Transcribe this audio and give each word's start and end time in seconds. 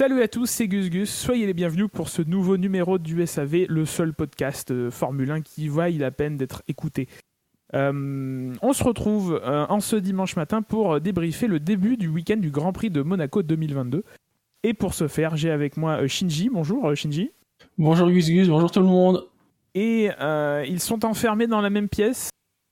Salut 0.00 0.22
à 0.22 0.28
tous, 0.28 0.46
c'est 0.46 0.66
Gus 0.66 0.88
Gus. 0.88 1.10
Soyez 1.10 1.44
les 1.44 1.52
bienvenus 1.52 1.88
pour 1.92 2.08
ce 2.08 2.22
nouveau 2.22 2.56
numéro 2.56 2.96
du 2.96 3.26
SAV, 3.26 3.66
le 3.68 3.84
seul 3.84 4.14
podcast 4.14 4.70
euh, 4.70 4.90
Formule 4.90 5.30
1 5.30 5.42
qui 5.42 5.68
vaille 5.68 5.98
la 5.98 6.10
peine 6.10 6.38
d'être 6.38 6.62
écouté. 6.68 7.06
Euh, 7.74 8.54
on 8.62 8.72
se 8.72 8.82
retrouve 8.82 9.38
euh, 9.44 9.66
en 9.68 9.80
ce 9.80 9.96
dimanche 9.96 10.36
matin 10.36 10.62
pour 10.62 11.02
débriefer 11.02 11.48
le 11.48 11.60
début 11.60 11.98
du 11.98 12.08
week-end 12.08 12.38
du 12.38 12.50
Grand 12.50 12.72
Prix 12.72 12.88
de 12.88 13.02
Monaco 13.02 13.42
2022. 13.42 14.02
Et 14.62 14.72
pour 14.72 14.94
ce 14.94 15.06
faire, 15.06 15.36
j'ai 15.36 15.50
avec 15.50 15.76
moi 15.76 16.06
Shinji. 16.06 16.48
Bonjour 16.48 16.96
Shinji. 16.96 17.32
Bonjour 17.76 18.08
Gus 18.08 18.30
Gus, 18.30 18.48
bonjour 18.48 18.70
tout 18.70 18.80
le 18.80 18.86
monde. 18.86 19.28
Et 19.74 20.08
ils 20.66 20.80
sont 20.80 21.04
enfermés 21.04 21.46
dans 21.46 21.60
la 21.60 21.68
même 21.68 21.90
pièce. 21.90 22.30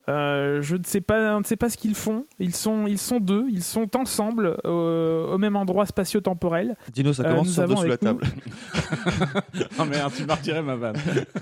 Euh, 0.08 0.62
je 0.62 0.76
ne 0.76 0.84
sais 0.84 1.02
pas, 1.02 1.36
on 1.36 1.40
ne 1.40 1.44
sait 1.44 1.56
pas 1.56 1.68
ce 1.68 1.76
qu'ils 1.76 1.94
font. 1.94 2.24
Ils 2.38 2.54
sont, 2.54 2.86
ils 2.86 2.96
sont 2.98 3.20
deux. 3.20 3.46
Ils 3.50 3.62
sont 3.62 3.94
ensemble 3.94 4.56
euh, 4.64 5.26
au 5.34 5.36
même 5.38 5.54
endroit 5.54 5.84
spatio-temporel. 5.84 6.76
Dino, 6.92 7.12
ça 7.12 7.24
Euh, 7.24 7.30
commence 7.30 7.50
sur 7.52 7.62
avons 7.62 7.74
dessous 7.74 7.84
la 7.86 7.92
avec 7.94 8.02
nous- 8.02 8.14
table. 8.14 8.26
oh 9.78 9.84
merde, 9.84 10.12
tu 10.16 10.24
m'as 10.24 10.34
retiré 10.36 10.62
ma 10.62 10.76
vanne. 10.76 10.96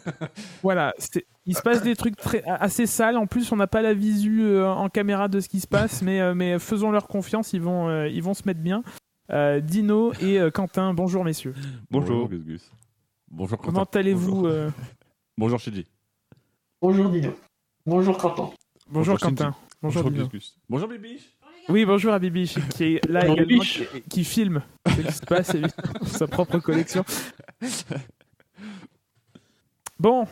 Voilà, 0.63 0.95
il 1.47 1.57
se 1.57 1.63
passe 1.63 1.83
des 1.83 1.95
trucs 1.95 2.17
très, 2.17 2.43
assez 2.45 2.87
sales. 2.87 3.17
En 3.17 3.27
plus, 3.27 3.53
on 3.53 3.57
n'a 3.57 3.69
pas 3.69 3.83
la 3.83 3.95
visu 3.95 4.43
euh, 4.43 4.67
en 4.69 4.89
caméra 4.89 5.29
de 5.29 5.39
ce 5.39 5.49
qui 5.49 5.61
se 5.61 5.69
passe, 5.69 6.03
mais, 6.03 6.21
euh, 6.21 6.35
mais 6.35 6.59
faisons 6.59 6.91
leur 6.91 7.07
confiance, 7.07 7.53
ils 7.53 7.61
vont, 7.61 7.89
euh, 7.89 8.09
ils 8.09 8.23
vont 8.23 8.35
se 8.35 8.43
mettre 8.47 8.61
bien. 8.61 8.83
Euh, 9.31 9.61
Dino 9.61 10.13
et 10.21 10.41
euh, 10.41 10.51
Quentin, 10.51 10.93
bonjour 10.93 11.23
messieurs. 11.25 11.55
Bonjour. 11.91 12.29
Gus 12.29 12.45
Gus. 12.45 12.73
Bonjour 13.31 13.59
Quentin. 13.59 13.73
Comment 13.73 13.89
allez-vous 13.95 14.33
Bonjour, 14.35 14.47
euh, 14.49 14.71
Bonjour 15.39 15.59
Shiji. 15.61 15.87
Bonjour 16.81 17.09
Dino. 17.11 17.31
Bonjour 17.87 18.19
Quentin. 18.19 18.51
Bonjour, 18.91 19.15
Bonjour, 19.15 19.19
Quentin. 19.19 19.55
Bonjour, 19.83 20.03
Bonjour. 20.11 20.29
Bonjour 20.69 20.89
Bibi. 20.89 21.21
Oui, 21.69 21.85
bonjour 21.85 22.13
à 22.13 22.19
Bibi 22.19 22.55
qui 22.75 22.85
est 22.85 23.09
là 23.09 23.21
Bonjour, 23.21 23.35
également, 23.35 23.47
Bibiche. 23.63 23.83
qui, 23.91 24.03
qui 24.03 24.25
filme 24.25 24.63
ce 24.87 25.03
qui 25.03 25.13
se 25.13 25.27
passe 25.27 25.57
sa 26.05 26.27
propre 26.27 26.59
collection. 26.59 27.05
Bon, 29.99 30.27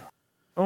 on, 0.56 0.62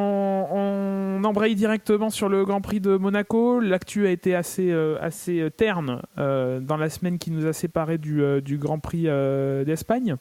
on 0.50 1.25
embraye 1.25 1.55
directement 1.55 2.11
sur 2.11 2.28
le 2.28 2.45
Grand 2.45 2.61
Prix 2.61 2.80
de 2.80 2.97
Monaco. 2.97 3.61
L'actu 3.61 4.08
a 4.08 4.11
été 4.11 4.34
assez, 4.34 4.73
euh, 4.73 4.98
assez 5.00 5.39
euh, 5.41 5.50
terne 5.50 6.02
euh, 6.19 6.58
dans 6.58 6.77
la 6.77 6.91
semaine 6.91 7.19
qui 7.19 7.30
nous 7.30 7.47
a 7.47 7.52
séparés 7.52 7.98
du, 7.98 8.23
euh, 8.23 8.41
du 8.41 8.58
Grand 8.58 8.80
Prix 8.80 9.05
euh, 9.06 9.64
d'Espagne. 9.64 10.17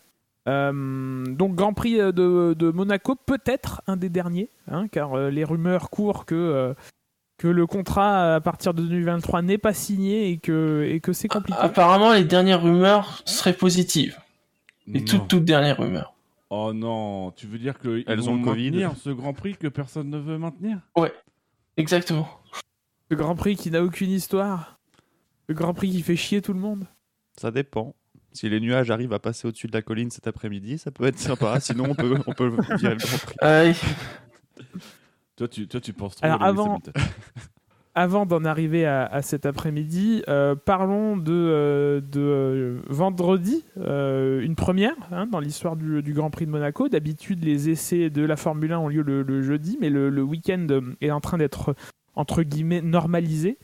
Euh, 0.48 1.26
donc 1.26 1.56
Grand 1.56 1.74
Prix 1.74 2.00
euh, 2.00 2.12
de, 2.12 2.54
de 2.58 2.72
Monaco, 2.72 3.16
peut-être 3.16 3.82
un 3.88 3.98
des 3.98 4.10
derniers, 4.10 4.50
hein, 4.72 4.88
car 4.88 5.14
euh, 5.14 5.30
les 5.30 5.44
rumeurs 5.44 5.90
courent 5.90 6.26
que, 6.26 6.36
euh, 6.36 6.74
que 7.38 7.48
le 7.48 7.68
contrat 7.68 8.36
à 8.36 8.40
partir 8.42 8.74
de 8.74 8.82
2023 8.82 9.42
n'est 9.42 9.58
pas 9.58 9.74
signé 9.74 10.30
et 10.32 10.38
que, 10.38 10.88
et 10.90 11.00
que 11.02 11.12
c'est 11.14 11.28
compliqué. 11.28 11.60
Apparemment, 11.60 12.14
les 12.14 12.24
dernières 12.24 12.62
rumeurs 12.64 13.22
seraient 13.26 13.54
positives. 13.54 14.18
Les 14.88 15.00
Non. 15.02 15.06
toutes, 15.06 15.28
toutes 15.28 15.46
dernières 15.46 15.78
rumeurs. 15.80 16.14
Oh 16.50 16.72
non, 16.74 17.32
tu 17.32 17.46
veux 17.46 17.58
dire 17.60 17.78
qu'ils 17.78 18.06
Elles 18.08 18.22
vont 18.22 18.32
ont 18.34 18.38
le 18.38 18.44
Covid. 18.46 18.72
maintenir 18.72 18.96
ce 18.96 19.10
Grand 19.10 19.34
Prix 19.34 19.58
que 19.58 19.68
personne 19.68 20.10
ne 20.10 20.18
veut 20.18 20.38
maintenir? 20.38 20.80
Exactement. 21.76 22.30
Le 23.10 23.18
Grand 23.18 23.36
Prix 23.36 23.58
qui 23.58 23.70
n'a 23.70 23.84
aucune 23.84 24.10
histoire. 24.12 24.80
Le 25.48 25.56
Grand 25.56 25.74
Prix 25.74 25.92
qui 25.92 26.02
fait 26.02 26.16
chier 26.16 26.42
tout 26.42 26.54
le 26.54 26.60
monde. 26.60 26.86
Ça 27.38 27.52
dépend. 27.52 27.96
Si 28.34 28.50
les 28.50 28.60
nuages 28.60 28.92
arrivent 28.92 29.14
à 29.14 29.20
passer 29.20 29.48
au-dessus 29.48 29.68
de 29.68 29.74
la 29.74 29.82
colline 29.82 30.12
cet 30.12 30.28
après-midi, 30.28 30.78
ça 30.78 30.92
peut 30.92 31.06
être 31.06 31.20
sympa. 31.20 31.60
Sinon, 31.62 31.86
on 31.90 31.96
peut, 31.96 32.18
on 32.28 32.34
peut 32.34 32.52
virer 32.78 32.94
le 32.96 33.00
Grand 33.00 33.18
Prix. 33.18 33.36
Euh, 33.44 33.74
toi 35.36 35.48
tu, 35.48 35.68
toi, 35.68 35.80
tu 35.80 35.94
penses 35.94 36.16
trop 36.16 36.26
Alors, 36.26 36.42
avant- 37.96 38.26
d'en 38.28 38.46
arriver 38.46 38.86
à, 38.86 39.06
à 39.06 39.22
cet 39.24 39.46
après-midi, 39.48 40.22
euh, 40.28 40.54
parlons 40.56 41.18
de, 41.18 41.32
euh, 41.34 42.00
de 42.02 42.20
euh, 42.22 42.80
vendredi, 42.90 43.64
euh, 43.80 44.42
une 44.42 44.56
première 44.56 44.94
hein, 45.12 45.26
dans 45.26 45.40
l'histoire 45.40 45.76
du, 45.76 46.04
du 46.04 46.14
Grand 46.14 46.30
Prix 46.30 46.46
de 46.46 46.52
Monaco. 46.52 46.90
D'habitude, 46.90 47.44
les 47.44 47.70
essais 47.70 48.12
de 48.12 48.22
la 48.24 48.36
Formule 48.36 48.72
1 48.74 48.78
ont 48.80 48.88
lieu 48.88 49.02
le, 49.02 49.24
le 49.24 49.42
jeudi, 49.42 49.78
mais 49.82 49.90
le, 49.90 50.10
le 50.12 50.22
week-end 50.22 50.68
est 51.02 51.10
en 51.12 51.22
train 51.22 51.40
d'être, 51.40 51.76
entre 52.16 52.44
guillemets, 52.44 52.82
normalisé. 52.82 53.58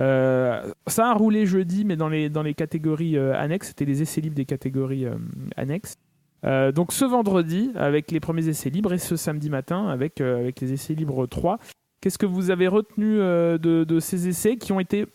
Euh, 0.00 0.72
ça 0.86 1.10
a 1.10 1.14
roulé 1.14 1.46
jeudi, 1.46 1.84
mais 1.84 1.96
dans 1.96 2.08
les, 2.08 2.28
dans 2.28 2.42
les 2.42 2.54
catégories 2.54 3.16
euh, 3.16 3.38
annexes. 3.38 3.68
C'était 3.68 3.84
les 3.84 4.02
essais 4.02 4.20
libres 4.20 4.36
des 4.36 4.44
catégories 4.44 5.06
euh, 5.06 5.16
annexes. 5.56 5.96
Euh, 6.44 6.72
donc 6.72 6.92
ce 6.92 7.04
vendredi, 7.04 7.70
avec 7.74 8.10
les 8.10 8.20
premiers 8.20 8.48
essais 8.48 8.70
libres, 8.70 8.92
et 8.92 8.98
ce 8.98 9.16
samedi 9.16 9.50
matin, 9.50 9.86
avec, 9.88 10.20
avec 10.20 10.60
les 10.60 10.72
essais 10.72 10.94
libres 10.94 11.26
3. 11.26 11.58
Qu'est-ce 12.00 12.18
que 12.18 12.26
vous 12.26 12.50
avez 12.50 12.68
retenu 12.68 13.16
de, 13.16 13.58
de 13.58 14.00
ces 14.00 14.28
essais 14.28 14.56
qui 14.56 14.72
ont 14.72 14.80
été 14.80 15.06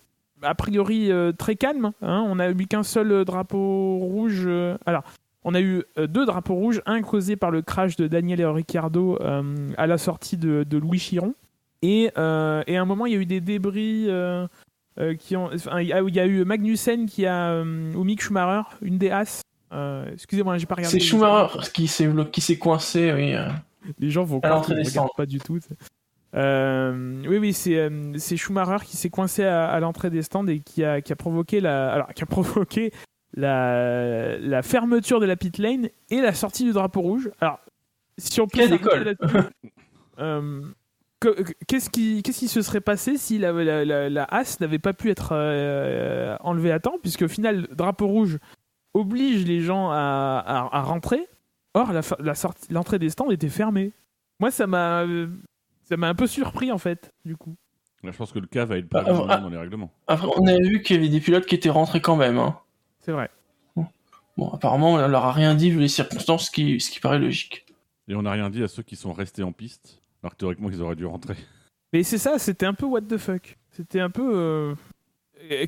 a 0.41 0.55
priori 0.55 1.11
très 1.37 1.55
calmes 1.55 1.91
hein? 2.01 2.25
On 2.27 2.39
a 2.39 2.49
eu 2.49 2.65
qu'un 2.65 2.81
seul 2.81 3.25
drapeau 3.25 3.97
rouge. 3.99 4.49
alors, 4.87 5.03
on 5.43 5.53
a 5.53 5.61
eu 5.61 5.83
deux 5.95 6.25
drapeaux 6.25 6.55
rouges, 6.55 6.81
un 6.87 7.03
causé 7.03 7.35
par 7.35 7.51
le 7.51 7.61
crash 7.61 7.95
de 7.95 8.07
Daniel 8.07 8.43
Ricciardo 8.47 9.19
euh, 9.21 9.69
à 9.77 9.85
la 9.85 9.99
sortie 9.99 10.35
de, 10.35 10.65
de 10.67 10.77
Louis 10.79 10.97
Chiron. 10.97 11.35
Et, 11.83 12.05
et 12.05 12.11
à 12.15 12.81
un 12.81 12.85
moment, 12.85 13.05
il 13.05 13.13
y 13.13 13.15
a 13.15 13.19
eu 13.19 13.27
des 13.27 13.39
débris 13.39 14.07
euh, 14.97 15.15
qui 15.15 15.35
ont. 15.35 15.49
enfin, 15.53 15.81
il 15.81 15.87
y 15.87 16.19
a 16.19 16.25
eu 16.25 16.43
Magnussen 16.45 17.05
qui 17.05 17.25
a. 17.25 17.51
euh, 17.51 17.93
ou 17.93 18.03
Mick 18.03 18.21
Schumacher, 18.21 18.67
une 18.81 18.97
des 18.97 19.11
As. 19.11 19.41
Euh, 19.71 20.09
Excusez-moi, 20.13 20.57
j'ai 20.57 20.65
pas 20.65 20.75
regardé. 20.75 20.99
c'est 20.99 21.05
Schumacher 21.05 21.59
qui 21.73 21.87
s'est 21.87 22.09
qui 22.31 22.41
s'est 22.41 22.57
coincé, 22.57 23.13
oui. 23.13 23.35
Les 23.99 24.09
gens 24.09 24.23
vont 24.23 24.39
croire 24.39 24.65
pas 25.15 25.25
du 25.25 25.39
tout. 25.39 25.59
oui, 26.33 27.37
oui, 27.37 27.53
c'est 27.53 28.37
Schumacher 28.37 28.83
qui 28.85 28.97
s'est 28.97 29.09
coincé 29.09 29.43
à, 29.43 29.69
à 29.69 29.79
l'entrée 29.79 30.09
des 30.09 30.21
stands 30.21 30.47
et 30.47 30.59
qui 30.59 30.83
a, 30.83 31.01
qui 31.01 31.13
a 31.13 31.15
provoqué 31.15 31.61
la, 31.61 31.91
alors 31.91 32.13
qui 32.13 32.23
a 32.23 32.25
provoqué 32.25 32.91
la, 33.35 34.37
la 34.39 34.61
fermeture 34.63 35.19
de 35.19 35.25
la 35.25 35.35
pit 35.35 35.57
lane 35.59 35.89
et 36.09 36.19
la 36.21 36.33
sortie 36.33 36.63
du 36.65 36.71
drapeau 36.73 37.01
rouge. 37.01 37.29
Alors, 37.39 37.59
si 38.17 38.41
on 38.41 38.47
peut 38.47 38.57
Quelle 38.59 38.73
école 38.73 39.15
euh, 41.25 41.43
Qu'est-ce 41.67 41.89
qui, 41.89 42.21
qu'est-ce 42.23 42.39
qui 42.39 42.47
se 42.47 42.61
serait 42.61 42.81
passé 42.81 43.17
si 43.17 43.37
la, 43.37 43.51
la, 43.51 43.83
la, 43.85 44.09
la 44.09 44.23
As 44.25 44.59
n'avait 44.59 44.79
pas 44.79 44.93
pu 44.93 45.09
être 45.09 45.29
euh, 45.33 46.35
enlevée 46.41 46.71
à 46.71 46.79
temps 46.79 46.95
Puisque 47.01 47.23
au 47.23 47.27
final, 47.27 47.67
le 47.69 47.75
drapeau 47.75 48.07
rouge 48.07 48.37
oblige 48.93 49.45
les 49.45 49.61
gens 49.61 49.89
à, 49.91 50.43
à, 50.45 50.77
à 50.77 50.81
rentrer. 50.81 51.27
Or, 51.73 51.93
la, 51.93 52.01
la 52.19 52.35
sortie- 52.35 52.71
l'entrée 52.73 52.99
des 52.99 53.09
stands 53.09 53.29
était 53.31 53.49
fermée. 53.49 53.91
Moi, 54.39 54.51
ça 54.51 54.65
m'a, 54.67 55.01
euh, 55.03 55.27
ça 55.83 55.97
m'a 55.97 56.07
un 56.09 56.15
peu 56.15 56.25
surpris 56.27 56.71
en 56.71 56.77
fait, 56.77 57.11
du 57.25 57.35
coup. 57.35 57.55
Là, 58.03 58.11
je 58.11 58.17
pense 58.17 58.31
que 58.31 58.39
le 58.39 58.47
cas 58.47 58.63
va 58.65 58.77
être 58.77 58.87
Ah, 58.93 59.01
prévu 59.01 59.19
ah, 59.29 59.37
dans 59.37 59.49
les 59.49 59.57
règlements. 59.57 59.91
Après, 60.07 60.27
on 60.37 60.47
a 60.47 60.57
vu 60.57 60.81
qu'il 60.81 60.95
y 60.95 60.99
avait 60.99 61.09
des 61.09 61.19
pilotes 61.19 61.45
qui 61.45 61.55
étaient 61.55 61.69
rentrés 61.69 61.99
quand 62.01 62.15
même. 62.15 62.37
hein. 62.37 62.57
C'est 63.01 63.11
vrai. 63.11 63.29
Bon, 64.37 64.49
apparemment, 64.53 64.93
on 64.93 65.07
leur 65.07 65.25
a 65.25 65.33
rien 65.33 65.53
dit 65.53 65.69
vu 65.69 65.79
les 65.79 65.89
circonstances, 65.89 66.45
ce 66.45 66.51
qui, 66.51 66.79
ce 66.79 66.89
qui 66.91 67.01
paraît 67.01 67.19
logique. 67.19 67.65
Et 68.07 68.15
on 68.15 68.21
n'a 68.21 68.31
rien 68.31 68.49
dit 68.49 68.63
à 68.63 68.69
ceux 68.69 68.83
qui 68.83 68.95
sont 68.95 69.11
restés 69.11 69.43
en 69.43 69.51
piste, 69.51 69.98
alors 70.23 70.33
que 70.33 70.37
théoriquement 70.37 70.69
ils 70.69 70.81
auraient 70.81 70.95
dû 70.95 71.05
rentrer. 71.05 71.35
Mais 71.93 72.03
c'est 72.03 72.17
ça, 72.17 72.37
c'était 72.37 72.65
un 72.65 72.73
peu 72.73 72.85
what 72.85 73.01
the 73.01 73.17
fuck. 73.17 73.57
C'était 73.71 73.99
un 73.99 74.09
peu 74.09 74.31
euh, 74.33 74.75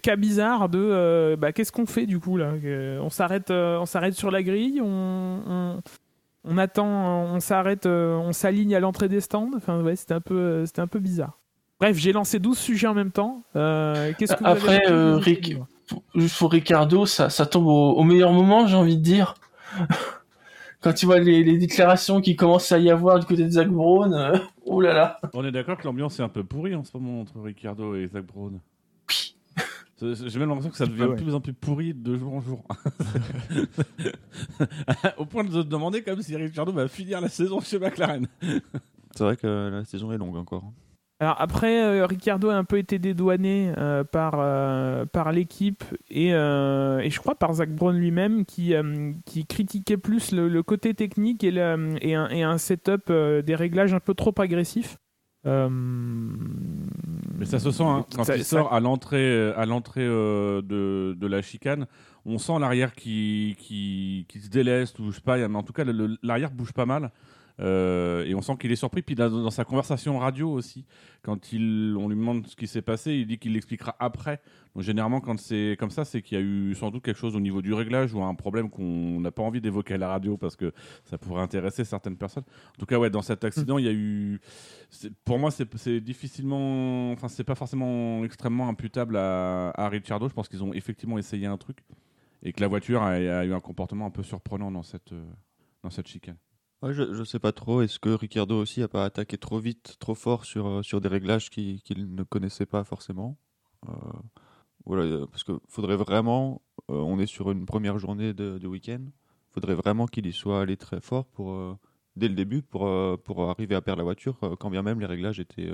cas 0.03 0.16
bizarre 0.16 0.69
de 0.69 0.79
euh, 0.79 1.35
bah, 1.35 1.51
qu'est-ce 1.51 1.72
qu'on 1.72 1.85
fait 1.85 2.06
du 2.06 2.19
coup 2.19 2.38
là? 2.38 2.53
Euh, 2.63 3.00
On 3.00 3.09
s'arrête, 3.09 3.51
euh, 3.51 3.78
on 3.79 3.85
s'arrête 3.85 4.13
sur 4.13 4.31
la 4.31 4.44
grille, 4.44 4.81
on, 4.81 5.41
on, 5.47 5.81
on 6.44 6.57
attend, 6.57 6.85
on 7.34 7.40
s'arrête, 7.40 7.85
euh, 7.85 8.16
on 8.16 8.34
s'aligne 8.34 8.75
à 8.75 8.79
l'entrée 8.79 9.07
des 9.09 9.22
stands? 9.22 9.51
Enfin 9.56 9.81
ouais, 9.81 9.95
c'était 9.95 10.13
un 10.13 10.22
peu, 10.22 10.38
euh, 10.38 10.66
c'était 10.66 10.81
un 10.81 10.88
peu 10.88 11.00
bizarre. 11.00 11.40
Bref, 11.79 11.97
j'ai 11.97 12.11
lancé 12.11 12.38
12 12.38 12.57
sujets 12.57 12.88
en 12.88 12.94
même 12.94 13.11
temps. 13.11 13.44
Euh, 13.56 14.13
qu'est-ce 14.17 14.34
que 14.35 14.40
vous 14.44 14.45
Après, 14.50 14.85
avez 14.85 14.91
euh, 14.91 15.19
Juste 16.16 16.38
pour 16.38 16.51
Ricardo, 16.51 17.06
ça, 17.07 17.29
ça 17.29 17.45
tombe 17.47 17.66
au, 17.66 17.93
au 17.93 18.03
meilleur 18.03 18.31
moment, 18.34 18.67
j'ai 18.67 18.76
envie 18.76 18.97
de 18.97 19.02
dire. 19.02 19.34
Quand 20.81 20.93
tu 20.93 21.05
vois 21.05 21.19
les, 21.19 21.43
les 21.43 21.57
déclarations 21.57 22.22
qui 22.22 22.35
commencent 22.35 22.72
à 22.72 22.79
y 22.79 22.89
avoir 22.89 23.19
du 23.19 23.25
côté 23.28 23.43
de 23.43 23.49
Zach 23.51 23.69
Brown, 23.69 24.13
euh, 24.13 24.37
oh 24.66 24.81
là 24.81 24.93
là. 24.93 25.19
On 25.33 25.45
est 25.45 25.51
d'accord 25.51 25.78
que 25.78 25.83
l'ambiance 25.85 26.19
est 26.19 26.23
un 26.23 26.29
peu 26.29 26.43
pourrie 26.43 26.73
en 26.75 26.83
ce 26.83 26.97
moment 26.97 27.22
entre 27.22 27.39
Ricciardo 27.39 27.95
et 27.95 28.07
Zach 28.07 28.25
Brown. 28.25 28.59
J'ai 30.01 30.39
même 30.39 30.49
l'impression 30.49 30.72
que 30.72 30.78
ça 30.78 30.87
devient 30.87 31.03
Ah 31.03 31.09
ouais. 31.09 31.16
de 31.16 31.22
plus 31.22 31.35
en 31.35 31.41
plus 31.41 31.53
pourri 31.53 31.93
de 31.93 32.17
jour 32.17 32.33
en 32.33 32.41
jour. 32.41 32.63
Au 35.17 35.25
point 35.25 35.43
de 35.43 35.51
se 35.51 35.59
demander 35.59 36.01
comme 36.01 36.23
si 36.23 36.35
Ricciardo 36.35 36.72
va 36.72 36.87
finir 36.87 37.22
la 37.22 37.29
saison 37.29 37.61
chez 37.61 37.78
McLaren. 37.78 38.25
C'est 39.11 39.23
vrai 39.23 39.37
que 39.37 39.69
la 39.72 39.85
saison 39.85 40.11
est 40.11 40.17
longue 40.17 40.37
encore. 40.37 40.63
Alors 41.22 41.35
après, 41.40 41.84
euh, 41.84 42.06
Ricciardo 42.08 42.50
a 42.50 42.56
un 42.56 42.64
peu 42.64 42.79
été 42.79 42.97
dédouané 42.97 43.72
euh, 43.78 44.03
par, 44.03 44.34
euh, 44.40 45.06
par 45.06 45.32
l'équipe 45.32 45.84
et, 46.09 46.29
et 46.29 47.09
je 47.12 47.20
crois 47.20 47.35
par 47.35 47.53
Zach 47.53 47.70
Brown 47.70 47.96
lui-même 47.96 48.44
qui, 48.44 48.73
qui 49.26 49.46
critiquait 49.46 49.97
plus 49.97 50.32
le, 50.32 50.50
le 50.50 50.64
côté 50.64 50.96
technique 50.96 51.44
et, 51.44 51.52
le- 51.52 51.96
et, 52.02 52.16
un, 52.16 52.28
et 52.29 52.41
un 52.41 52.58
setup 52.58 53.12
des 53.12 53.53
réglages 53.56 53.94
un 53.94 54.00
peu 54.00 54.16
trop 54.16 54.34
agressifs. 54.40 54.97
Mais 57.38 57.46
ça 57.46 57.59
se 57.59 57.70
sent 57.72 57.84
hein, 57.84 58.03
quand 58.16 58.24
ça- 58.24 58.35
il 58.38 58.44
ça- 58.44 58.58
sort 58.58 58.74
à 58.74 58.79
l'entrée 58.79 59.52
à 59.56 59.66
l'entrée 59.67 60.06
de, 60.06 61.14
de 61.14 61.28
la 61.28 61.41
chicane, 61.44 61.85
on 62.26 62.40
sent 62.40 62.53
l'arrière 62.59 62.94
qui, 62.94 63.56
qui, 63.59 64.26
qui 64.28 64.40
se 64.40 64.50
déleste 64.50 64.97
ou 65.00 65.12
je 65.12 65.16
sais 65.17 65.22
pas, 65.22 65.38
mais 65.47 65.56
en 65.58 65.64
tout 65.64 65.74
cas 65.74 65.84
l'arrière 66.24 66.50
bouge 66.52 66.74
pas 66.74 66.85
mal. 66.88 67.12
Euh, 67.61 68.25
et 68.25 68.34
on 68.34 68.41
sent 68.41 68.53
qu'il 68.59 68.72
est 68.72 68.75
surpris. 68.75 69.02
Puis 69.02 69.16
dans, 69.16 69.49
sa 69.49 69.66
conversation 69.66 70.17
radio 70.17 70.52
aussi, 70.52 70.85
quand 71.22 71.53
il, 71.53 71.96
on 71.97 72.08
lui 72.09 72.16
demande 72.16 72.47
ce 72.47 72.55
qui 72.55 72.67
s'est 72.67 72.81
passé, 72.81 73.13
il 73.13 73.28
dit 73.28 73.37
qu'il 73.37 73.53
l'expliquera 73.53 73.96
après. 73.99 74.41
Donc 74.75 74.84
généralement, 74.84 75.22
quand 75.22 75.40
c'est 75.40 75.75
comme 75.79 75.91
ça, 75.91 76.05
c'est 76.05 76.22
qu'il 76.22 76.37
y 76.37 76.41
a 76.41 76.43
eu 76.43 76.73
sans 76.75 76.91
doute 76.91 77.03
quelque 77.03 77.19
chose 77.19 77.35
au 77.35 77.40
niveau 77.40 77.61
du 77.61 77.73
réglage 77.73 78.13
ou 78.13 78.23
un 78.23 78.34
problème 78.35 78.69
qu'on 78.69 79.19
n'a 79.19 79.31
pas 79.31 79.43
envie 79.43 79.61
d'évoquer 79.61 79.96
à 79.96 79.97
la 79.97 80.08
radio 80.08 80.37
parce 80.37 80.55
que 80.55 80.73
ça 81.05 81.17
pourrait 81.17 81.41
intéresser 81.41 81.84
certaines 81.84 82.17
personnes. 82.17 82.46
En 82.75 82.79
tout 82.79 82.85
cas, 82.85 82.97
ouais, 82.97 83.09
dans 83.09 83.22
cet 83.22 83.43
accident, 83.43 83.78
il 83.78 83.85
y 83.85 83.90
a 83.90 83.93
eu. 83.93 84.40
Pour 85.25 85.40
moi, 85.40 85.52
c'est 85.52 85.67
c'est 85.78 86.02
difficilement. 86.02 87.11
Enfin, 87.11 87.28
c'est 87.28 87.43
pas 87.43 87.55
forcément 87.55 88.23
extrêmement 88.23 88.69
imputable 88.69 89.17
à, 89.17 89.72
à 89.75 89.90
Ricciardo. 89.90 90.28
Je 90.28 90.34
pense 90.34 90.47
qu'ils 90.47 90.64
ont 90.64 90.73
effectivement 90.73 91.17
essayé 91.17 91.46
un 91.46 91.57
truc 91.57 91.79
et 92.43 92.53
que 92.53 92.61
la 92.61 92.67
voiture 92.67 93.02
a, 93.03 93.11
a 93.11 93.46
eu 93.46 93.53
un 93.53 93.59
comportement 93.59 94.07
un 94.07 94.11
peu 94.11 94.23
surprenant 94.23 94.72
dans 94.72 94.84
cette, 94.84 95.11
euh, 95.11 95.23
dans 95.84 95.90
cette 95.90 96.07
chicane. 96.07 96.37
Je, 96.89 97.13
je 97.13 97.23
sais 97.23 97.39
pas 97.39 97.51
trop. 97.51 97.81
Est-ce 97.81 97.99
que 97.99 98.09
Ricciardo 98.09 98.59
aussi 98.59 98.81
a 98.81 98.87
pas 98.87 99.05
attaqué 99.05 99.37
trop 99.37 99.59
vite, 99.59 99.97
trop 99.99 100.16
fort 100.16 100.45
sur, 100.45 100.67
euh, 100.67 100.81
sur 100.83 100.99
des 100.99 101.09
réglages 101.09 101.49
qui- 101.49 101.81
qu'il 101.83 102.16
ne 102.16 102.23
connaissait 102.23 102.66
pas 102.66 102.83
forcément? 102.83 103.37
Euh, 103.87 103.91
Voilà, 104.85 105.03
euh, 105.03 105.28
parce 105.28 105.43
que 105.43 105.53
faudrait 105.67 105.95
vraiment. 105.95 106.61
on 106.87 107.19
est 107.19 107.28
sur 107.28 107.51
une 107.51 107.66
première 107.66 107.99
journée 107.99 108.33
de, 108.33 108.67
week-end. 108.67 109.01
Faudrait 109.51 109.75
vraiment 109.75 110.07
qu'il 110.07 110.25
y 110.25 110.33
soit 110.33 110.61
allé 110.61 110.75
très 110.75 110.99
fort 110.99 111.25
pour 111.25 111.78
dès 112.16 112.28
le 112.28 112.33
début 112.35 112.61
pour 112.63 112.89
pour 113.23 113.49
arriver 113.49 113.75
à 113.75 113.81
perdre 113.81 113.99
la 113.99 114.03
voiture, 114.03 114.37
quand 114.59 114.69
bien 114.72 114.81
même 114.81 114.99
les 114.99 115.05
réglages 115.05 115.39
étaient 115.39 115.69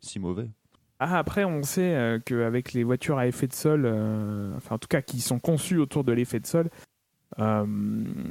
si 0.00 0.18
mauvais. 0.18 0.50
Ah, 0.98 1.18
après, 1.18 1.44
on 1.44 1.62
sait 1.62 2.18
qu'avec 2.24 2.72
les 2.72 2.82
voitures 2.82 3.18
à 3.18 3.26
effet 3.26 3.46
de 3.46 3.52
sol, 3.52 3.86
enfin 4.56 4.76
en 4.76 4.78
tout 4.78 4.88
cas 4.88 5.02
qui 5.02 5.20
sont 5.20 5.38
conçues 5.38 5.78
autour 5.78 6.02
de 6.02 6.12
l'effet 6.12 6.40
de 6.40 6.46
sol, 6.46 6.70
euh, 7.40 7.64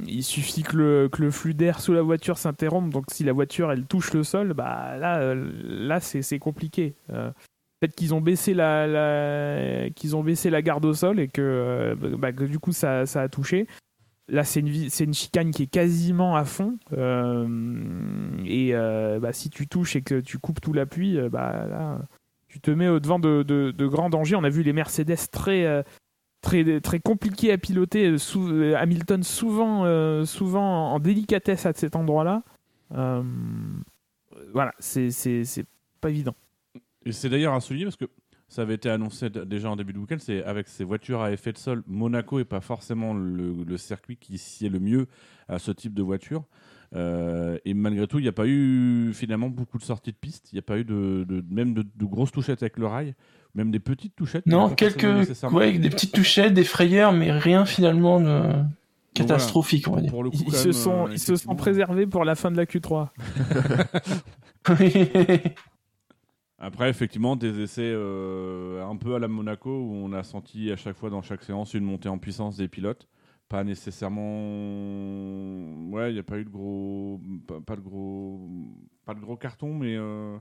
il 0.07 0.23
suffit 0.23 0.63
que 0.63 0.75
le, 0.75 1.09
que 1.09 1.21
le 1.21 1.31
flux 1.31 1.53
d'air 1.53 1.79
sous 1.79 1.93
la 1.93 2.01
voiture 2.01 2.37
s'interrompe. 2.37 2.89
Donc 2.91 3.05
si 3.11 3.23
la 3.23 3.33
voiture 3.33 3.71
elle 3.71 3.85
touche 3.85 4.13
le 4.13 4.23
sol, 4.23 4.53
bah 4.53 4.97
là, 4.97 5.19
euh, 5.19 5.49
là 5.63 5.99
c'est 5.99 6.39
compliqué. 6.39 6.95
Euh, 7.11 7.31
Peut-être 7.79 7.95
qu'ils 7.95 8.15
ont 8.15 8.21
baissé 8.21 8.55
la, 8.55 8.87
ont 10.15 10.23
baissé 10.23 10.49
la 10.49 10.63
garde 10.63 10.83
au 10.83 10.95
sol 10.95 11.19
et 11.19 11.27
que, 11.27 11.41
euh, 11.43 11.95
bah, 12.17 12.31
que 12.31 12.43
du 12.43 12.57
coup 12.57 12.71
ça, 12.71 13.05
ça 13.05 13.21
a 13.21 13.29
touché. 13.29 13.67
Là, 14.29 14.43
c'est 14.43 14.61
une, 14.61 14.67
une 14.67 15.13
chicane 15.13 15.51
qui 15.51 15.63
est 15.63 15.67
quasiment 15.67 16.35
à 16.35 16.43
fond. 16.43 16.79
et 16.91 18.73
bah, 18.73 19.31
si 19.31 19.51
tu 19.51 19.67
touches 19.67 19.95
et 19.95 20.01
que 20.01 20.19
tu 20.19 20.39
coupes 20.39 20.59
tout 20.59 20.73
l'appui, 20.73 21.19
bah, 21.29 21.67
là, 21.69 22.01
tu 22.47 22.59
te 22.59 22.71
mets 22.71 22.87
au 22.89 22.99
devant 22.99 23.19
de, 23.19 23.43
de- 23.43 23.85
grands 23.85 24.09
dangers. 24.09 24.35
On 24.35 24.43
a 24.43 24.49
vu 24.49 24.63
les 24.63 24.73
Mercedes 24.73 25.29
très, 25.31 25.83
très, 26.81 26.99
compliqués 26.99 27.51
à 27.51 27.57
piloter. 27.57 28.07
euh, 28.07 28.17
euh, 28.37 28.75
Hamilton 28.77 29.23
souvent, 29.23 29.85
euh, 29.85 30.25
souvent 30.25 30.93
en 30.93 30.99
délicatesse 30.99 31.65
à 31.65 31.73
cet 31.73 31.95
endroit-là. 31.95 32.43
Euh, 32.93 33.23
voilà, 34.53 34.73
c'est 34.79 35.09
pas 36.01 36.09
évident. 36.09 36.35
Et 37.05 37.11
c'est 37.11 37.29
d'ailleurs 37.29 37.53
un 37.53 37.59
souligner 37.59 37.85
parce 37.85 37.95
que 37.97 38.05
ça 38.47 38.61
avait 38.61 38.75
été 38.75 38.89
annoncé 38.89 39.29
déjà 39.29 39.69
en 39.69 39.75
début 39.75 39.93
de 39.93 39.99
week-end. 39.99 40.17
C'est 40.19 40.43
avec 40.43 40.67
ces 40.67 40.83
voitures 40.83 41.21
à 41.21 41.31
effet 41.31 41.51
de 41.51 41.57
sol, 41.57 41.83
Monaco 41.85 42.39
est 42.39 42.45
pas 42.45 42.61
forcément 42.61 43.13
le, 43.13 43.77
circuit 43.77 44.15
qui 44.17 44.37
sied 44.37 44.69
le 44.69 44.79
mieux 44.79 45.07
à 45.49 45.59
ce 45.59 45.71
type 45.71 45.93
de 45.93 46.01
voiture. 46.03 46.45
Et 46.95 47.73
malgré 47.73 48.07
tout, 48.07 48.19
il 48.19 48.23
n'y 48.23 48.29
a 48.29 48.33
pas 48.33 48.47
eu 48.47 49.11
finalement 49.13 49.49
beaucoup 49.49 49.77
de 49.77 49.83
sorties 49.83 50.11
de 50.11 50.17
piste. 50.17 50.53
Il 50.53 50.55
n'y 50.55 50.59
a 50.59 50.63
pas 50.63 50.79
eu 50.79 50.85
de, 50.85 51.25
de- 51.27 51.43
même 51.49 51.73
de, 51.73 51.83
de 51.83 52.05
grosses 52.05 52.31
touchettes 52.31 52.63
avec 52.63 52.77
le 52.77 52.87
rail, 52.87 53.15
même 53.57 53.71
des 53.71 53.79
petites 53.79 54.15
touchettes. 54.15 54.45
Non, 54.45 54.69
quelques, 54.69 55.03
ouais, 55.51 55.77
des 55.77 55.89
petites 55.89 56.13
touchettes, 56.13 56.53
des 56.53 56.63
frayeurs, 56.63 57.11
mais 57.11 57.31
rien 57.31 57.65
finalement 57.65 58.21
de 58.21 58.53
catastrophique, 59.15 59.87
on 59.87 59.95
va 59.95 60.01
dire. 60.01 60.11
Pour 60.11 60.23
le 60.23 60.29
coup, 60.29 60.37
Ils, 60.45 60.53
se 60.53 60.65
même, 60.65 60.73
sont, 60.73 61.07
euh, 61.07 61.11
ils 61.11 61.19
se 61.19 61.35
sont 61.35 61.55
préservés 61.55 62.05
pour 62.05 62.23
la 62.23 62.35
fin 62.35 62.51
de 62.51 62.57
la 62.57 62.65
Q3. 62.65 63.09
Après, 66.59 66.89
effectivement, 66.89 67.35
des 67.35 67.59
essais 67.59 67.81
euh, 67.83 68.85
un 68.85 68.95
peu 68.95 69.15
à 69.15 69.19
la 69.19 69.27
Monaco 69.27 69.69
où 69.69 69.93
on 69.93 70.13
a 70.13 70.21
senti 70.23 70.71
à 70.71 70.75
chaque 70.75 70.95
fois 70.95 71.09
dans 71.09 71.23
chaque 71.23 71.43
séance 71.43 71.73
une 71.73 71.83
montée 71.83 72.09
en 72.09 72.19
puissance 72.19 72.57
des 72.57 72.67
pilotes. 72.67 73.07
Pas 73.49 73.63
nécessairement. 73.63 74.39
Ouais, 75.89 76.11
il 76.11 76.13
n'y 76.13 76.19
a 76.19 76.23
pas 76.23 76.37
eu 76.37 76.45
de 76.45 76.49
gros. 76.49 77.19
Pas, 77.47 77.59
pas 77.61 77.75
de 77.75 77.81
gros. 77.81 78.39
Pas 79.05 79.15
de 79.15 79.19
gros 79.19 79.37
carton, 79.37 79.73
mais 79.73 79.95
euh, 79.95 80.37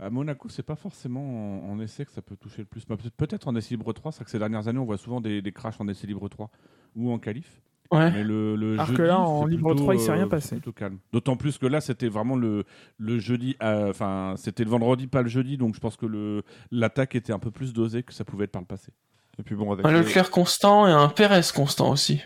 à 0.00 0.10
Monaco, 0.10 0.48
c'est 0.48 0.62
pas 0.62 0.76
forcément 0.76 1.64
en, 1.68 1.70
en 1.72 1.80
essai 1.80 2.04
que 2.04 2.12
ça 2.12 2.22
peut 2.22 2.36
toucher 2.36 2.58
le 2.62 2.64
plus. 2.66 2.86
Bah, 2.86 2.96
peut- 2.96 3.10
Peut-être 3.16 3.48
en 3.48 3.56
essai 3.56 3.70
libre 3.74 3.92
3, 3.92 4.12
c'est 4.12 4.18
vrai 4.18 4.24
que 4.26 4.30
ces 4.30 4.38
dernières 4.38 4.68
années, 4.68 4.78
on 4.78 4.84
voit 4.84 4.98
souvent 4.98 5.20
des, 5.20 5.42
des 5.42 5.52
crashs 5.52 5.80
en 5.80 5.88
essai 5.88 6.06
libre 6.06 6.28
3 6.28 6.50
ou 6.96 7.10
en 7.12 7.18
qualif. 7.18 7.60
ouais. 7.90 8.10
Mais 8.12 8.22
le, 8.22 8.54
le 8.56 8.74
Alors 8.74 8.86
que 8.88 8.96
jeudi, 8.96 9.08
là, 9.08 9.20
en 9.20 9.44
libre 9.46 9.68
plutôt, 9.70 9.82
3, 9.84 9.94
il 9.94 10.00
s'est 10.00 10.12
rien 10.12 10.26
euh, 10.26 10.28
passé. 10.28 10.48
c'est 10.50 10.54
plutôt 10.56 10.72
calme. 10.72 10.98
D'autant 11.12 11.36
plus 11.36 11.58
que 11.58 11.66
là, 11.66 11.80
c'était 11.80 12.08
vraiment 12.08 12.36
le, 12.36 12.64
le 12.98 13.18
jeudi. 13.18 13.56
euh, 13.62 13.90
Enfin, 13.90 14.34
c'était 14.36 14.64
le 14.64 14.70
vendredi, 14.70 15.06
pas 15.06 15.22
le 15.22 15.28
jeudi. 15.28 15.56
Donc, 15.56 15.74
je 15.74 15.80
pense 15.80 15.96
que 15.96 16.42
l'attaque 16.70 17.14
était 17.14 17.32
un 17.32 17.38
peu 17.38 17.50
plus 17.50 17.72
dosée 17.72 18.02
que 18.02 18.12
ça 18.14 18.24
pouvait 18.24 18.44
être 18.44 18.52
par 18.52 18.62
le 18.62 18.66
passé. 18.66 18.92
Et 19.38 19.42
puis 19.42 19.54
bon, 19.54 19.72
avec 19.72 19.84
Un 19.86 19.92
les- 19.92 20.00
Leclerc 20.00 20.30
constant 20.30 20.86
et 20.88 20.90
un 20.92 21.08
Pérez 21.08 21.40
constant 21.54 21.90
aussi. 21.90 22.20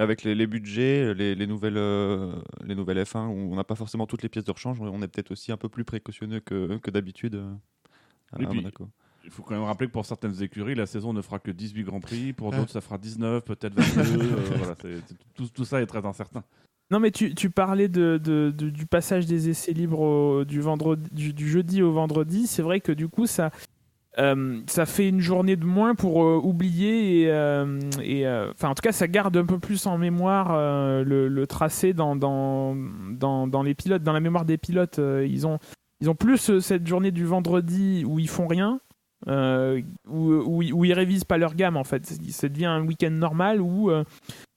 Avec 0.00 0.22
les, 0.24 0.34
les 0.34 0.46
budgets, 0.46 1.12
les, 1.14 1.34
les 1.34 1.46
nouvelles, 1.46 1.76
euh, 1.76 2.32
les 2.64 2.74
nouvelles 2.74 2.98
F1, 3.02 3.26
où 3.28 3.52
on 3.52 3.54
n'a 3.54 3.64
pas 3.64 3.74
forcément 3.74 4.06
toutes 4.06 4.22
les 4.22 4.28
pièces 4.30 4.44
de 4.46 4.50
rechange, 4.50 4.80
on 4.80 5.02
est 5.02 5.08
peut-être 5.08 5.30
aussi 5.30 5.52
un 5.52 5.56
peu 5.58 5.68
plus 5.68 5.84
précautionneux 5.84 6.40
que, 6.40 6.78
que 6.78 6.90
d'habitude 6.90 7.34
euh, 7.34 7.52
à, 8.32 8.38
Monaco. 8.40 8.88
Il 9.24 9.30
faut 9.30 9.42
quand 9.42 9.54
même 9.54 9.64
rappeler 9.64 9.86
que 9.88 9.92
pour 9.92 10.06
certaines 10.06 10.42
écuries, 10.42 10.74
la 10.74 10.86
saison 10.86 11.12
ne 11.12 11.20
fera 11.20 11.38
que 11.38 11.50
18 11.50 11.82
Grands 11.84 12.00
Prix. 12.00 12.32
Pour 12.32 12.54
Ah. 12.54 12.56
d'autres, 12.58 12.70
ça 12.72 12.80
fera 12.80 12.96
19, 12.96 13.44
peut-être 13.44 13.74
22. 13.74 14.18
euh, 14.24 14.36
voilà, 14.56 14.74
tout, 15.34 15.46
tout 15.52 15.64
ça 15.66 15.82
est 15.82 15.86
très 15.86 16.04
incertain. 16.06 16.42
Non, 16.90 16.98
mais 16.98 17.10
tu, 17.10 17.34
tu 17.34 17.50
parlais 17.50 17.88
de, 17.88 18.18
de- 18.24 18.52
de- 18.56 18.70
du 18.70 18.86
passage 18.86 19.26
des 19.26 19.50
essais 19.50 19.72
libres 19.72 20.00
au- 20.00 20.44
du, 20.46 20.60
vendredi, 20.60 21.08
du, 21.12 21.32
du 21.34 21.48
jeudi 21.48 21.82
au 21.82 21.92
vendredi. 21.92 22.46
C'est 22.46 22.62
vrai 22.62 22.80
que 22.80 22.90
du 22.92 23.06
coup, 23.08 23.26
ça, 23.26 23.50
euh, 24.18 24.60
ça 24.66 24.86
fait 24.86 25.08
une 25.08 25.20
journée 25.20 25.56
de 25.56 25.64
moins 25.64 25.94
pour 25.94 26.24
euh, 26.24 26.40
oublier. 26.42 27.22
Et, 27.22 27.30
euh, 27.30 27.78
et, 28.02 28.26
euh, 28.26 28.52
en 28.62 28.74
tout 28.74 28.82
cas, 28.82 28.92
ça 28.92 29.06
garde 29.06 29.36
un 29.36 29.46
peu 29.46 29.58
plus 29.58 29.86
en 29.86 29.98
mémoire 29.98 30.56
le, 31.04 31.44
tracé 31.46 31.92
dans, 31.92 32.16
dans, 32.16 32.74
dans, 33.46 33.62
les 33.62 33.74
pilotes, 33.74 34.02
dans 34.02 34.12
la 34.12 34.20
mémoire 34.20 34.44
des 34.44 34.58
pilotes. 34.58 34.98
Ils, 34.98 35.46
ont, 35.46 35.58
ils 36.00 36.10
ont 36.10 36.14
plus 36.14 36.60
cette 36.60 36.86
journée 36.86 37.10
du 37.10 37.24
vendredi 37.24 38.04
où 38.06 38.18
ils 38.18 38.28
font 38.28 38.46
rien. 38.46 38.80
où, 39.26 39.32
où, 40.08 40.62
où 40.62 40.84
ils 40.84 40.92
révisent 40.92 41.24
pas 41.24 41.38
leur 41.38 41.54
gamme 41.54 41.76
en 41.76 41.84
fait. 41.84 42.06
Ça 42.06 42.48
devient 42.48 42.66
un 42.66 42.84
week-end 42.84 43.10
normal 43.10 43.60
où 43.60 43.90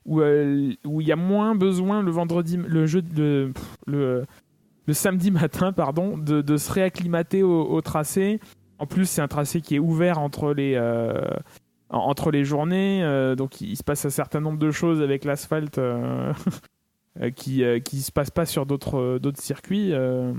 où 0.06 0.22
il 0.22 1.08
y 1.08 1.12
a 1.12 1.16
moins 1.16 1.56
besoin 1.56 2.02
le 2.02 2.12
vendredi, 2.12 2.58
le 2.58 2.86
jeu, 2.86 3.02
le, 3.16 3.54
le, 3.88 4.94
samedi 4.94 5.32
matin, 5.32 5.72
pardon, 5.72 6.18
de, 6.18 6.58
se 6.58 6.72
réacclimater 6.72 7.44
au 7.44 7.80
tracé. 7.82 8.40
En 8.84 8.86
plus, 8.86 9.06
c'est 9.06 9.22
un 9.22 9.28
tracé 9.30 9.62
qui 9.62 9.76
est 9.76 9.80
ouvert 9.80 10.20
entre 10.20 10.54
les 10.54 10.74
euh, 10.76 11.22
en- 11.90 12.00
entre 12.10 12.32
les 12.32 12.44
journées, 12.44 13.02
euh, 13.04 13.36
donc 13.36 13.62
il, 13.62 13.78
se 13.78 13.84
passe 13.84 14.04
un 14.06 14.10
certain 14.10 14.42
nombre 14.42 14.60
de 14.60 14.72
choses 14.72 15.02
avec 15.02 15.24
l'asphalte. 15.26 15.78
euh, 15.78 16.34
qui 17.36 17.64
euh, 17.64 17.80
qui 17.80 18.02
se 18.02 18.12
passe 18.12 18.32
pas 18.32 18.46
sur 18.48 18.66
d'autres 18.66 19.20
d'autres 19.20 19.40
circuits 19.42 19.92
euh, 19.94 20.34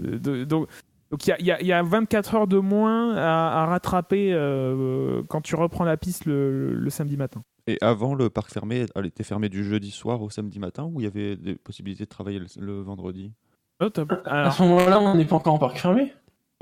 de- 0.00 0.42
donc 0.44 0.68
donc 1.10 1.26
il 1.26 1.30
y 1.30 1.32
a, 1.32 1.38
il 1.40 1.46
y 1.46 1.52
a- 1.52 1.60
il 1.60 1.66
y 1.68 1.72
a 1.72 1.82
24 1.82 2.34
heures 2.34 2.46
de 2.48 2.58
moins 2.58 3.14
à, 3.16 3.62
à 3.62 3.66
rattraper 3.66 4.32
euh, 4.32 5.22
quand 5.28 5.40
tu 5.40 5.54
reprends 5.54 5.84
la 5.84 5.96
piste 5.96 6.26
le, 6.26 6.74
le 6.74 6.90
samedi 6.90 7.16
matin. 7.16 7.42
Et 7.68 7.78
avant, 7.80 8.14
le 8.14 8.28
parc 8.28 8.50
fermé, 8.52 8.86
elle 8.94 9.06
était 9.06 9.22
fermé 9.24 9.48
du 9.48 9.62
jeudi 9.62 9.90
soir 9.90 10.20
au 10.22 10.30
samedi 10.30 10.58
matin, 10.58 10.84
où 10.92 11.00
il 11.00 11.04
y 11.04 11.06
avait 11.06 11.36
des 11.36 11.54
possibilités 11.54 12.04
de 12.04 12.08
travailler 12.08 12.38
le, 12.40 12.46
le 12.60 12.80
vendredi? 12.80 13.32
Oh. 13.80 13.88
À 14.24 14.40
Alors, 14.40 14.52
ce 14.54 14.62
moment-là, 14.64 15.00
on 15.00 15.14
n'est 15.14 15.24
pas 15.26 15.36
encore 15.36 15.54
en 15.54 15.58
parc 15.58 15.78
fermé. 15.78 16.12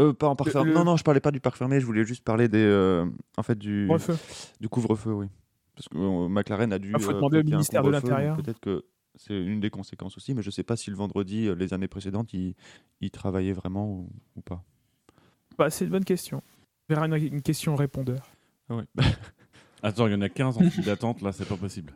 Euh, 0.01 0.13
Pas 0.13 0.29
en 0.29 0.37
parc 0.37 0.47
Le- 0.49 0.53
fermé. 0.53 0.71
le- 0.71 0.75
Non, 0.77 0.85
non, 0.85 0.97
je 0.97 1.05
parlais 1.05 1.21
pas 1.21 1.31
du 1.31 1.41
parc 1.41 1.57
fermé, 1.57 1.81
je 1.81 1.87
voulais 1.87 2.05
juste 2.05 2.25
parler 2.25 2.49
des, 2.49 2.59
euh, 2.59 3.07
en 3.37 3.43
fait, 3.43 3.57
du, 3.59 3.89
refeu. 3.91 4.17
du 4.61 4.69
couvre-feu, 4.69 5.13
oui. 5.13 5.27
Parce 5.75 5.89
que 5.89 5.97
euh, 5.99 6.29
McLaren 6.29 6.73
a 6.73 6.79
dû. 6.79 6.93
Ah, 6.95 6.99
faut 6.99 7.11
euh, 7.11 7.15
demander 7.15 7.41
au 7.41 7.43
ministère 7.45 7.83
de 7.83 7.89
couvre-feu, 7.89 8.09
l'Intérieur. 8.09 8.37
Peut-être 8.37 8.61
que 8.61 8.85
c'est 9.15 9.35
une 9.39 9.61
des 9.61 9.71
conséquences 9.71 10.17
aussi, 10.17 10.35
mais 10.35 10.43
je 10.43 10.51
sais 10.51 10.63
pas 10.63 10.77
si 10.77 10.91
le 10.91 10.97
vendredi, 10.97 11.49
les 11.57 11.75
années 11.75 11.89
précédentes, 11.89 12.33
ils, 12.35 12.55
ils 13.01 13.11
travaillaient 13.11 13.53
vraiment 13.53 13.87
ou, 13.89 14.11
ou 14.37 14.41
pas. 14.43 14.63
Bah, 15.59 15.71
c'est 15.71 15.85
une 15.87 15.91
bonne 15.91 16.05
question. 16.05 16.43
On 16.89 16.95
verra 16.95 17.07
une, 17.07 17.15
une 17.15 17.43
question 17.43 17.75
répondeur. 17.77 18.29
Ah 18.69 18.77
ouais. 18.77 18.85
Attends, 19.83 20.07
il 20.07 20.13
y 20.13 20.17
en 20.17 20.21
a 20.21 20.29
15 20.29 20.59
en 20.59 20.71
file 20.71 20.85
d'attente, 20.85 21.23
là, 21.23 21.33
c'est 21.33 21.47
pas 21.49 21.57
possible. 21.57 21.95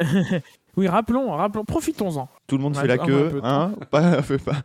oui, 0.76 0.88
rappelons, 0.88 1.30
rappelons, 1.32 1.64
profitons-en. 1.64 2.28
Tout 2.46 2.56
le 2.56 2.62
monde 2.62 2.76
fait 2.76 2.86
la 2.86 2.98
queue, 2.98 3.40
hein 3.42 3.72
pas, 3.90 4.22
fait 4.22 4.38
pas. 4.38 4.62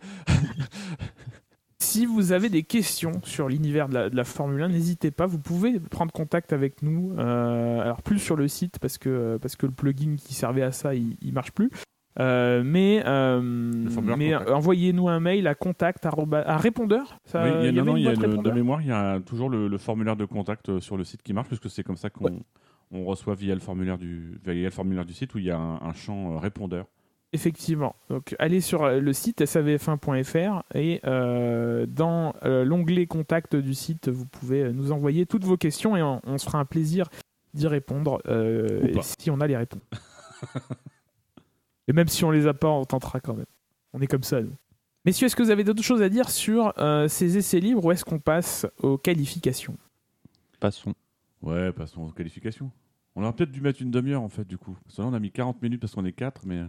Si 1.93 2.05
vous 2.07 2.31
avez 2.31 2.49
des 2.49 2.63
questions 2.63 3.11
sur 3.23 3.47
l'univers 3.49 3.87
de 3.87 3.93
la, 3.93 4.09
de 4.09 4.15
la 4.15 4.23
Formule 4.23 4.63
1, 4.63 4.69
n'hésitez 4.69 5.11
pas. 5.11 5.27
Vous 5.27 5.37
pouvez 5.37 5.79
prendre 5.79 6.11
contact 6.11 6.51
avec 6.51 6.81
nous. 6.81 7.13
euh, 7.19 7.81
alors 7.81 8.01
plus 8.01 8.17
sur 8.19 8.35
le 8.35 8.47
site 8.47 8.79
parce 8.79 8.97
que 8.97 9.37
parce 9.41 9.55
que 9.55 9.67
le 9.67 9.71
plugin 9.73 10.15
qui 10.15 10.33
servait 10.33 10.63
à 10.63 10.71
ça, 10.71 10.95
il, 10.95 11.15
il 11.21 11.33
marche 11.33 11.51
plus. 11.51 11.69
Euh, 12.19 12.63
mais 12.65 13.03
euh, 13.05 13.41
mais 14.17 14.35
envoyez-nous 14.35 15.07
un 15.07 15.19
mail 15.19 15.45
à 15.47 15.53
contact 15.55 16.05
à 16.07 16.57
répondeur. 16.57 17.19
Ça, 17.25 17.43
Oui, 17.43 17.49
il 17.49 17.53
y 17.53 17.67
a, 17.67 17.69
il 17.69 17.73
y 17.73 17.73
non, 17.77 17.81
avait 17.81 17.91
non, 17.91 17.95
une 17.97 18.01
il 18.01 18.05
y 18.05 18.07
a 18.07 18.13
boîte 18.15 18.37
le- 18.37 18.43
de 18.43 18.51
mémoire, 18.51 18.81
il 18.81 18.87
y 18.87 18.91
a 18.91 19.19
toujours 19.19 19.49
le, 19.49 19.67
le 19.67 19.77
formulaire 19.77 20.15
de 20.15 20.25
contact 20.25 20.79
sur 20.79 20.97
le 20.97 21.03
site 21.03 21.21
qui 21.21 21.33
marche, 21.33 21.47
puisque 21.47 21.69
c'est 21.69 21.83
comme 21.83 21.97
ça 21.97 22.09
qu'on 22.09 22.39
on 22.91 23.05
reçoit 23.05 23.35
via 23.35 23.53
le, 23.55 23.61
formulaire 23.61 23.97
du, 23.99 24.39
via 24.45 24.53
le 24.63 24.69
formulaire 24.71 25.05
du 25.05 25.13
site 25.13 25.33
où 25.35 25.39
il 25.39 25.45
y 25.45 25.51
a 25.51 25.57
un, 25.57 25.75
un 25.81 25.93
champ 25.93 26.33
euh, 26.33 26.37
répondeur. 26.37 26.85
Effectivement. 27.33 27.95
Donc, 28.09 28.35
allez 28.37 28.61
sur 28.61 28.87
le 28.87 29.13
site 29.13 29.41
savf1.fr 29.41 30.63
et 30.75 31.01
euh, 31.03 31.87
dans 31.87 32.35
euh, 32.45 32.63
l'onglet 32.63 33.07
contact 33.07 33.55
du 33.55 33.73
site, 33.73 34.07
vous 34.07 34.27
pouvez 34.27 34.71
nous 34.71 34.91
envoyer 34.91 35.25
toutes 35.25 35.43
vos 35.43 35.57
questions 35.57 35.97
et 35.97 36.03
on, 36.03 36.21
on 36.25 36.37
se 36.37 36.45
fera 36.45 36.59
un 36.59 36.65
plaisir 36.65 37.09
d'y 37.53 37.67
répondre 37.67 38.21
euh, 38.27 38.85
et 38.85 39.01
si 39.01 39.31
on 39.31 39.39
a 39.41 39.47
les 39.47 39.57
réponses. 39.57 39.81
et 41.87 41.93
même 41.93 42.07
si 42.07 42.23
on 42.23 42.31
les 42.31 42.47
a 42.47 42.53
pas, 42.53 42.69
on 42.69 42.85
tentera 42.85 43.19
quand 43.19 43.33
même. 43.33 43.45
On 43.93 44.01
est 44.01 44.07
comme 44.07 44.23
ça, 44.23 44.41
nous. 44.41 44.55
Messieurs, 45.05 45.25
est-ce 45.25 45.35
que 45.35 45.43
vous 45.43 45.51
avez 45.51 45.63
d'autres 45.63 45.83
choses 45.83 46.01
à 46.01 46.09
dire 46.09 46.29
sur 46.29 46.73
euh, 46.77 47.07
ces 47.07 47.37
essais 47.37 47.59
libres 47.59 47.83
ou 47.85 47.91
est-ce 47.91 48.05
qu'on 48.05 48.19
passe 48.19 48.65
aux 48.81 48.97
qualifications? 48.97 49.75
Passons. 50.59 50.93
Ouais, 51.41 51.73
passons 51.73 52.03
aux 52.03 52.11
qualifications. 52.11 52.71
On 53.15 53.23
aurait 53.23 53.33
peut-être 53.33 53.51
dû 53.51 53.61
mettre 53.61 53.81
une 53.81 53.91
demi-heure 53.91 54.21
en 54.21 54.29
fait, 54.29 54.47
du 54.47 54.57
coup. 54.57 54.77
Parce 54.85 54.95
que 54.95 55.01
là, 55.01 55.07
on 55.07 55.13
a 55.13 55.19
mis 55.19 55.31
40 55.31 55.61
minutes 55.61 55.81
parce 55.81 55.93
qu'on 55.93 56.05
est 56.05 56.13
4, 56.13 56.45
mais. 56.45 56.61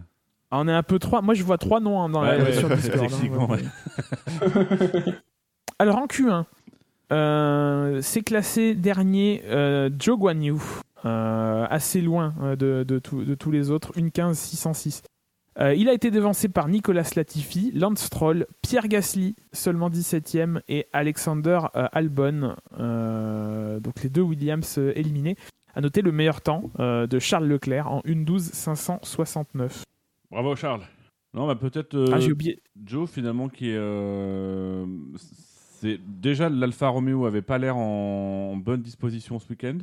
Ah, 0.51 0.59
On 0.59 0.67
est 0.67 0.73
un 0.73 0.83
peu 0.83 0.99
trois. 0.99 1.21
Moi, 1.21 1.33
je 1.33 1.43
vois 1.43 1.57
trois 1.57 1.79
noms 1.79 2.01
hein, 2.01 2.09
dans 2.09 2.21
la 2.21 2.37
Ouais, 2.37 2.43
ouais, 2.43 2.53
sur 2.53 2.69
Discord, 2.69 3.09
hein, 3.11 3.47
ouais. 3.49 5.13
Alors 5.79 5.97
en 5.97 6.05
Q1, 6.07 6.45
euh, 7.11 7.99
c'est 8.01 8.21
classé 8.21 8.75
dernier 8.75 9.43
euh, 9.47 9.89
Joe 9.99 10.17
Guan 10.17 10.41
Yu, 10.41 10.55
euh, 11.05 11.65
assez 11.69 11.99
loin 12.01 12.33
euh, 12.41 12.55
de, 12.55 12.83
de, 12.87 12.99
tout- 12.99 13.23
de 13.25 13.35
tous 13.35 13.51
les 13.51 13.71
autres, 13.71 13.91
une 13.97 14.11
15 14.11 14.37
606. 14.37 15.03
Euh, 15.59 15.73
il 15.73 15.87
a 15.89 15.93
été 15.93 16.11
devancé 16.11 16.47
par 16.49 16.67
Nicolas 16.67 17.09
Latifi, 17.15 17.71
Lance 17.73 17.99
Stroll, 17.99 18.45
Pierre 18.61 18.87
Gasly, 18.87 19.35
seulement 19.53 19.89
17e, 19.89 20.59
et 20.67 20.87
Alexander 20.93 21.59
Albon, 21.73 22.55
donc 22.77 24.03
les 24.03 24.09
deux 24.09 24.21
Williams 24.21 24.77
éliminés. 24.95 25.35
À 25.73 25.81
noter 25.81 26.01
le 26.01 26.11
meilleur 26.13 26.39
temps 26.41 26.71
de 26.79 27.19
Charles 27.19 27.47
Leclerc 27.47 27.89
en 27.91 27.99
1.12 28.01 28.39
569. 28.53 29.83
Bravo, 30.31 30.55
Charles. 30.55 30.81
Non, 31.33 31.47
bah 31.47 31.55
peut-être. 31.55 31.95
euh, 31.95 32.07
Ah, 32.13 32.19
j'ai 32.19 32.31
oublié. 32.31 32.61
Joe 32.85 33.09
finalement 33.09 33.49
qui 33.49 33.69
est 33.69 33.75
euh, 33.77 34.85
c'est 35.17 35.99
déjà 36.07 36.49
l'Alfa 36.49 36.87
Romeo 36.87 37.25
avait 37.25 37.41
pas 37.41 37.57
l'air 37.57 37.75
en, 37.77 38.51
en 38.53 38.57
bonne 38.57 38.81
disposition 38.81 39.37
ce 39.39 39.49
week-end 39.49 39.77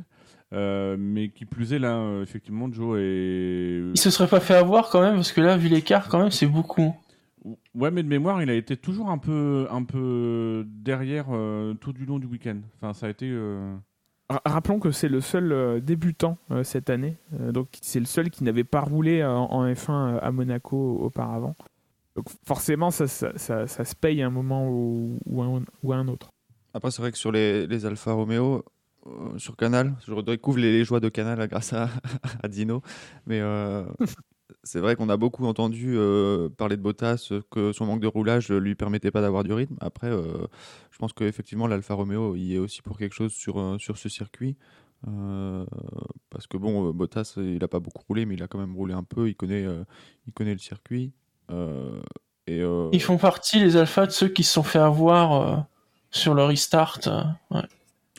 euh, 0.53 0.95
mais 0.99 1.29
qui 1.29 1.45
plus 1.45 1.73
est 1.73 1.79
là 1.79 2.19
effectivement 2.21 2.71
Joe 2.71 2.97
est 2.99 3.81
Il 3.93 3.97
se 3.99 4.09
serait 4.09 4.27
pas 4.27 4.39
fait 4.39 4.55
avoir 4.55 4.89
quand 4.89 5.01
même, 5.01 5.15
parce 5.15 5.31
que 5.31 5.41
là, 5.41 5.57
vu 5.57 5.69
l'écart, 5.69 6.07
quand 6.09 6.19
même, 6.19 6.31
c'est 6.31 6.47
beaucoup. 6.47 6.95
ouais 7.75 7.91
mais 7.91 8.01
de 8.03 8.07
mémoire 8.07 8.41
il 8.41 8.49
a 8.49 8.53
été 8.55 8.75
toujours 8.77 9.09
un 9.11 9.17
peu 9.19 9.67
un 9.69 9.83
peu 9.83 10.65
derrière 10.67 11.27
tout 11.81 11.93
du 11.93 12.05
long 12.05 12.17
du 12.19 12.25
week-end 12.27 12.57
enfin 12.77 12.93
ça 12.93 13.07
a 13.07 13.09
été 13.09 13.29
Rappelons 14.29 14.79
que 14.79 14.91
c'est 14.91 15.09
le 15.09 15.21
seul 15.21 15.51
euh, 15.51 15.79
débutant 15.79 16.37
euh, 16.51 16.63
cette 16.63 16.89
année, 16.89 17.17
Euh, 17.39 17.51
donc 17.51 17.67
c'est 17.81 17.99
le 17.99 18.05
seul 18.05 18.29
qui 18.29 18.43
n'avait 18.43 18.63
pas 18.63 18.81
roulé 18.81 19.23
en 19.23 19.65
F1 19.67 19.91
euh, 20.15 20.19
à 20.21 20.31
Monaco 20.31 20.97
auparavant. 21.01 21.55
Donc 22.15 22.25
forcément, 22.45 22.89
ça, 22.89 23.07
ça, 23.07 23.37
ça- 23.37 23.85
se 23.85 23.95
paye 23.95 24.21
à 24.23 24.27
un 24.27 24.29
moment 24.29 24.69
ou, 24.69 25.19
ou 25.25 25.41
un, 25.43 25.61
à 25.91 25.95
un 25.95 26.07
autre. 26.07 26.29
Après, 26.73 26.89
c'est 26.91 27.01
vrai 27.01 27.11
que 27.11 27.17
sur 27.17 27.31
les, 27.31 27.67
les 27.67 27.85
Alfa 27.85 28.13
Romeo, 28.13 28.63
sur 29.37 29.55
Canal, 29.57 29.95
je 30.07 30.13
redécouvre 30.13 30.57
les, 30.59 30.71
les 30.71 30.83
joies 30.85 30.99
de 31.01 31.09
Canal 31.09 31.45
grâce 31.47 31.73
à, 31.73 31.89
à 32.43 32.47
Dino. 32.47 32.81
Mais 33.27 33.41
c'est 34.63 34.79
vrai 34.79 34.95
qu'on 34.95 35.09
a 35.09 35.17
beaucoup 35.17 35.45
entendu 35.45 35.95
euh, 35.97 36.49
parler 36.49 36.77
de 36.77 36.81
Bottas, 36.81 37.27
euh, 37.31 37.41
que 37.51 37.71
son 37.73 37.85
manque 37.85 37.99
de 37.99 38.07
roulage 38.07 38.49
ne 38.49 38.57
lui 38.57 38.75
permettait 38.75 39.11
pas 39.11 39.21
d'avoir 39.21 39.43
du 39.43 39.53
rythme. 39.53 39.75
Après, 39.81 40.07
euh, 40.07 40.47
je 40.91 40.97
pense 40.97 41.13
qu'effectivement, 41.13 41.67
l'Alfa 41.67 41.93
Romeo 41.93 42.35
y 42.35 42.55
est 42.55 42.59
aussi 42.59 42.81
pour 42.81 42.97
quelque 42.97 43.13
chose 43.13 43.33
sur, 43.33 43.59
euh, 43.59 43.77
sur 43.77 43.97
ce 43.97 44.09
circuit. 44.09 44.55
Euh, 45.07 45.65
parce 46.29 46.47
que 46.47 46.55
bon, 46.57 46.87
euh, 46.89 46.93
Bottas, 46.93 47.33
il 47.37 47.57
n'a 47.59 47.67
pas 47.67 47.79
beaucoup 47.79 48.03
roulé, 48.07 48.25
mais 48.25 48.35
il 48.35 48.43
a 48.43 48.47
quand 48.47 48.57
même 48.59 48.75
roulé 48.75 48.93
un 48.93 49.03
peu. 49.03 49.27
Il 49.27 49.35
connaît, 49.35 49.65
euh, 49.65 49.83
il 50.27 50.33
connaît 50.33 50.53
le 50.53 50.59
circuit. 50.59 51.11
Euh, 51.51 52.01
euh, 52.49 52.89
Ils 52.93 53.01
font 53.01 53.17
partie, 53.17 53.59
les 53.59 53.75
alphas, 53.75 54.05
de 54.05 54.11
ceux 54.11 54.29
qui 54.29 54.43
se 54.43 54.53
sont 54.53 54.63
fait 54.63 54.79
avoir 54.79 55.33
euh, 55.33 55.57
sur 56.11 56.33
le 56.33 56.43
restart. 56.43 56.99
euh, 57.07 57.23
ouais. 57.51 57.63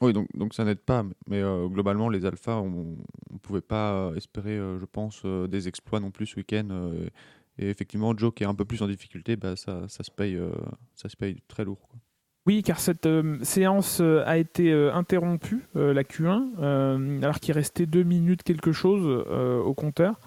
Oui, 0.01 0.13
donc, 0.13 0.27
donc 0.35 0.55
ça 0.55 0.65
n'aide 0.65 0.81
pas, 0.81 1.05
mais 1.29 1.41
euh, 1.41 1.69
globalement, 1.69 2.09
les 2.09 2.27
alphas, 2.27 2.57
on 2.57 2.97
ne 3.31 3.39
pouvait 3.39 3.61
pas 3.61 3.93
euh, 3.93 4.15
espérer, 4.17 4.59
euh, 4.59 4.79
je 4.81 4.87
pense, 4.87 5.25
des 5.25 5.69
exploits 5.69 6.01
non 6.01 6.11
plus 6.11 6.27
ce 6.27 6.37
week-end. 6.37 6.93
et 7.59 7.69
effectivement, 7.69 8.17
Joe, 8.17 8.33
qui 8.35 8.43
est 8.43 8.47
un 8.47 8.55
peu 8.55 8.65
plus 8.65 8.83
en 8.83 8.89
difficulté, 8.89 9.37
bah, 9.37 9.55
ça, 9.57 9.87
ça, 9.89 10.03
se 10.03 10.11
paye, 10.11 10.39
ça 10.95 11.09
se 11.09 11.17
paye 11.17 11.37
très 11.47 11.65
lourd. 11.65 11.89
Oui, 12.47 12.63
car 12.63 12.79
cette 12.79 13.09
séance 13.43 14.01
a 14.01 14.37
été 14.37 14.73
interrompue, 14.73 15.65
la 15.75 16.03
Q1, 16.03 16.51
euh, 16.59 17.23
alors 17.23 17.41
qu'il 17.41 17.55
restait 17.55 17.87
deux 17.87 18.03
minutes 18.03 18.43
quelque 18.43 18.73
chose 18.73 19.07
au 19.07 19.75
compteur. 19.75 20.19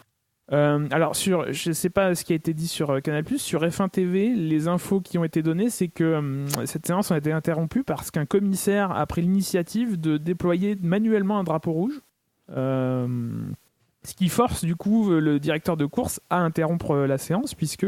Euh, 0.54 0.88
alors, 0.92 1.16
sur, 1.16 1.52
je 1.52 1.70
ne 1.70 1.74
sais 1.74 1.90
pas 1.90 2.16
ce 2.16 2.24
qui 2.24 2.32
a 2.32 2.36
été 2.36 2.54
dit 2.54 2.68
sur 2.68 2.92
euh, 2.92 3.00
Canal+, 3.02 3.26
sur 3.38 3.64
F1 3.64 3.90
TV, 3.90 4.34
les 4.34 4.68
infos 4.68 5.02
qui 5.02 5.18
ont 5.18 5.26
été 5.26 5.44
données, 5.44 5.70
c'est 5.70 5.90
que 5.90 6.04
euh, 6.04 6.66
cette 6.66 6.88
séance 6.88 7.12
a 7.12 7.18
été 7.18 7.34
interrompue 7.34 7.84
parce 7.84 8.12
qu'un 8.12 8.26
commissaire 8.26 8.92
a 8.92 9.06
pris 9.06 9.22
l'initiative 9.22 10.00
de 10.00 10.18
déployer 10.18 10.78
manuellement 10.82 11.40
un 11.40 11.44
drapeau 11.44 11.72
rouge. 11.74 12.02
Ce 12.50 14.14
qui 14.16 14.30
force 14.30 14.64
du 14.64 14.78
coup 14.78 15.10
le 15.10 15.38
directeur 15.38 15.76
de 15.76 15.86
course 15.86 16.22
à 16.30 16.38
interrompre 16.38 16.96
la 16.96 17.18
séance 17.18 17.54
puisque 17.54 17.86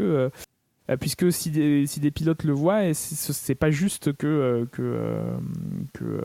puisque 0.98 1.32
si 1.32 1.50
des, 1.50 1.86
si 1.86 1.98
des 1.98 2.10
pilotes 2.10 2.44
le 2.44 2.52
voient, 2.52 2.84
et 2.84 2.92
c'est 2.92 3.54
pas 3.54 3.70
juste 3.70 4.12
que 4.12 4.68
que 4.70 5.38
que, 5.94 6.22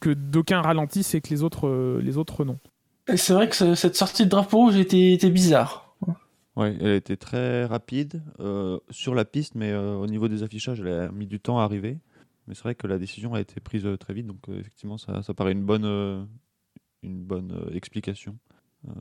que 0.00 0.10
d'aucuns 0.10 0.62
ralentissent 0.62 1.14
et 1.14 1.20
que 1.20 1.28
les 1.28 1.44
autres 1.44 2.00
les 2.02 2.16
autres 2.18 2.44
non. 2.44 2.58
C'est 3.16 3.32
vrai 3.32 3.48
que 3.48 3.56
ce- 3.56 3.74
cette 3.74 3.96
sortie 3.96 4.24
de 4.24 4.30
drapeau 4.30 4.58
rouge 4.58 4.76
était, 4.76 5.12
était 5.12 5.30
bizarre. 5.30 5.96
Ouais, 6.56 6.76
elle 6.80 6.88
été 6.92 7.16
très 7.16 7.64
rapide 7.64 8.22
euh, 8.40 8.80
sur 8.90 9.14
la 9.14 9.24
piste, 9.24 9.54
mais 9.54 9.70
euh, 9.70 9.94
au 9.94 10.06
niveau 10.06 10.26
des 10.28 10.42
affichages, 10.42 10.80
elle 10.80 10.88
a 10.88 11.08
mis 11.12 11.26
du 11.26 11.38
temps 11.38 11.60
à 11.60 11.62
arriver. 11.62 11.98
Mais 12.46 12.54
c'est 12.54 12.62
vrai 12.62 12.74
que 12.74 12.86
la 12.86 12.98
décision 12.98 13.34
a 13.34 13.40
été 13.40 13.60
prise 13.60 13.86
euh, 13.86 13.96
très 13.96 14.12
vite, 14.12 14.26
donc 14.26 14.40
effectivement, 14.48 14.98
ça, 14.98 15.22
paraît 15.34 15.52
une 15.52 15.64
bonne, 15.64 16.28
une 17.02 17.22
bonne 17.24 17.70
explication. 17.72 18.38
Euh, 18.88 18.92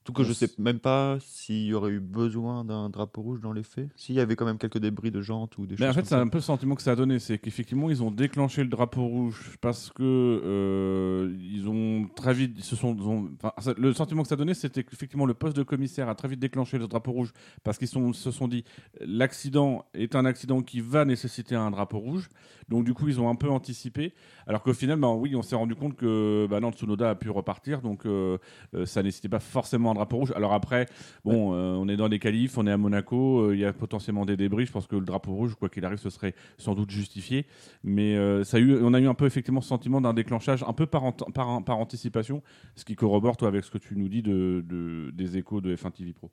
surtout 0.00 0.12
que 0.14 0.24
je 0.24 0.32
sais 0.32 0.48
même 0.58 0.78
pas 0.78 1.18
s'il 1.20 1.66
y 1.66 1.74
aurait 1.74 1.90
eu 1.90 2.00
besoin 2.00 2.64
d'un 2.64 2.88
drapeau 2.88 3.20
rouge 3.20 3.40
dans 3.40 3.52
les 3.52 3.62
faits. 3.62 3.88
S'il 3.96 4.14
y 4.14 4.20
avait 4.20 4.34
quand 4.34 4.46
même 4.46 4.56
quelques 4.56 4.78
débris 4.78 5.10
de 5.10 5.20
jantes 5.20 5.58
ou 5.58 5.66
des 5.66 5.76
Mais 5.78 5.84
en 5.84 5.88
choses 5.88 5.94
fait, 5.96 6.00
comme 6.00 6.08
c'est 6.08 6.14
ça. 6.14 6.20
un 6.22 6.28
peu 6.28 6.38
le 6.38 6.42
sentiment 6.42 6.74
que 6.74 6.80
ça 6.82 6.92
a 6.92 6.96
donné, 6.96 7.18
c'est 7.18 7.38
qu'effectivement, 7.38 7.90
ils 7.90 8.02
ont 8.02 8.10
déclenché 8.10 8.62
le 8.62 8.70
drapeau 8.70 9.04
rouge 9.06 9.56
parce 9.60 9.90
que 9.90 10.02
euh, 10.02 11.36
ils 11.38 11.68
ont 11.68 12.08
très 12.16 12.32
vite, 12.32 12.52
ils 12.56 12.64
se 12.64 12.76
sont, 12.76 12.96
ils 12.96 13.02
ont- 13.06 13.30
enfin, 13.36 13.52
ça- 13.58 13.74
le 13.76 13.92
sentiment 13.92 14.22
que 14.22 14.28
ça 14.28 14.34
a 14.34 14.38
donné, 14.38 14.54
c'était 14.54 14.84
qu'effectivement 14.84 15.26
le 15.26 15.34
poste 15.34 15.56
de 15.56 15.62
commissaire 15.62 16.08
a 16.08 16.14
très 16.14 16.28
vite 16.28 16.40
déclenché 16.40 16.78
le 16.78 16.86
drapeau 16.88 17.12
rouge 17.12 17.32
parce 17.62 17.76
qu'ils 17.76 17.88
sont- 17.88 18.12
se 18.14 18.30
sont 18.30 18.48
dit 18.48 18.64
l'accident 19.00 19.84
est 19.94 20.14
un 20.14 20.24
accident 20.24 20.62
qui 20.62 20.80
va 20.80 21.04
nécessiter 21.04 21.54
un 21.54 21.70
drapeau 21.70 21.98
rouge. 21.98 22.28
Donc 22.68 22.84
du 22.84 22.94
coup, 22.94 23.08
ils 23.08 23.20
ont 23.20 23.28
un 23.28 23.34
peu 23.34 23.50
anticipé. 23.50 24.14
Alors 24.46 24.62
qu'au 24.62 24.72
final, 24.72 24.98
ben 24.98 25.12
oui, 25.12 25.34
on 25.34 25.42
s'est 25.42 25.56
rendu 25.56 25.74
compte 25.74 25.96
que 25.96 26.46
bah 26.48 26.60
non, 26.60 26.70
Tsunoda 26.72 27.10
a 27.10 27.14
pu 27.14 27.28
repartir, 27.30 27.82
donc 27.82 28.06
euh, 28.06 28.38
euh, 28.74 28.86
ça 28.86 29.02
nécessitait 29.02 29.28
pas 29.28 29.40
forcément 29.40 29.89
un 29.90 29.94
drapeau 29.94 30.16
rouge. 30.18 30.32
Alors 30.36 30.52
après, 30.52 30.86
bon, 31.24 31.54
euh, 31.54 31.74
on 31.74 31.88
est 31.88 31.96
dans 31.96 32.08
des 32.08 32.18
qualifs, 32.18 32.56
on 32.58 32.66
est 32.66 32.70
à 32.72 32.76
Monaco, 32.76 33.40
euh, 33.40 33.54
il 33.54 33.60
y 33.60 33.64
a 33.64 33.72
potentiellement 33.72 34.24
des 34.26 34.36
débris. 34.36 34.66
Je 34.66 34.72
pense 34.72 34.86
que 34.86 34.96
le 34.96 35.04
drapeau 35.04 35.32
rouge, 35.32 35.54
quoi 35.54 35.68
qu'il 35.68 35.84
arrive, 35.84 35.98
ce 35.98 36.10
serait 36.10 36.34
sans 36.58 36.74
doute 36.74 36.90
justifié. 36.90 37.46
Mais 37.84 38.16
euh, 38.16 38.44
ça 38.44 38.56
a 38.56 38.60
eu, 38.60 38.78
on 38.82 38.94
a 38.94 39.00
eu 39.00 39.06
un 39.08 39.14
peu 39.14 39.26
effectivement 39.26 39.60
ce 39.60 39.68
sentiment 39.68 40.00
d'un 40.00 40.14
déclenchage 40.14 40.62
un 40.66 40.72
peu 40.72 40.86
par, 40.86 41.04
ant- 41.04 41.12
par, 41.12 41.62
par 41.64 41.78
anticipation, 41.78 42.42
ce 42.76 42.84
qui 42.84 42.96
corrobore 42.96 43.36
toi 43.36 43.48
avec 43.48 43.64
ce 43.64 43.70
que 43.70 43.78
tu 43.78 43.96
nous 43.96 44.08
dis 44.08 44.22
de, 44.22 44.64
de- 44.66 45.10
des 45.12 45.36
échos 45.36 45.60
de 45.60 45.74
F1 45.76 45.90
TV 45.92 46.12
Pro. 46.12 46.30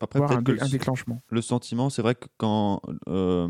Après, 0.00 0.20
un, 0.20 0.42
dé- 0.42 0.52
un 0.60 0.64
le- 0.66 0.70
déclenchement. 0.70 1.22
le 1.30 1.40
sentiment, 1.40 1.88
c'est 1.90 2.02
vrai 2.02 2.14
que 2.14 2.26
quand 2.36 2.80
euh, 3.08 3.48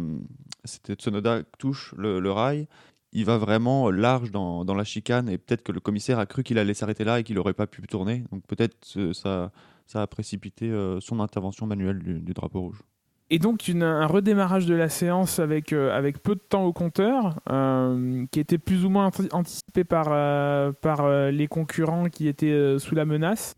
c'était 0.64 0.94
Tsunoda 0.94 1.42
touche 1.58 1.92
le, 1.98 2.20
le 2.20 2.30
rail, 2.30 2.68
il 3.12 3.24
va 3.24 3.36
vraiment 3.36 3.90
large 3.90 4.30
dans, 4.30 4.64
dans 4.64 4.74
la 4.74 4.84
chicane 4.84 5.28
et 5.28 5.38
peut-être 5.38 5.62
que 5.62 5.72
le 5.72 5.80
commissaire 5.80 6.18
a 6.18 6.26
cru 6.26 6.42
qu'il 6.42 6.58
allait 6.58 6.74
s'arrêter 6.74 7.04
là 7.04 7.20
et 7.20 7.22
qu'il 7.22 7.36
n'aurait 7.36 7.52
pas 7.52 7.66
pu 7.66 7.82
tourner. 7.82 8.24
Donc 8.32 8.42
peut-être 8.46 8.76
euh, 8.96 9.12
ça, 9.12 9.52
ça 9.86 10.02
a 10.02 10.06
précipité 10.06 10.70
euh, 10.70 10.98
son 11.00 11.20
intervention 11.20 11.66
manuelle 11.66 11.98
du, 11.98 12.32
drapeau 12.32 12.60
rouge. 12.60 12.80
Et 13.28 13.38
donc 13.38 13.68
un 13.68 14.06
redémarrage 14.06 14.66
de 14.66 14.74
la 14.74 14.88
séance 14.88 15.38
avec, 15.38 15.72
euh, 15.72 15.96
avec 15.96 16.22
peu 16.22 16.34
de 16.34 16.40
temps 16.40 16.64
au 16.64 16.72
compteur, 16.72 17.38
qui 18.30 18.40
était 18.40 18.58
plus 18.58 18.84
ou 18.84 18.90
moins 18.90 19.06
anti- 19.06 19.28
anticipé 19.32 19.84
par, 19.84 20.06
par 20.74 21.30
les 21.30 21.46
concurrents 21.46 22.08
qui 22.10 22.28
étaient 22.28 22.78
sous 22.78 22.94
la 22.94 23.06
menace, 23.06 23.54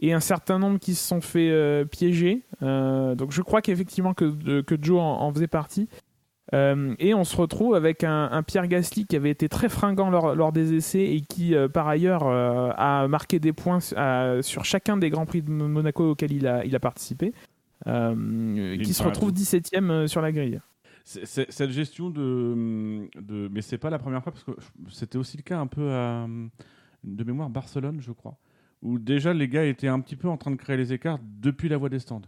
et 0.00 0.14
un 0.14 0.20
certain 0.20 0.58
nombre 0.58 0.78
qui 0.78 0.94
se 0.94 1.06
sont 1.06 1.20
fait 1.20 1.84
piéger. 1.90 2.42
Donc 2.62 3.32
je 3.32 3.42
crois 3.42 3.60
qu'effectivement 3.60 4.14
que, 4.14 4.62
que 4.62 4.76
Joe 4.80 4.98
en 4.98 5.30
faisait 5.34 5.46
partie. 5.46 5.88
Euh, 6.54 6.94
et 6.98 7.12
on 7.14 7.24
se 7.24 7.36
retrouve 7.36 7.74
avec 7.74 8.04
un, 8.04 8.30
un 8.32 8.42
Pierre 8.42 8.68
Gasly 8.68 9.06
qui 9.06 9.16
avait 9.16 9.30
été 9.30 9.48
très 9.50 9.68
fringant 9.68 10.08
lors, 10.08 10.34
lors 10.34 10.50
des 10.52 10.72
essais 10.74 11.04
et 11.04 11.20
qui, 11.20 11.54
euh, 11.54 11.68
par 11.68 11.86
ailleurs, 11.88 12.26
euh, 12.26 12.70
a 12.76 13.06
marqué 13.06 13.38
des 13.38 13.52
points 13.52 13.80
à- 13.96 14.38
sur 14.40 14.64
chacun 14.64 14.96
des 14.96 15.10
Grands 15.10 15.26
Prix 15.26 15.42
de 15.42 15.50
Monaco 15.50 16.10
auxquels 16.12 16.32
il 16.32 16.46
a, 16.46 16.64
il 16.64 16.74
a 16.74 16.80
participé. 16.80 17.32
Qui 18.82 18.94
se 18.94 19.02
retrouve 19.02 19.30
beau. 19.30 19.36
17ème 19.38 19.90
euh, 19.90 20.06
sur 20.06 20.20
la 20.22 20.32
grille. 20.32 20.60
Cette 21.04 21.70
gestion 21.70 22.10
de, 22.10 23.08
de 23.18 23.48
mais 23.50 23.62
c'est 23.62 23.78
pas 23.78 23.88
la 23.88 23.98
première 23.98 24.22
fois 24.22 24.30
parce 24.32 24.44
que 24.44 24.50
c'était 24.90 25.16
aussi 25.16 25.38
le 25.38 25.42
cas 25.42 25.58
un 25.58 25.66
peu 25.66 25.90
à, 25.90 26.26
de 27.02 27.24
mémoire 27.24 27.48
Barcelone, 27.48 27.98
je 28.00 28.12
crois, 28.12 28.36
où 28.82 28.98
déjà 28.98 29.32
les 29.32 29.48
gars 29.48 29.64
étaient 29.64 29.88
un 29.88 30.00
petit 30.00 30.16
peu 30.16 30.28
en 30.28 30.36
train 30.36 30.50
de 30.50 30.56
créer 30.56 30.76
les 30.76 30.92
écarts 30.92 31.18
depuis 31.22 31.70
la 31.70 31.78
voie 31.78 31.88
des 31.88 31.98
stands. 31.98 32.20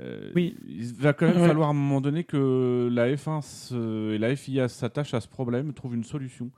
Euh, 0.00 0.30
Oui. 0.34 0.56
Il 0.66 0.92
va 0.94 1.12
quand 1.12 1.26
même 1.26 1.40
Ouais. 1.40 1.46
falloir 1.48 1.68
à 1.68 1.70
un 1.70 1.74
moment 1.74 2.00
donné 2.00 2.24
que 2.24 2.88
la 2.90 3.08
F1 3.14 3.42
se- 3.42 4.12
et 4.14 4.18
la 4.18 4.34
FIA 4.34 4.68
s'attachent 4.68 5.14
à 5.14 5.20
ce 5.20 5.28
problème, 5.28 5.72
trouvent 5.74 5.94
une 5.94 6.04
solution. 6.04 6.50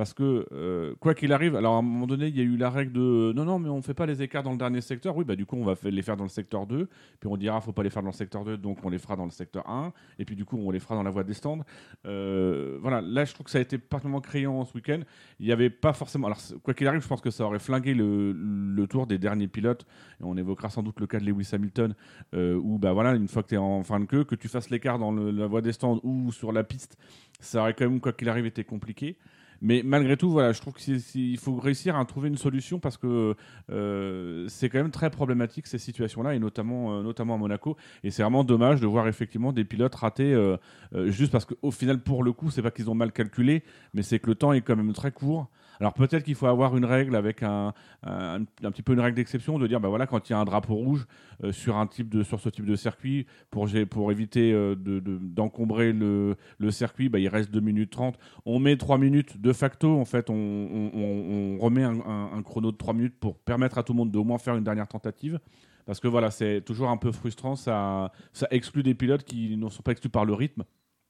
Parce 0.00 0.14
que, 0.14 0.46
euh, 0.52 0.94
quoi 0.98 1.12
qu'il 1.12 1.30
arrive, 1.30 1.56
alors 1.56 1.74
à 1.74 1.76
un 1.76 1.82
moment 1.82 2.06
donné, 2.06 2.28
il 2.28 2.34
y 2.38 2.40
a 2.40 2.42
eu 2.42 2.56
la 2.56 2.70
règle 2.70 2.92
de 2.92 3.34
non, 3.36 3.44
non, 3.44 3.58
mais 3.58 3.68
on 3.68 3.82
fait 3.82 3.92
pas 3.92 4.06
les 4.06 4.22
écarts 4.22 4.42
dans 4.42 4.52
le 4.52 4.56
dernier 4.56 4.80
secteur. 4.80 5.14
Oui, 5.14 5.26
bah 5.26 5.36
du 5.36 5.44
coup, 5.44 5.56
on 5.56 5.62
va 5.62 5.74
les 5.84 6.00
faire 6.00 6.16
dans 6.16 6.24
le 6.24 6.30
secteur 6.30 6.66
2. 6.66 6.88
Puis 7.20 7.28
on 7.28 7.36
dira, 7.36 7.60
faut 7.60 7.72
pas 7.72 7.82
les 7.82 7.90
faire 7.90 8.02
dans 8.02 8.08
le 8.08 8.14
secteur 8.14 8.42
2, 8.42 8.56
donc 8.56 8.78
on 8.82 8.88
les 8.88 8.96
fera 8.96 9.14
dans 9.14 9.26
le 9.26 9.30
secteur 9.30 9.68
1. 9.68 9.92
Et 10.18 10.24
puis 10.24 10.36
du 10.36 10.46
coup, 10.46 10.56
on 10.56 10.70
les 10.70 10.80
fera 10.80 10.94
dans 10.94 11.02
la 11.02 11.10
voie 11.10 11.22
des 11.22 11.34
stands. 11.34 11.58
Euh, 12.06 12.78
voilà, 12.80 13.02
là, 13.02 13.26
je 13.26 13.34
trouve 13.34 13.44
que 13.44 13.50
ça 13.50 13.58
a 13.58 13.60
été 13.60 13.76
particulièrement 13.76 14.22
criant 14.22 14.64
ce 14.64 14.72
week-end. 14.72 15.00
Il 15.38 15.44
n'y 15.44 15.52
avait 15.52 15.68
pas 15.68 15.92
forcément. 15.92 16.28
Alors, 16.28 16.40
quoi 16.62 16.72
qu'il 16.72 16.88
arrive, 16.88 17.02
je 17.02 17.08
pense 17.08 17.20
que 17.20 17.30
ça 17.30 17.44
aurait 17.44 17.58
flingué 17.58 17.92
le, 17.92 18.86
tour 18.88 19.06
des 19.06 19.18
derniers 19.18 19.48
pilotes. 19.48 19.84
Et 20.18 20.24
on 20.24 20.34
évoquera 20.34 20.70
sans 20.70 20.82
doute 20.82 20.98
le 20.98 21.08
cas 21.08 21.20
de 21.20 21.26
Lewis 21.26 21.50
Hamilton, 21.52 21.94
euh, 22.32 22.54
où, 22.54 22.78
bah 22.78 22.94
voilà, 22.94 23.14
une 23.14 23.28
fois 23.28 23.42
que 23.42 23.48
tu 23.48 23.56
es 23.56 23.58
en 23.58 23.82
fin 23.82 24.00
de 24.00 24.06
queue, 24.06 24.24
que 24.24 24.34
tu 24.34 24.48
fasses 24.48 24.70
l'écart 24.70 24.98
dans 24.98 25.12
la 25.12 25.46
voie 25.46 25.60
des 25.60 25.72
stands 25.72 26.00
ou 26.04 26.32
sur 26.32 26.52
la 26.52 26.64
piste, 26.64 26.96
ça 27.38 27.60
aurait 27.60 27.74
quand 27.74 27.84
même, 27.84 28.00
quoi 28.00 28.14
qu'il 28.14 28.30
arrive, 28.30 28.46
été 28.46 28.64
compliqué. 28.64 29.18
Mais 29.62 29.82
malgré 29.84 30.16
tout, 30.16 30.30
voilà, 30.30 30.52
je 30.52 30.60
trouve 30.60 30.74
qu'il 30.74 31.38
faut 31.38 31.56
réussir 31.56 31.96
à 31.96 32.04
trouver 32.04 32.28
une 32.28 32.38
solution 32.38 32.78
parce 32.78 32.96
que 32.96 33.34
euh, 33.70 34.46
c'est 34.48 34.68
quand 34.68 34.78
même 34.78 34.90
très 34.90 35.10
problématique 35.10 35.66
ces 35.66 35.78
situations-là, 35.78 36.34
et 36.34 36.38
notamment, 36.38 36.94
euh, 36.94 37.02
notamment 37.02 37.34
à 37.34 37.38
Monaco. 37.38 37.76
Et 38.02 38.10
c'est 38.10 38.22
vraiment 38.22 38.44
dommage 38.44 38.80
de 38.80 38.86
voir 38.86 39.06
effectivement 39.08 39.52
des 39.52 39.64
pilotes 39.64 39.94
euh, 40.20 40.56
euh, 40.94 41.10
juste 41.10 41.32
parce 41.32 41.44
qu'au 41.44 41.70
final, 41.70 42.00
pour 42.00 42.22
le 42.22 42.32
coup, 42.32 42.50
c'est 42.50 42.62
pas 42.62 42.70
qu'ils 42.70 42.88
ont 42.90 42.94
mal 42.94 43.12
calculé, 43.12 43.62
mais 43.94 44.02
c'est 44.02 44.18
que 44.18 44.28
le 44.28 44.34
temps 44.34 44.52
est 44.52 44.60
quand 44.62 44.76
même 44.76 44.92
très 44.92 45.12
court. 45.12 45.48
Alors 45.80 45.94
peut-être 45.94 46.22
qu'il 46.24 46.34
faut 46.34 46.46
avoir 46.46 46.76
une 46.76 46.84
règle 46.84 47.16
avec 47.16 47.42
un, 47.42 47.72
un, 48.02 48.44
petit 48.44 48.82
peu 48.82 48.92
une 48.92 49.00
règle 49.00 49.16
d'exception 49.16 49.58
de 49.58 49.66
dire 49.66 49.80
bah 49.80 49.88
voilà 49.88 50.06
quand 50.06 50.28
il 50.28 50.32
y 50.32 50.36
a 50.36 50.38
un 50.38 50.44
drapeau 50.44 50.74
rouge 50.74 51.06
euh, 51.42 51.52
sur 51.52 51.76
un 51.78 51.86
type 51.86 52.10
de 52.10 52.22
sur 52.22 52.38
ce 52.38 52.50
type 52.50 52.66
de 52.66 52.76
circuit 52.76 53.26
pour 53.50 53.66
pour 53.88 54.12
éviter 54.12 54.52
euh, 54.52 54.74
de- 54.76 55.00
de- 55.00 55.18
d'encombrer 55.18 55.92
le, 55.94 56.36
le 56.58 56.70
circuit 56.70 57.08
bah, 57.08 57.18
il 57.18 57.28
reste 57.28 57.50
2 57.50 57.60
minutes 57.60 57.90
30 57.90 58.18
on 58.44 58.58
met 58.58 58.76
3 58.76 58.98
minutes 58.98 59.40
de 59.40 59.52
facto 59.54 59.98
en 59.98 60.04
fait 60.04 60.28
on, 60.28 60.34
on- 60.34 61.58
remet 61.58 61.82
un, 61.84 62.42
chrono 62.42 62.72
de 62.72 62.76
3 62.76 62.92
minutes 62.94 63.18
pour 63.18 63.38
permettre 63.38 63.78
à 63.78 63.82
tout 63.82 63.92
le 63.94 63.98
monde 63.98 64.10
d'au 64.10 64.22
moins 64.24 64.38
faire 64.38 64.56
une 64.56 64.64
dernière 64.64 64.86
tentative. 64.88 65.40
Parce 65.86 65.98
que 65.98 66.08
voilà 66.08 66.30
c'est 66.30 66.60
toujours 66.60 66.90
un 66.90 66.96
peu 66.98 67.10
frustrant 67.10 67.56
ça 67.56 68.12
ça 68.34 68.46
exclut 68.50 68.82
des 68.82 68.94
pilotes 68.94 69.24
qui 69.24 69.56
ne 69.56 69.68
sont 69.70 69.82
pas 69.82 69.92
exclus 69.92 70.10
par 70.10 70.24
le 70.26 70.34
rythme 70.34 70.62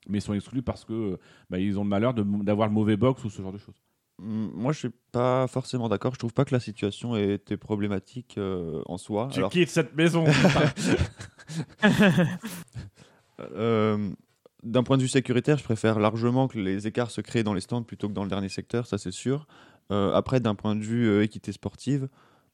mais 0.09 0.21
sont 0.21 0.33
exclus 0.33 0.62
parce 0.62 0.85
que 0.85 1.19
bah, 1.50 1.59
ils 1.59 1.79
ont 1.79 1.83
le 1.83 1.89
malheur 1.89 2.15
de- 2.15 2.23
d'avoir 2.45 2.69
le 2.69 2.75
mauvais 2.75 2.97
box 2.97 3.23
ou 3.25 3.31
ce 3.31 3.43
genre 3.43 3.53
de 3.53 3.59
choses 3.59 3.75
Moi, 4.23 4.73
je 4.73 4.79
suis 4.79 4.91
pas 5.12 5.47
forcément 5.47 5.89
d'accord. 5.89 6.15
Je 6.15 6.19
trouve 6.19 6.33
pas 6.33 6.45
que 6.45 6.55
la 6.55 6.61
situation 6.61 7.17
ait 7.17 7.35
été 7.35 7.57
problématique 7.57 8.37
euh, 8.39 8.83
en 8.87 8.99
soi. 8.99 9.29
Alors, 9.35 9.50
quittes 9.50 9.71
cette 9.71 9.95
maison 9.97 10.25
euh, 13.41 14.11
D'un 14.62 14.83
point 14.83 14.97
de 14.97 15.03
vue 15.03 15.09
sécuritaire, 15.09 15.59
je 15.59 15.65
préfère 15.65 15.99
largement 15.99 16.49
que 16.49 16.59
les 16.59 16.87
écarts 16.87 17.11
se 17.11 17.21
créent 17.21 17.45
dans 17.45 17.55
les 17.55 17.61
stands 17.61 17.83
plutôt 17.83 18.09
que 18.09 18.15
dans 18.15 18.25
le 18.25 18.31
dernier 18.31 18.49
secteur, 18.49 18.87
ça 18.87 18.99
c'est 18.99 19.11
sûr. 19.11 19.47
Euh, 19.91 20.12
après, 20.12 20.41
d'un 20.41 20.55
point 20.55 20.77
de 20.77 20.83
vue 20.83 21.23
équité 21.23 21.53
sportive, 21.53 22.09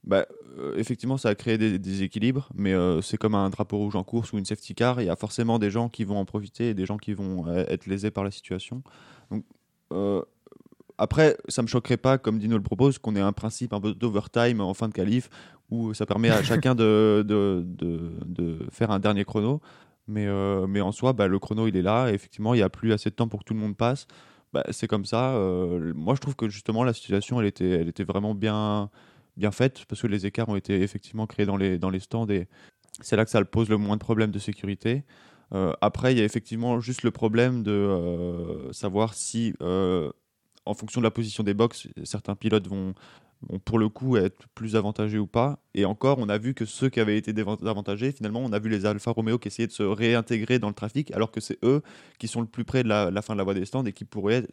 bah, 0.07 0.25
euh, 0.57 0.75
effectivement, 0.77 1.17
ça 1.17 1.29
a 1.29 1.35
créé 1.35 1.57
des 1.57 1.79
déséquilibres, 1.79 2.49
mais 2.55 2.73
euh, 2.73 3.01
c'est 3.01 3.17
comme 3.17 3.35
un 3.35 3.49
drapeau 3.49 3.77
rouge 3.77 3.95
en 3.97 4.03
course 4.03 4.31
ou 4.31 4.37
une 4.37 4.45
safety 4.45 4.73
car. 4.73 5.01
Il 5.01 5.05
y 5.05 5.09
a 5.09 5.15
forcément 5.17 5.59
des 5.59 5.69
gens 5.69 5.89
qui 5.89 6.05
vont 6.05 6.17
en 6.17 6.25
profiter 6.25 6.69
et 6.69 6.73
des 6.73 6.85
gens 6.85 6.97
qui 6.97 7.13
vont 7.13 7.47
euh, 7.47 7.65
être 7.67 7.87
lésés 7.87 8.09
par 8.09 8.23
la 8.23 8.31
situation. 8.31 8.83
Donc, 9.31 9.43
après, 10.97 11.37
ça 11.47 11.61
me 11.61 11.67
choquerait 11.67 11.97
pas, 11.97 12.17
comme 12.17 12.39
Dino 12.39 12.57
le 12.57 12.63
propose, 12.63 12.97
qu'on 12.97 13.15
ait 13.15 13.21
un 13.21 13.33
principe 13.33 13.73
un 13.73 13.79
peu 13.79 13.93
d'overtime 13.93 14.61
en 14.61 14.73
fin 14.73 14.87
de 14.87 14.93
qualif 14.93 15.29
où 15.69 15.93
ça 15.93 16.05
permet 16.05 16.29
à 16.29 16.41
chacun 16.43 16.75
de, 16.75 17.23
de, 17.27 17.63
de, 17.65 18.59
faire 18.71 18.89
un 18.91 18.99
dernier 18.99 19.25
chrono. 19.25 19.61
Mais, 20.07 20.25
euh, 20.25 20.65
mais 20.67 20.81
en 20.81 20.91
soi, 20.91 21.13
bah, 21.13 21.27
le 21.27 21.37
chrono, 21.37 21.67
il 21.67 21.75
est 21.75 21.81
là. 21.81 22.09
Effectivement, 22.11 22.53
il 22.53 22.57
n'y 22.57 22.63
a 22.63 22.69
plus 22.69 22.93
assez 22.93 23.09
de 23.09 23.15
temps 23.15 23.27
pour 23.27 23.41
que 23.41 23.45
tout 23.45 23.53
le 23.53 23.59
monde 23.59 23.75
passe. 23.75 24.07
Bah, 24.53 24.63
c'est 24.71 24.87
comme 24.87 25.05
ça. 25.05 25.35
euh, 25.35 25.91
moi, 25.93 26.15
je 26.15 26.21
trouve 26.21 26.35
que 26.35 26.47
justement, 26.47 26.83
la 26.83 26.93
situation, 26.93 27.41
elle 27.41 27.47
était, 27.47 27.69
elle 27.69 27.89
était 27.89 28.05
vraiment 28.05 28.33
bien, 28.33 28.89
bien 29.35 29.51
faite 29.51 29.83
parce 29.89 30.01
que 30.01 30.07
les 30.07 30.25
écarts 30.25 30.47
ont 30.47 30.55
été 30.55 30.81
effectivement 30.81 31.27
créés 31.27 31.45
dans 31.45 31.57
les, 31.57 31.77
dans 31.77 31.89
les 31.89 31.99
stands. 31.99 32.27
Et 32.29 32.47
c'est 33.01 33.17
là 33.17 33.25
que 33.25 33.31
ça 33.31 33.43
pose 33.43 33.69
le 33.69 33.77
moins 33.77 33.97
de 33.97 34.01
problèmes 34.01 34.31
de 34.31 34.39
sécurité. 34.39 35.03
Euh, 35.53 35.73
après, 35.81 36.13
il 36.13 36.17
y 36.17 36.21
a 36.21 36.25
effectivement 36.25 36.79
juste 36.79 37.03
le 37.03 37.11
problème 37.11 37.61
de 37.63 38.69
savoir 38.71 39.13
si, 39.13 39.53
en 40.67 40.73
fonction 40.73 41.01
de 41.01 41.05
la 41.05 41.11
position 41.11 41.43
des 41.43 41.53
box, 41.53 41.87
certains 42.03 42.35
pilotes 42.35 42.67
vont, 42.67 42.93
vont 43.41 43.59
pour 43.59 43.79
le 43.79 43.89
coup 43.89 44.17
être 44.17 44.47
plus 44.55 44.75
avantagés 44.75 45.17
ou 45.17 45.27
pas. 45.27 45.59
Et 45.73 45.85
encore, 45.85 46.17
on 46.19 46.29
a 46.29 46.37
vu 46.37 46.53
que 46.53 46.65
ceux 46.65 46.89
qui 46.89 46.99
avaient 46.99 47.17
été 47.17 47.33
désavantagés, 47.33 48.11
finalement, 48.11 48.41
on 48.43 48.51
a 48.51 48.59
vu 48.59 48.69
les 48.69 48.85
Alfa 48.85 49.11
Romeo 49.11 49.37
qui 49.37 49.47
essayaient 49.47 49.67
de 49.67 49.71
se 49.71 49.83
réintégrer 49.83 50.59
dans 50.59 50.67
le 50.69 50.73
trafic, 50.73 51.11
alors 51.11 51.31
que 51.31 51.39
c'est 51.39 51.57
eux 51.63 51.81
qui 52.19 52.27
sont 52.27 52.41
le 52.41 52.47
plus 52.47 52.63
près 52.65 52.83
de 52.83 52.89
la, 52.89 53.11
la 53.11 53.21
fin 53.21 53.33
de 53.33 53.37
la 53.37 53.43
voie 53.43 53.53
des 53.53 53.65
stands 53.65 53.85
et 53.85 53.93
qui 53.93 54.05
pourraient, 54.05 54.45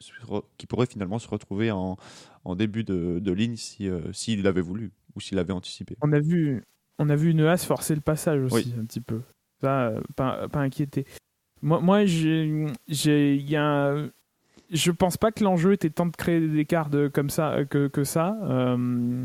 qui 0.58 0.66
pourraient 0.66 0.86
finalement 0.86 1.18
se 1.18 1.28
retrouver 1.28 1.70
en, 1.70 1.96
en 2.44 2.54
début 2.56 2.84
de, 2.84 3.18
de 3.20 3.32
ligne 3.32 3.56
s'il 3.56 3.86
si, 3.86 3.88
euh, 3.88 4.12
s'ils 4.12 4.42
l'avaient 4.42 4.60
voulu 4.60 4.92
ou 5.14 5.20
s'ils 5.20 5.36
l'avaient 5.36 5.52
anticipé. 5.52 5.96
On 6.02 6.12
a 6.12 6.20
vu, 6.20 6.62
on 6.98 7.08
a 7.08 7.16
vu 7.16 7.30
une 7.30 7.40
as 7.40 7.64
forcer 7.64 7.94
le 7.94 8.00
passage 8.00 8.40
aussi 8.42 8.54
Oui. 8.68 8.74
un 8.80 8.84
petit 8.84 9.00
peu. 9.00 9.20
Ça, 9.60 9.88
euh, 9.88 10.00
pas, 10.16 10.48
pas 10.48 10.60
inquiété. 10.60 11.06
Moi, 11.62 11.80
moi 11.80 12.04
j'ai, 12.04 12.66
j'ai, 12.88 13.36
il 13.36 13.48
y 13.48 13.56
a, 13.56 13.94
je 14.70 14.90
pense 14.90 15.16
pas 15.16 15.32
que 15.32 15.44
l'enjeu 15.44 15.72
était 15.72 15.90
tant 15.90 16.06
de 16.06 16.16
créer 16.16 16.40
des 16.40 16.58
écarts 16.58 16.90
de, 16.90 17.08
comme 17.08 17.30
ça 17.30 17.52
euh, 17.52 17.88
que, 17.88 18.04
ça. 18.04 18.36
Euh, 18.42 18.76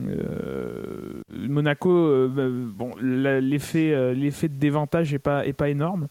euh, 0.10 1.22
Monaco, 1.30 2.28
bah, 2.30 2.48
bon, 2.50 2.94
l'effet, 3.02 4.14
l'effet 4.14 4.50
de 4.50 4.58
dévantage 4.58 5.14
est 5.14 5.20
pas, 5.20 5.46
est 5.46 5.54
pas 5.54 5.70
énorme. 5.70 6.08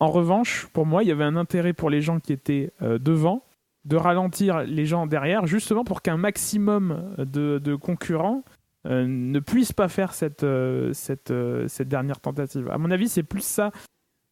En 0.00 0.08
revanche, 0.08 0.68
pour 0.72 0.86
moi, 0.86 1.02
il 1.02 1.08
y 1.08 1.12
avait 1.12 1.24
un 1.24 1.36
intérêt 1.36 1.72
pour 1.72 1.90
les 1.90 2.00
gens 2.00 2.20
qui 2.20 2.32
étaient 2.32 2.72
devant 2.80 3.44
de 3.84 3.96
ralentir 3.96 4.62
les 4.62 4.86
gens 4.86 5.06
derrière, 5.06 5.46
justement 5.46 5.82
pour 5.82 6.02
qu'un 6.02 6.16
maximum 6.16 7.14
de, 7.18 7.58
de 7.58 7.74
concurrents 7.74 8.44
ne 8.84 9.40
puissent 9.40 9.72
pas 9.72 9.88
faire 9.88 10.14
cette, 10.14 10.46
cette, 10.92 11.32
cette 11.66 11.88
dernière 11.88 12.20
tentative. 12.20 12.70
À 12.70 12.78
mon 12.78 12.90
avis, 12.92 13.08
c'est 13.08 13.24
plus 13.24 13.44
ça 13.44 13.72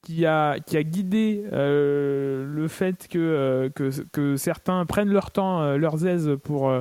qui 0.06 0.24
a, 0.24 0.60
qui 0.60 0.76
a 0.76 0.84
guidé 0.84 1.44
euh, 1.52 2.46
le 2.46 2.68
fait 2.68 3.08
que, 3.08 3.18
euh, 3.18 3.70
que, 3.70 3.90
que 4.12 4.36
certains 4.36 4.86
prennent 4.86 5.10
leur 5.10 5.32
temps, 5.32 5.62
euh, 5.62 5.78
leurs 5.78 6.06
aises 6.06 6.36
pour, 6.44 6.72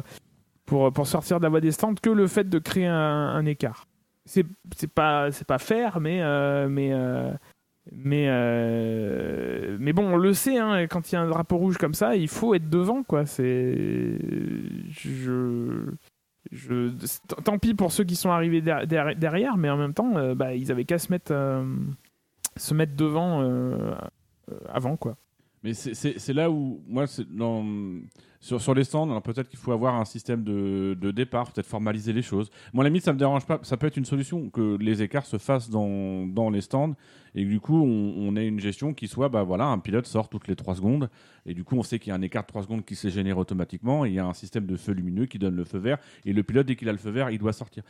pour, 0.68 0.94
pour 0.94 1.08
sortir 1.08 1.40
de 1.40 1.44
la 1.44 1.50
voie 1.50 1.60
des 1.60 1.72
stands 1.72 1.96
que 2.00 2.12
le 2.12 2.28
fait 2.28 2.48
de 2.48 2.60
créer 2.60 2.86
un, 2.86 3.44
écart. 3.48 3.88
C'est 4.26 4.46
c'est 4.76 4.92
pas, 4.92 5.32
c'est 5.32 5.48
pas 5.48 5.58
faire, 5.58 6.00
mais, 6.00 6.22
mais, 6.68 6.92
mais, 7.92 8.28
mais 9.80 9.94
bon, 9.94 10.14
on 10.14 10.18
le 10.18 10.34
sait, 10.34 10.60
hein, 10.60 10.86
quand 10.86 11.12
il 11.12 11.16
y 11.16 11.18
a 11.18 11.22
un 11.22 11.28
drapeau 11.28 11.58
rouge 11.58 11.78
comme 11.78 11.96
ça, 11.96 12.16
il 12.16 12.28
faut 12.28 12.54
être 12.54 12.70
devant. 12.70 13.02
Quoi. 13.02 13.26
C'est, 13.26 14.20
je, 14.90 15.90
je, 16.52 16.90
tant 17.44 17.58
pis 17.58 17.74
pour 17.74 17.92
ceux 17.92 18.04
qui 18.04 18.16
sont 18.16 18.30
arrivés 18.30 18.62
der- 18.62 18.86
der- 18.86 19.16
derrière, 19.16 19.58
mais 19.58 19.72
en 19.72 19.78
même 19.78 19.96
temps, 19.96 20.36
bah, 20.36 20.54
ils 20.54 20.72
avaient 20.72 20.86
qu'à 20.86 21.00
se 21.00 21.12
mettre, 21.12 21.34
se 22.58 22.74
mettre 22.74 22.96
devant 22.96 23.42
euh, 23.42 23.96
avant. 24.70 24.98
Quoi. 24.98 25.18
Mais 25.64 25.74
c'est- 25.74 25.94
là 26.34 26.50
où, 26.52 26.84
moi, 26.88 27.08
c'est 27.08 27.28
dans, 27.36 27.66
sur, 28.46 28.76
les 28.76 28.84
stands, 28.84 29.22
peut-être 29.22 29.50
qu'il 29.50 29.58
faut 29.58 29.72
avoir 29.72 29.96
un 29.96 30.06
système 30.06 30.44
de, 30.44 30.96
de 31.00 31.12
départ, 31.12 31.52
peut-être 31.52 31.66
formaliser 31.66 32.14
les 32.14 32.22
choses. 32.22 32.52
Moi, 32.74 32.84
à 32.84 32.86
la 32.86 32.90
limite, 32.90 33.04
ça 33.04 33.14
me 33.14 33.18
dérange 33.18 33.46
pas. 33.46 33.60
Ça 33.64 33.76
peut 33.76 33.88
être 33.88 33.98
une 33.98 34.06
solution 34.06 34.50
que 34.50 34.78
les 34.80 35.02
écarts 35.02 35.26
se 35.26 35.38
fassent 35.38 35.70
dans, 35.70 36.28
dans 36.28 36.52
les 36.52 36.62
stands 36.62 36.94
et 37.34 37.44
que 37.44 37.50
du 37.50 37.60
coup, 37.60 37.82
on, 37.82 38.14
on 38.18 38.36
ait 38.36 38.48
une 38.48 38.60
gestion 38.60 38.94
qui 38.94 39.08
soit, 39.08 39.30
bah 39.30 39.44
voilà, 39.44 39.66
un 39.66 39.80
pilote 39.80 40.06
sort 40.06 40.30
toutes 40.30 40.48
les 40.48 40.56
3 40.56 40.76
secondes 40.76 41.10
et 41.46 41.54
du 41.54 41.64
coup, 41.64 41.76
on 41.76 41.84
sait 41.84 42.00
qu'il 42.00 42.10
y 42.10 42.12
a 42.12 42.16
un 42.16 42.22
écart 42.22 42.44
de 42.44 42.48
3 42.48 42.64
secondes 42.64 42.86
qui 42.86 42.96
s'est 42.96 43.10
généré 43.10 43.38
automatiquement 43.40 44.06
et 44.06 44.10
il 44.10 44.16
y 44.16 44.20
a 44.20 44.26
un 44.26 44.34
système 44.34 44.66
de 44.66 44.76
feu 44.78 44.94
lumineux 44.94 45.26
qui 45.26 45.38
donne 45.38 45.56
le 45.56 45.66
feu 45.66 45.78
vert 45.78 45.98
et 46.26 46.34
le 46.34 46.44
pilote, 46.44 46.66
dès 46.66 46.76
qu'il 46.76 46.88
a 46.90 46.92
le 46.92 46.98
feu 46.98 47.12
vert, 47.12 47.30
il 47.30 47.38
doit 47.40 47.54
sortir. 47.54 47.84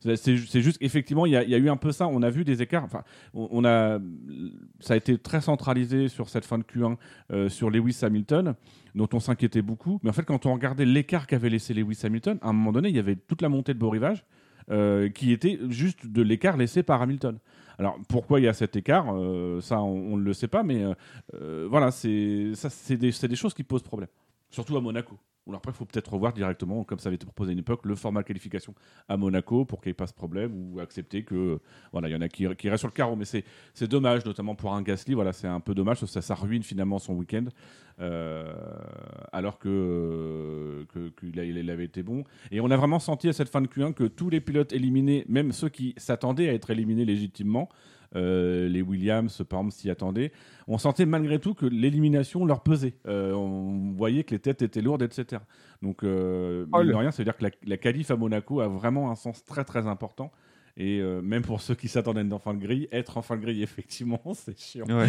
C'est- 0.00 0.36
juste, 0.36 0.78
effectivement, 0.80 1.26
il 1.26 1.32
y, 1.32 1.36
a, 1.36 1.58
eu 1.58 1.68
un 1.68 1.76
peu 1.76 1.92
ça. 1.92 2.06
On 2.06 2.22
a 2.22 2.30
vu 2.30 2.44
des 2.44 2.62
écarts. 2.62 2.84
Enfin, 2.84 3.02
on 3.34 3.64
a, 3.64 3.98
ça 4.80 4.94
a 4.94 4.96
été 4.96 5.18
très 5.18 5.40
centralisé 5.40 6.08
sur 6.08 6.28
cette 6.28 6.44
fin 6.44 6.58
de 6.58 6.64
Q1 6.64 6.96
euh, 7.32 7.48
sur 7.48 7.70
Lewis 7.70 7.98
Hamilton, 8.02 8.54
dont 8.94 9.08
on 9.12 9.20
s'inquiétait 9.20 9.62
beaucoup. 9.62 10.00
Mais 10.02 10.10
en 10.10 10.12
fait, 10.12 10.24
quand 10.24 10.46
on 10.46 10.52
regardait 10.54 10.84
l'écart 10.84 11.26
qu'avait 11.26 11.50
laissé 11.50 11.74
Lewis 11.74 12.00
Hamilton, 12.04 12.38
à 12.42 12.48
un 12.48 12.52
moment 12.52 12.72
donné, 12.72 12.88
il 12.88 12.96
y 12.96 12.98
avait 12.98 13.16
toute 13.16 13.42
la 13.42 13.48
montée 13.48 13.74
de 13.74 13.78
beau 13.78 13.92
euh, 14.70 15.08
qui 15.10 15.32
était 15.32 15.58
juste 15.68 16.06
de 16.06 16.22
l'écart 16.22 16.56
laissé 16.56 16.82
par 16.82 17.02
Hamilton. 17.02 17.38
Alors 17.78 17.98
pourquoi 18.08 18.40
il 18.40 18.44
y 18.44 18.48
a 18.48 18.52
cet 18.52 18.76
écart 18.76 19.06
Euh, 19.14 19.60
Ça, 19.60 19.80
on 19.82 20.16
ne 20.16 20.22
le 20.22 20.32
sait 20.32 20.48
pas, 20.48 20.62
mais 20.62 20.84
euh, 21.34 21.66
voilà, 21.68 21.90
c'est 21.90 22.52
des, 22.90 23.12
c'est 23.12 23.28
des 23.28 23.36
choses 23.36 23.52
qui 23.52 23.64
posent 23.64 23.82
problème, 23.82 24.08
surtout 24.50 24.76
à 24.76 24.80
Monaco. 24.80 25.18
Ou 25.46 25.54
après, 25.54 25.72
il 25.72 25.74
faut 25.74 25.84
peut-être 25.84 26.12
revoir 26.12 26.32
directement, 26.32 26.84
comme 26.84 26.98
ça 26.98 27.08
avait 27.08 27.16
été 27.16 27.26
proposé 27.26 27.50
à 27.50 27.52
une 27.52 27.58
époque, 27.58 27.84
le 27.84 27.94
format 27.94 28.22
qualification 28.22 28.74
à 29.08 29.16
Monaco 29.16 29.64
pour 29.64 29.80
qu'il 29.80 29.90
n'y 29.90 29.92
ait 29.92 29.94
pas 29.94 30.06
ce 30.06 30.14
problème 30.14 30.52
ou 30.54 30.80
accepter 30.80 31.22
que 31.22 31.60
voilà, 31.92 32.08
il 32.08 32.12
y 32.12 32.16
en 32.16 32.20
a 32.22 32.28
qui, 32.28 32.46
qui 32.56 32.70
restent 32.70 32.80
sur 32.80 32.88
le 32.88 32.94
carreau. 32.94 33.16
Mais 33.16 33.26
c'est 33.26 33.88
dommage, 33.88 34.24
notamment 34.24 34.54
pour 34.54 34.72
un 34.72 34.82
Gasly. 34.82 35.14
Voilà, 35.14 35.32
c'est 35.32 35.46
un 35.46 35.60
peu 35.60 35.74
dommage 35.74 35.98
ça, 36.04 36.22
ça 36.22 36.34
ruine 36.34 36.62
finalement 36.62 36.98
son 36.98 37.14
week-end. 37.14 37.44
euh, 38.00 38.52
alors 39.32 39.58
que 39.58 40.86
qu'il 41.18 41.70
avait 41.70 41.84
été 41.84 42.02
bon. 42.02 42.24
Et 42.50 42.60
on 42.60 42.70
a 42.70 42.76
vraiment 42.76 42.98
senti 42.98 43.28
à 43.28 43.32
cette 43.32 43.48
fin 43.48 43.60
de 43.60 43.68
Q1 43.68 43.94
que 43.94 44.04
tous 44.04 44.30
les 44.30 44.40
pilotes 44.40 44.72
éliminés, 44.72 45.24
même 45.28 45.52
ceux 45.52 45.68
qui 45.68 45.94
s'attendaient 45.96 46.48
à 46.48 46.54
être 46.54 46.70
éliminés 46.70 47.04
légitimement, 47.04 47.68
euh, 48.16 48.68
les 48.68 48.82
Williams, 48.82 49.42
par 49.48 49.60
exemple, 49.60 49.74
s'y 49.74 49.90
attendaient, 49.90 50.32
on 50.68 50.78
sentait 50.78 51.06
malgré 51.06 51.38
tout 51.38 51.54
que 51.54 51.66
l'élimination 51.66 52.44
leur 52.44 52.62
pesait. 52.62 52.94
Euh, 53.06 53.32
on 53.32 53.92
voyait 53.92 54.24
que 54.24 54.32
les 54.32 54.38
têtes 54.38 54.62
étaient 54.62 54.82
lourdes, 54.82 55.02
etc. 55.02 55.42
Donc, 55.82 56.02
euh, 56.02 56.66
Oh, 56.72 56.78
mine 56.78 56.88
de 56.88 56.94
rien, 56.94 57.10
ça 57.10 57.18
veut 57.18 57.24
dire 57.24 57.36
que 57.36 57.44
la, 57.44 57.50
la 57.66 57.76
qualif 57.76 58.10
à 58.10 58.16
Monaco 58.16 58.60
a 58.60 58.68
vraiment 58.68 59.10
un 59.10 59.14
sens 59.16 59.44
très 59.44 59.64
très 59.64 59.86
important. 59.86 60.32
Et 60.76 61.00
euh, 61.00 61.22
même 61.22 61.42
pour 61.42 61.60
ceux 61.60 61.74
qui 61.74 61.88
s'attendaient 61.88 62.20
à 62.20 62.24
être 62.24 62.32
en 62.32 62.38
fin 62.38 62.54
de 62.54 62.60
grille, 62.60 62.88
être 62.92 63.16
en 63.16 63.22
fin 63.22 63.36
de 63.36 63.42
grille, 63.42 63.62
effectivement, 63.62 64.20
c'est 64.34 64.58
chiant. 64.58 64.86
Ouais. 64.86 65.08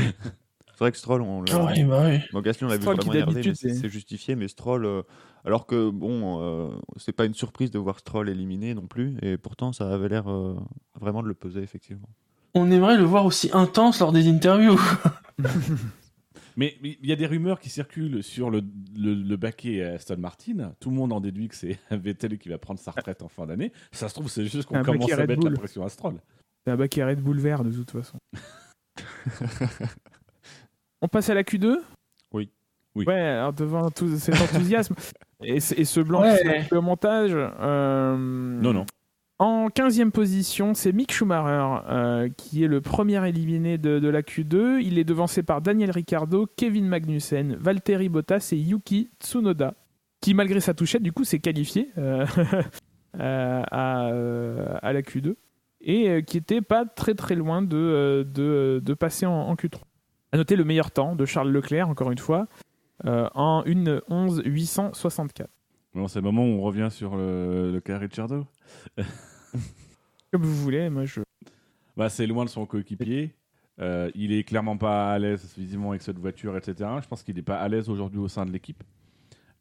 C'est 0.75 0.79
vrai 0.79 0.91
que 0.91 0.97
Stroll, 0.97 1.21
on 1.21 1.41
l'a. 1.41 1.57
Bah 1.57 2.03
oui. 2.05 2.19
Bon, 2.33 2.41
Gasly, 2.41 2.65
on 2.65 2.67
l'a 2.67 2.75
vu 2.75 2.81
Stroll 2.81 2.97
qui, 2.97 3.07
vraiment 3.07 3.31
énervé, 3.31 3.35
mais 3.35 3.43
d'habitude, 3.43 3.75
c'est 3.75 3.89
justifié. 3.89 4.35
Mais 4.35 4.49
Stroll, 4.49 4.85
euh, 4.85 5.03
alors 5.45 5.67
que 5.67 5.89
bon, 5.89 6.41
euh, 6.41 6.69
c'est 6.97 7.13
pas 7.13 7.23
une 7.23 7.33
surprise 7.33 7.71
de 7.71 7.79
voir 7.79 7.97
Stroll 7.99 8.27
éliminé 8.27 8.73
non 8.73 8.85
plus, 8.85 9.15
et 9.21 9.37
pourtant 9.37 9.71
ça 9.71 9.89
avait 9.89 10.09
l'air 10.09 10.29
euh, 10.29 10.55
vraiment 10.99 11.23
de 11.23 11.29
le 11.29 11.33
peser 11.33 11.61
effectivement. 11.61 12.09
On 12.55 12.71
aimerait 12.71 12.97
le 12.97 13.03
voir 13.03 13.25
aussi 13.25 13.49
intense 13.53 13.99
lors 13.99 14.11
des 14.13 14.27
interviews. 14.29 14.79
Mais 16.57 16.77
il 16.81 17.05
y 17.05 17.11
a 17.11 17.17
des 17.17 17.25
rumeurs 17.25 17.59
qui 17.59 17.69
circulent 17.69 18.23
sur 18.23 18.49
le, 18.49 18.61
le, 18.97 19.13
le 19.13 19.35
baquet 19.35 19.83
Aston 19.83 20.15
Martin. 20.17 20.71
Tout 20.79 20.89
le 20.89 20.95
monde 20.95 21.11
en 21.11 21.19
déduit 21.19 21.49
que 21.49 21.55
c'est 21.55 21.77
Vettel 21.91 22.37
qui 22.37 22.47
va 22.47 22.57
prendre 22.57 22.79
sa 22.79 22.91
retraite 22.91 23.21
en 23.21 23.27
fin 23.27 23.45
d'année. 23.45 23.73
Ça 23.91 24.07
se 24.07 24.13
trouve, 24.13 24.29
c'est 24.29 24.45
juste 24.45 24.65
qu'on 24.69 24.81
commence 24.81 25.01
baquet 25.01 25.13
à 25.13 25.17
Red 25.17 25.27
mettre 25.29 25.41
Bull. 25.41 25.51
la 25.51 25.59
pression 25.59 25.83
à 25.85 25.89
Stroll. 25.89 26.15
C'est 26.65 26.71
un 26.71 26.77
à 26.79 27.07
Red 27.07 27.19
Bull 27.21 27.39
vert 27.39 27.63
de 27.65 27.71
toute 27.71 27.91
façon. 27.91 28.17
On 31.01 31.07
passe 31.09 31.29
à 31.29 31.33
la 31.33 31.43
Q2 31.43 31.75
Oui. 32.33 32.49
Oui. 32.95 33.05
Ouais, 33.05 33.19
alors 33.19 33.51
devant 33.51 33.91
tout 33.91 34.15
cet 34.17 34.41
enthousiasme 34.41 34.95
et, 35.43 35.59
ce- 35.59 35.75
et 35.77 35.83
ce 35.83 35.99
blanc 35.99 36.21
Ouais. 36.21 36.65
qui 36.69 36.73
au 36.73 36.81
montage. 36.81 37.33
euh, 37.35 38.15
Non, 38.17 38.71
non. 38.71 38.85
En 39.37 39.67
15e 39.67 40.11
position, 40.11 40.73
c'est 40.73 40.93
Mick 40.93 41.11
Schumacher 41.11 41.83
euh, 41.89 42.29
qui 42.37 42.63
est 42.63 42.67
le 42.67 42.79
premier 42.79 43.27
éliminé 43.27 43.77
de, 43.77 44.07
la 44.07 44.21
Q2. 44.21 44.79
Il 44.81 44.97
est 44.97 45.03
devancé 45.03 45.43
par 45.43 45.61
Daniel 45.61 45.91
Ricciardo, 45.91 46.47
Kevin 46.55 46.87
Magnussen, 46.87 47.57
Valtteri 47.57 48.07
Bottas 48.07 48.49
et 48.53 48.57
Yuki 48.57 49.09
Tsunoda, 49.21 49.73
qui 50.21 50.33
malgré 50.33 50.61
sa 50.61 50.73
touchette, 50.73 51.03
du 51.03 51.11
coup, 51.11 51.25
s'est 51.25 51.39
qualifié 51.39 51.91
euh, 51.97 52.25
euh, 53.19 53.61
à, 53.71 54.93
la 54.93 55.01
Q2 55.01 55.35
et 55.81 56.23
qui 56.23 56.37
était 56.37 56.61
pas 56.61 56.85
très 56.85 57.13
très 57.13 57.35
loin 57.35 57.61
de, 57.61 58.95
passer 58.97 59.25
en, 59.25 59.33
en 59.33 59.55
Q3. 59.55 59.81
À 60.31 60.37
noter 60.37 60.55
le 60.55 60.63
meilleur 60.63 60.91
temps 60.91 61.13
de 61.13 61.25
Charles 61.25 61.51
Leclerc, 61.51 61.89
encore 61.89 62.11
une 62.11 62.19
fois, 62.19 62.47
en 63.03 63.63
1 63.67 64.43
864. 64.45 65.49
Bon, 65.95 66.07
c'est 66.09 66.19
le 66.19 66.23
moment 66.23 66.43
où 66.43 66.59
on 66.59 66.61
revient 66.61 66.89
sur 66.91 67.15
le, 67.15 67.71
le 67.71 67.79
cas 67.79 67.97
Ricciardo. 67.97 68.45
Comme 70.31 70.43
vous 70.43 70.55
voulez, 70.55 70.89
moi 70.89 71.05
je. 71.05 71.21
Bah, 71.95 72.09
c'est 72.09 72.27
loin 72.27 72.43
de 72.43 72.49
son 72.49 72.65
coéquipier. 72.65 73.33
Euh, 73.79 74.11
il 74.13 74.33
est 74.33 74.43
clairement 74.43 74.77
pas 74.77 75.13
à 75.13 75.19
l'aise 75.19 75.53
visiblement 75.57 75.91
avec 75.91 76.01
cette 76.01 76.19
voiture, 76.19 76.57
etc. 76.57 76.89
Je 77.01 77.07
pense 77.07 77.23
qu'il 77.23 77.35
n'est 77.35 77.41
pas 77.41 77.57
à 77.59 77.67
l'aise 77.69 77.89
aujourd'hui 77.89 78.19
au 78.19 78.27
sein 78.27 78.45
de 78.45 78.51
l'équipe. 78.51 78.83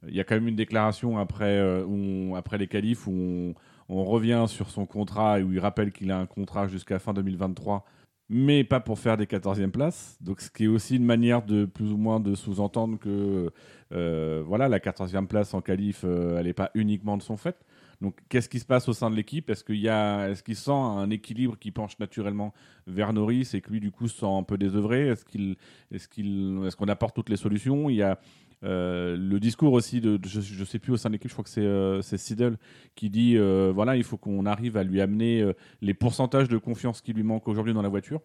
Euh, 0.03 0.09
Il 0.09 0.17
y 0.17 0.21
a 0.21 0.25
quand 0.25 0.35
même 0.35 0.49
une 0.49 0.57
déclaration 0.57 1.19
après, 1.19 1.59
euh, 1.59 1.85
où 1.85 1.95
on- 1.95 2.35
après 2.35 2.59
les 2.59 2.67
qualifs 2.67 3.07
où 3.07 3.13
on, 3.13 3.55
on 3.89 4.05
revient 4.05 4.45
sur 4.49 4.71
son 4.71 4.87
contrat 4.87 5.39
et 5.39 5.45
où 5.45 5.53
il 5.53 5.61
rappelle 5.61 5.93
qu'il 5.93 6.11
a 6.11 6.19
un 6.19 6.27
contrat 6.27 6.67
jusqu'à 6.67 6.99
fin 6.99 7.13
2023, 7.13 7.85
mais 8.29 8.65
pas 8.65 8.81
pour 8.81 8.99
faire 8.99 9.17
des 9.17 9.27
14e 9.27 9.71
places. 9.71 10.17
Donc, 10.21 10.41
ce 10.41 10.51
qui 10.51 10.65
est 10.65 10.69
aussi 10.69 10.97
une 10.97 11.05
manière 11.05 11.43
de 11.43 11.67
plus 11.67 11.93
ou 11.93 11.97
moins 11.97 12.21
de 12.21 12.35
sous-entendre 12.35 12.99
que 12.99 13.51
euh, 13.93 14.43
voilà, 14.47 14.69
la 14.69 14.79
14e 14.79 15.27
place 15.27 15.53
en 15.55 15.61
qualif, 15.61 16.03
euh, 16.05 16.39
elle 16.39 16.47
n'est 16.47 16.55
pas 16.55 16.71
uniquement 16.75 17.17
de 17.17 17.23
son 17.23 17.37
fait. 17.37 17.57
Donc, 18.01 18.19
qu'est-ce 18.29 18.49
qui 18.49 18.59
se 18.59 18.65
passe 18.65 18.89
au 18.89 18.93
sein 18.93 19.11
de 19.11 19.15
l'équipe? 19.15 19.49
Est-ce 19.51 19.63
qu'il 19.63 19.87
est-ce 19.87 20.43
qu'il 20.43 20.57
sent 20.57 20.71
un 20.71 21.11
équilibre 21.11 21.59
qui 21.59 21.71
penche 21.71 21.99
naturellement 21.99 22.53
vers 22.87 23.13
Norris 23.13 23.51
et 23.55 23.61
que 23.61 23.71
lui, 23.71 23.81
du 23.81 23.91
coup, 23.91 24.09
se 24.09 24.21
sent 24.21 24.27
un 24.27 24.43
peu 24.43 24.59
désœuvré? 24.59 25.09
Est-ce 25.09 25.25
qu'il, 25.25 25.57
est-ce 25.91 26.09
qu'il, 26.09 26.63
est-ce 26.67 26.77
qu'on 26.77 26.89
apporte 26.89 27.15
toutes 27.15 27.29
les 27.29 27.37
solutions? 27.37 27.89
Il 27.89 27.97
y 27.97 28.03
a 28.03 28.19
euh, 28.65 29.17
le 29.17 29.39
discours 29.41 29.73
aussi 29.73 30.01
je, 30.03 30.41
je 30.41 30.65
sais 30.65 30.79
plus 30.79 30.93
au 30.93 30.97
sein 30.97 31.11
de 31.11 31.15
l'équipe, 31.15 31.29
je 31.29 31.35
crois 31.35 31.45
que 31.45 31.51
c'est, 31.51 31.61
euh, 31.61 32.01
Seidel 32.03 32.57
qui 32.95 33.11
dit, 33.11 33.37
euh, 33.37 33.73
voilà, 33.75 33.97
il 33.97 34.05
faut 34.05 34.17
qu'on 34.17 34.47
arrive 34.47 34.77
à 34.77 34.85
lui 34.85 35.01
amener 35.01 35.43
euh, 35.43 35.53
les 35.83 35.95
pourcentages 35.95 36.49
de 36.49 36.57
confiance 36.57 37.01
qui 37.01 37.13
lui 37.13 37.23
manquent 37.23 37.49
aujourd'hui 37.49 37.75
dans 37.75 37.83
la 37.83 37.89
voiture. 37.89 38.21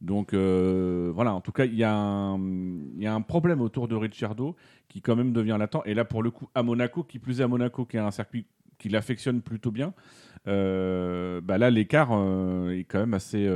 Donc 0.00 0.34
voilà, 0.34 1.32
en 1.32 1.40
tout 1.40 1.52
cas, 1.52 1.64
il 1.64 1.76
y, 1.76 1.84
a 1.84 1.94
un- 1.94 3.20
problème 3.22 3.62
autour 3.62 3.88
de 3.88 3.94
Ricciardo 3.94 4.54
qui 4.88 5.00
quand 5.00 5.16
même 5.16 5.32
devient 5.32 5.56
latent. 5.58 5.82
Et 5.86 5.94
là, 5.94 6.04
pour 6.04 6.22
le 6.22 6.30
coup, 6.30 6.48
à 6.54 6.62
Monaco, 6.62 7.04
qui 7.04 7.18
plus 7.18 7.40
est 7.40 7.44
à 7.44 7.48
Monaco, 7.48 7.86
qui 7.86 7.96
est 7.96 8.00
un 8.00 8.10
circuit 8.10 8.46
qu'il 8.76 8.96
affectionne 8.96 9.40
plutôt 9.40 9.70
bien, 9.70 9.94
bah 10.44 11.58
là, 11.58 11.70
l'écart 11.70 12.10
est 12.70 12.84
quand 12.84 12.98
même 12.98 13.14
assez, 13.14 13.48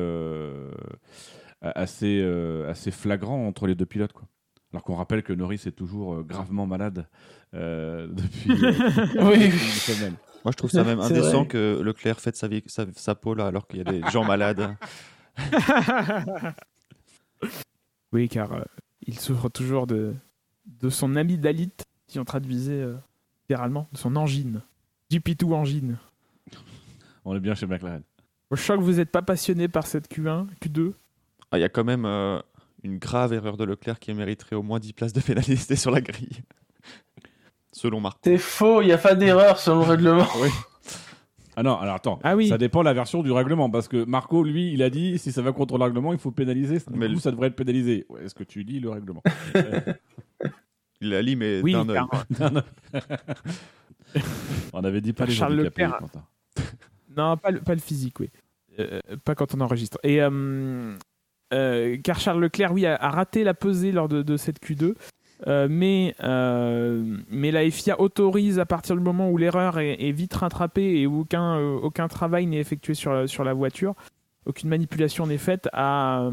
flagrant 2.93 3.47
entre 3.47 3.67
les 3.67 3.75
deux 3.75 3.85
pilotes. 3.85 4.15
Alors 4.73 4.83
qu'on 4.83 4.97
rappelle 4.97 5.23
que 5.23 5.33
Norris 5.33 5.63
est 5.67 5.73
toujours 5.77 6.15
euh, 6.15 6.23
gravement 6.23 6.67
malade 6.67 7.07
euh, 7.55 8.07
depuis, 8.09 8.51
euh, 8.65 9.31
Oui. 9.31 9.47
une 9.47 9.53
semaine. 9.53 10.15
Moi, 10.45 10.53
je 10.53 10.57
trouve 10.57 10.71
ça 10.71 10.85
même 10.85 11.01
indécent 11.01 11.39
vrai. 11.41 11.47
que 11.49 11.81
Leclerc 11.83 12.21
fête 12.21 12.37
sa, 12.37 12.49
vie, 12.49 12.63
sa, 12.67 12.85
sa 12.95 13.15
peau 13.15 13.35
là, 13.35 13.47
alors 13.47 13.67
qu'il 13.67 13.79
y 13.79 13.81
a 13.81 13.85
des 13.85 14.03
gens 14.11 14.25
malades. 14.25 14.77
Oui, 18.13 18.29
car 18.29 18.53
euh, 18.53 18.63
il 19.07 19.19
souffre 19.19 19.49
toujours 19.49 19.87
de, 19.87 20.15
de 20.81 20.89
son 20.89 21.15
amygdalite, 21.17 21.85
si 22.07 22.19
on 22.19 22.25
traduisait 22.25 22.73
euh, 22.81 22.95
littéralement, 23.43 23.87
de 23.93 23.99
son 23.99 24.17
angine. 24.17 24.63
GP2 25.13 25.53
angine. 25.53 25.99
On 27.25 27.37
est 27.37 27.41
bien 27.41 27.55
chez 27.55 27.67
McLaren. 27.67 28.03
Je 28.51 28.57
sens 28.61 28.79
que 28.79 28.83
vous 28.83 28.95
n'êtes 28.95 29.11
pas 29.11 29.21
passionné 29.23 29.69
par 29.69 29.87
cette 29.87 30.11
Q1, 30.11 30.47
Q2. 30.63 30.93
Ah, 31.51 31.59
Il 31.59 31.61
y 31.61 31.65
a 31.65 31.69
quand 31.69 31.85
même 31.85 32.07
euh, 32.07 32.41
une 32.83 32.99
grave 32.99 33.33
erreur 33.33 33.57
de 33.57 33.65
Leclerc 33.65 33.99
qui 33.99 34.13
mériterait 34.15 34.57
au 34.57 34.63
moins 34.63 34.79
10 34.79 34.93
places 34.93 35.13
de 35.13 35.21
pénalité 35.21 35.77
sur 35.77 35.91
la 35.91 36.01
grille. 36.01 36.43
Selon 37.73 38.01
Marco. 38.01 38.19
C'est 38.25 38.39
faux, 38.39 38.83
il 38.83 38.87
n'y 38.87 38.93
a 38.93 38.99
pas 38.99 39.15
d'erreur 39.15 39.59
selon 39.59 39.81
le 39.81 39.85
règlement. 39.85 40.27
Ah 41.55 41.63
non, 41.63 41.77
alors 41.77 41.97
attends, 41.97 42.19
Ah 42.23 42.35
oui. 42.37 42.49
ça 42.49 42.57
dépend 42.59 42.81
de 42.81 42.85
la 42.87 42.93
version 42.95 43.23
du 43.23 43.31
règlement, 43.33 43.69
parce 43.69 43.89
que 43.89 44.05
Marco, 44.05 44.43
lui, 44.45 44.73
il 44.73 44.83
a 44.83 44.91
dit, 44.91 45.19
si 45.19 45.33
ça 45.33 45.43
va 45.43 45.53
contre 45.53 45.77
le 45.77 45.85
règlement, 45.85 46.13
il 46.13 46.19
faut 46.19 46.31
pénaliser, 46.31 46.79
du 46.79 46.85
Mais 46.99 47.07
coup, 47.09 47.15
le- 47.15 47.19
ça 47.21 47.31
devrait 47.33 47.49
être 47.49 47.57
pénalisé. 47.57 48.07
Ouais, 48.09 48.25
Est-ce 48.25 48.35
que 48.35 48.45
tu 48.45 48.63
lis 48.63 48.79
le 48.81 48.91
règlement? 48.91 49.23
Euh, 49.57 49.81
Il 51.01 51.11
la 51.11 51.21
lit, 51.23 51.37
mais 51.37 51.61
Oui, 51.63 51.73
d'un 51.73 51.89
œil. 51.89 52.01
On 54.73 54.83
avait 54.85 55.01
dit 55.01 55.13
pas 55.13 55.27
les 55.27 55.33
Charles 55.35 55.55
handicapés, 55.55 55.83
Leclerc. 55.83 55.99
Quentin. 55.99 56.25
Non, 57.17 57.37
pas 57.37 57.51
le, 57.51 57.61
pas 57.61 57.75
le 57.75 57.81
physique, 57.81 58.19
oui. 58.21 58.31
Euh, 58.79 59.01
pas 59.25 59.35
quand 59.35 59.55
on 59.55 59.61
enregistre. 59.61 59.99
Et 60.05 60.23
euh, 60.23 60.97
car 61.51 62.21
Charles 62.21 62.41
Leclerc, 62.41 62.73
oui, 62.73 62.87
a, 62.87 62.97
raté 62.97 63.45
la 63.45 63.55
pesée 63.55 63.93
lors 63.93 64.09
de, 64.09 64.37
cette 64.37 64.61
Q2. 64.63 64.95
euh, 65.47 65.69
mais, 65.71 66.15
euh, 66.23 67.17
mais 67.31 67.51
la 67.51 67.69
FIA 67.71 68.01
autorise 68.01 68.59
à 68.59 68.67
partir 68.67 68.97
du 68.97 69.03
moment 69.03 69.31
où 69.31 69.37
l'erreur 69.37 69.79
est, 69.79 70.11
vite 70.13 70.35
rattrapée 70.35 71.01
et 71.01 71.07
où 71.07 71.21
aucun, 71.21 71.59
euh, 71.59 71.79
aucun 71.81 72.09
travail 72.09 72.47
n'est 72.47 72.59
effectué 72.59 72.95
sur, 72.95 73.13
la- 73.13 73.27
sur 73.29 73.45
la 73.45 73.55
voiture, 73.55 73.95
aucune 74.47 74.69
manipulation 74.69 75.27
n'est 75.27 75.39
faite, 75.39 75.69
euh, 75.77 76.31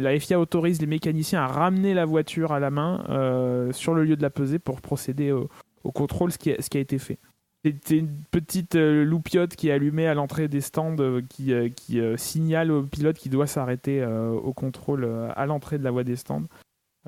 la 0.00 0.18
FIA 0.20 0.40
autorise 0.40 0.80
les 0.80 0.86
mécaniciens 0.86 1.42
à 1.42 1.46
ramener 1.46 1.92
la 1.92 2.04
voiture 2.04 2.52
à 2.52 2.60
la 2.60 2.70
main 2.70 3.04
euh, 3.10 3.72
sur 3.72 3.94
le 3.94 4.04
lieu 4.04 4.16
de 4.16 4.22
la 4.22 4.30
pesée 4.30 4.58
pour 4.58 4.80
procéder 4.80 5.32
au, 5.32 5.48
contrôle, 5.92 6.30
ce 6.32 6.38
qui, 6.38 6.54
ce 6.58 6.70
qui 6.70 6.78
a 6.78 6.80
été 6.80 6.98
fait. 6.98 7.18
C'était 7.64 7.98
une 7.98 8.22
petite 8.30 8.76
euh, 8.76 9.04
loupiote 9.04 9.56
qui 9.56 9.68
est 9.68 9.72
allumée 9.72 10.06
à 10.06 10.14
l'entrée 10.14 10.46
des 10.48 10.60
stands 10.60 10.96
euh, 11.00 11.20
qui, 11.28 11.52
euh, 11.52 11.68
qui 11.68 11.98
euh, 12.00 12.16
signale 12.16 12.70
au 12.70 12.84
pilote 12.84 13.18
qui 13.18 13.28
doit 13.28 13.48
s'arrêter 13.48 14.00
euh, 14.00 14.30
au 14.30 14.52
contrôle 14.52 15.04
euh, 15.04 15.28
à 15.34 15.44
l'entrée 15.46 15.76
de 15.78 15.84
la 15.84 15.90
voie 15.90 16.04
des 16.04 16.14
stands. 16.16 16.44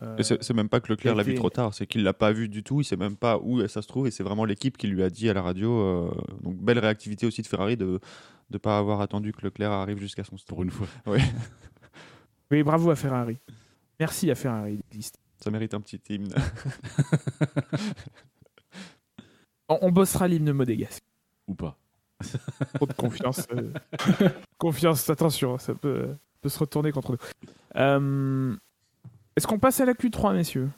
Euh, 0.03 0.17
Et 0.17 0.23
C'est 0.25 0.53
même 0.55 0.69
pas 0.69 0.81
que 0.81 0.91
Leclerc 0.93 1.15
l'a 1.15 1.23
vu 1.23 1.35
trop 1.35 1.51
tard, 1.51 1.73
c'est 1.75 1.87
qu'il 1.87 2.03
l'a 2.03 2.13
pas 2.15 2.33
vu 2.33 2.49
du 2.49 2.63
tout, 2.65 2.81
il 2.81 2.85
sait 2.85 2.97
même 2.97 3.17
pas 3.17 3.39
où 3.39 3.65
ça 3.69 3.81
se 3.83 3.87
trouve, 3.89 4.07
et 4.07 4.11
c'est 4.11 4.23
vraiment 4.25 4.45
l'équipe 4.45 4.77
qui 4.77 4.87
lui 4.89 5.03
a 5.03 5.11
dit 5.11 5.29
à 5.31 5.35
la 5.35 5.43
radio. 5.43 5.71
euh, 5.79 6.11
donc 6.43 6.57
belle 6.57 6.79
réactivité 6.79 7.27
aussi 7.27 7.43
de 7.43 7.47
Ferrari 7.47 7.77
de 7.77 8.01
ne 8.51 8.59
pas 8.59 8.77
avoir 8.79 9.01
attendu 9.03 9.33
que 9.33 9.43
Leclerc 9.43 9.71
arrive 9.71 9.99
jusqu'à 9.99 10.25
son 10.25 10.37
Pour 10.47 10.63
stand. 10.63 10.65
une 10.65 10.71
fois. 10.71 10.87
Oui, 12.51 12.65
bravo 12.65 12.91
à 12.91 12.97
Ferrari. 12.97 13.37
Merci 14.01 14.29
à 14.31 14.35
Ferrari 14.35 14.81
d'exister. 14.91 15.21
Ça 15.39 15.51
mérite 15.53 15.73
un 15.75 15.81
petit 15.81 16.01
hymne. 16.09 16.35
On, 19.71 19.79
on 19.83 19.91
bossera 19.91 20.29
l'hymne 20.29 20.53
modégasque. 20.53 21.03
Ou 21.49 21.55
pas. 21.55 21.77
Trop 22.75 22.87
de 22.87 22.93
confiance. 22.93 23.47
euh, 23.55 23.73
confiance, 24.59 25.09
attention, 25.09 25.57
ça 25.57 25.75
peut, 25.75 26.09
peut 26.43 26.49
se 26.51 26.59
retourner 26.59 26.93
contre 26.93 27.13
nous. 27.13 27.19
Euh, 27.77 28.55
Est-ce 29.37 29.47
qu'on 29.47 29.59
passe 29.59 29.81
à 29.81 29.87
la 29.87 29.95
Q3, 29.95 30.35
messieurs? 30.35 30.69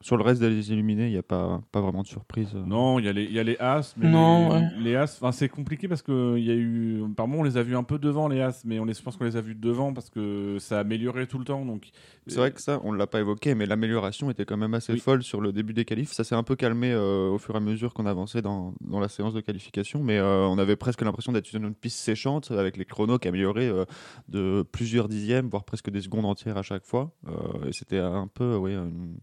Sur 0.00 0.16
le 0.16 0.22
reste 0.22 0.40
des 0.40 0.72
éliminés, 0.72 1.06
il 1.06 1.12
n'y 1.12 1.16
a 1.18 1.22
pas, 1.22 1.60
pas 1.72 1.80
vraiment 1.80 2.02
de 2.02 2.06
surprise. 2.06 2.50
euh. 2.54 2.64
Non, 2.64 2.98
il 2.98 3.04
y, 3.04 3.08
a 3.08 3.12
les- 3.12 3.24
il 3.24 3.32
y 3.32 3.38
a 3.38 3.42
les 3.42 3.56
As, 3.58 3.94
mais 3.96 4.08
Non, 4.08 4.48
les, 4.48 4.54
ouais. 4.54 4.68
les 4.78 4.96
As, 4.96 5.16
enfin, 5.20 5.32
c'est 5.32 5.48
compliqué 5.48 5.88
parce 5.88 6.02
que 6.02 6.36
il 6.38 6.44
y 6.44 6.50
a 6.50 6.54
eu, 6.54 7.02
par 7.16 7.26
moment, 7.28 7.40
on 7.42 7.44
les 7.44 7.56
a 7.56 7.62
vus 7.62 7.76
un 7.76 7.82
peu 7.82 7.98
devant 7.98 8.28
les 8.28 8.40
As, 8.40 8.64
mais 8.64 8.78
on 8.78 8.84
les, 8.84 8.94
je 8.94 9.02
pense 9.02 9.16
qu'on 9.16 9.24
les 9.24 9.36
a 9.36 9.40
vus 9.40 9.54
devant 9.54 9.92
parce 9.92 10.10
que 10.10 10.56
ça 10.60 10.76
a 10.78 10.80
amélioré 10.80 11.26
tout 11.26 11.38
le 11.38 11.44
temps. 11.44 11.64
Donc, 11.64 11.90
C'est 12.26 12.36
vrai 12.38 12.52
que 12.52 12.60
ça, 12.60 12.80
on 12.84 12.92
ne 12.92 12.96
l'a 12.98 13.06
pas 13.06 13.20
évoqué, 13.20 13.54
mais 13.54 13.66
l'amélioration 13.66 14.30
était 14.30 14.44
quand 14.44 14.56
même 14.56 14.74
assez 14.74 14.92
Oui. 14.92 15.00
folle 15.00 15.22
sur 15.22 15.40
le 15.40 15.52
début 15.52 15.72
des 15.72 15.84
qualifs. 15.84 16.12
Ça 16.12 16.22
s'est 16.24 16.34
un 16.36 16.42
peu 16.44 16.54
calmé 16.56 16.92
euh, 16.92 17.28
au 17.30 17.38
fur 17.38 17.54
et 17.54 17.58
à 17.58 17.60
mesure 17.60 17.92
qu'on 17.94 18.06
avançait 18.06 18.42
dans, 18.42 18.74
dans 18.80 19.00
la 19.00 19.08
séance 19.08 19.34
de 19.34 19.40
qualification, 19.40 20.02
mais 20.02 20.18
euh, 20.18 20.46
on 20.46 20.58
avait 20.58 20.76
presque 20.76 21.02
l'impression 21.02 21.32
d'être 21.32 21.46
sur 21.46 21.60
une 21.60 21.74
piste 21.74 21.98
séchante 21.98 22.50
avec 22.52 22.76
les 22.76 22.84
chronos 22.84 23.18
qui 23.18 23.28
amélioraient 23.28 23.68
euh, 23.68 23.84
de 24.28 24.62
plusieurs 24.70 25.08
dixièmes, 25.08 25.48
voire 25.48 25.64
presque 25.64 25.90
des 25.90 26.00
secondes 26.00 26.24
entières 26.24 26.56
à 26.56 26.62
chaque 26.62 26.84
fois. 26.84 27.10
Euh, 27.28 27.66
et 27.68 27.72
c'était 27.72 27.98
un 27.98 28.28
peu, 28.32 28.56
une- 28.68 29.18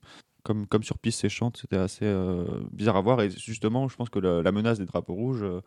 comme, 0.47 0.65
comme 0.65 0.83
sur 0.83 0.97
piste 0.97 1.19
séchante, 1.19 1.57
c'était 1.57 1.75
assez 1.75 2.05
euh, 2.05 2.45
bizarre 2.71 2.95
à 2.95 3.01
voir. 3.01 3.21
Et 3.21 3.29
justement, 3.29 3.89
je 3.89 3.97
pense 3.97 4.09
que 4.09 4.17
la, 4.17 4.51
menace 4.53 4.79
des 4.79 4.85
drapeaux 4.85 5.13
rouges 5.13 5.43
euh, 5.43 5.59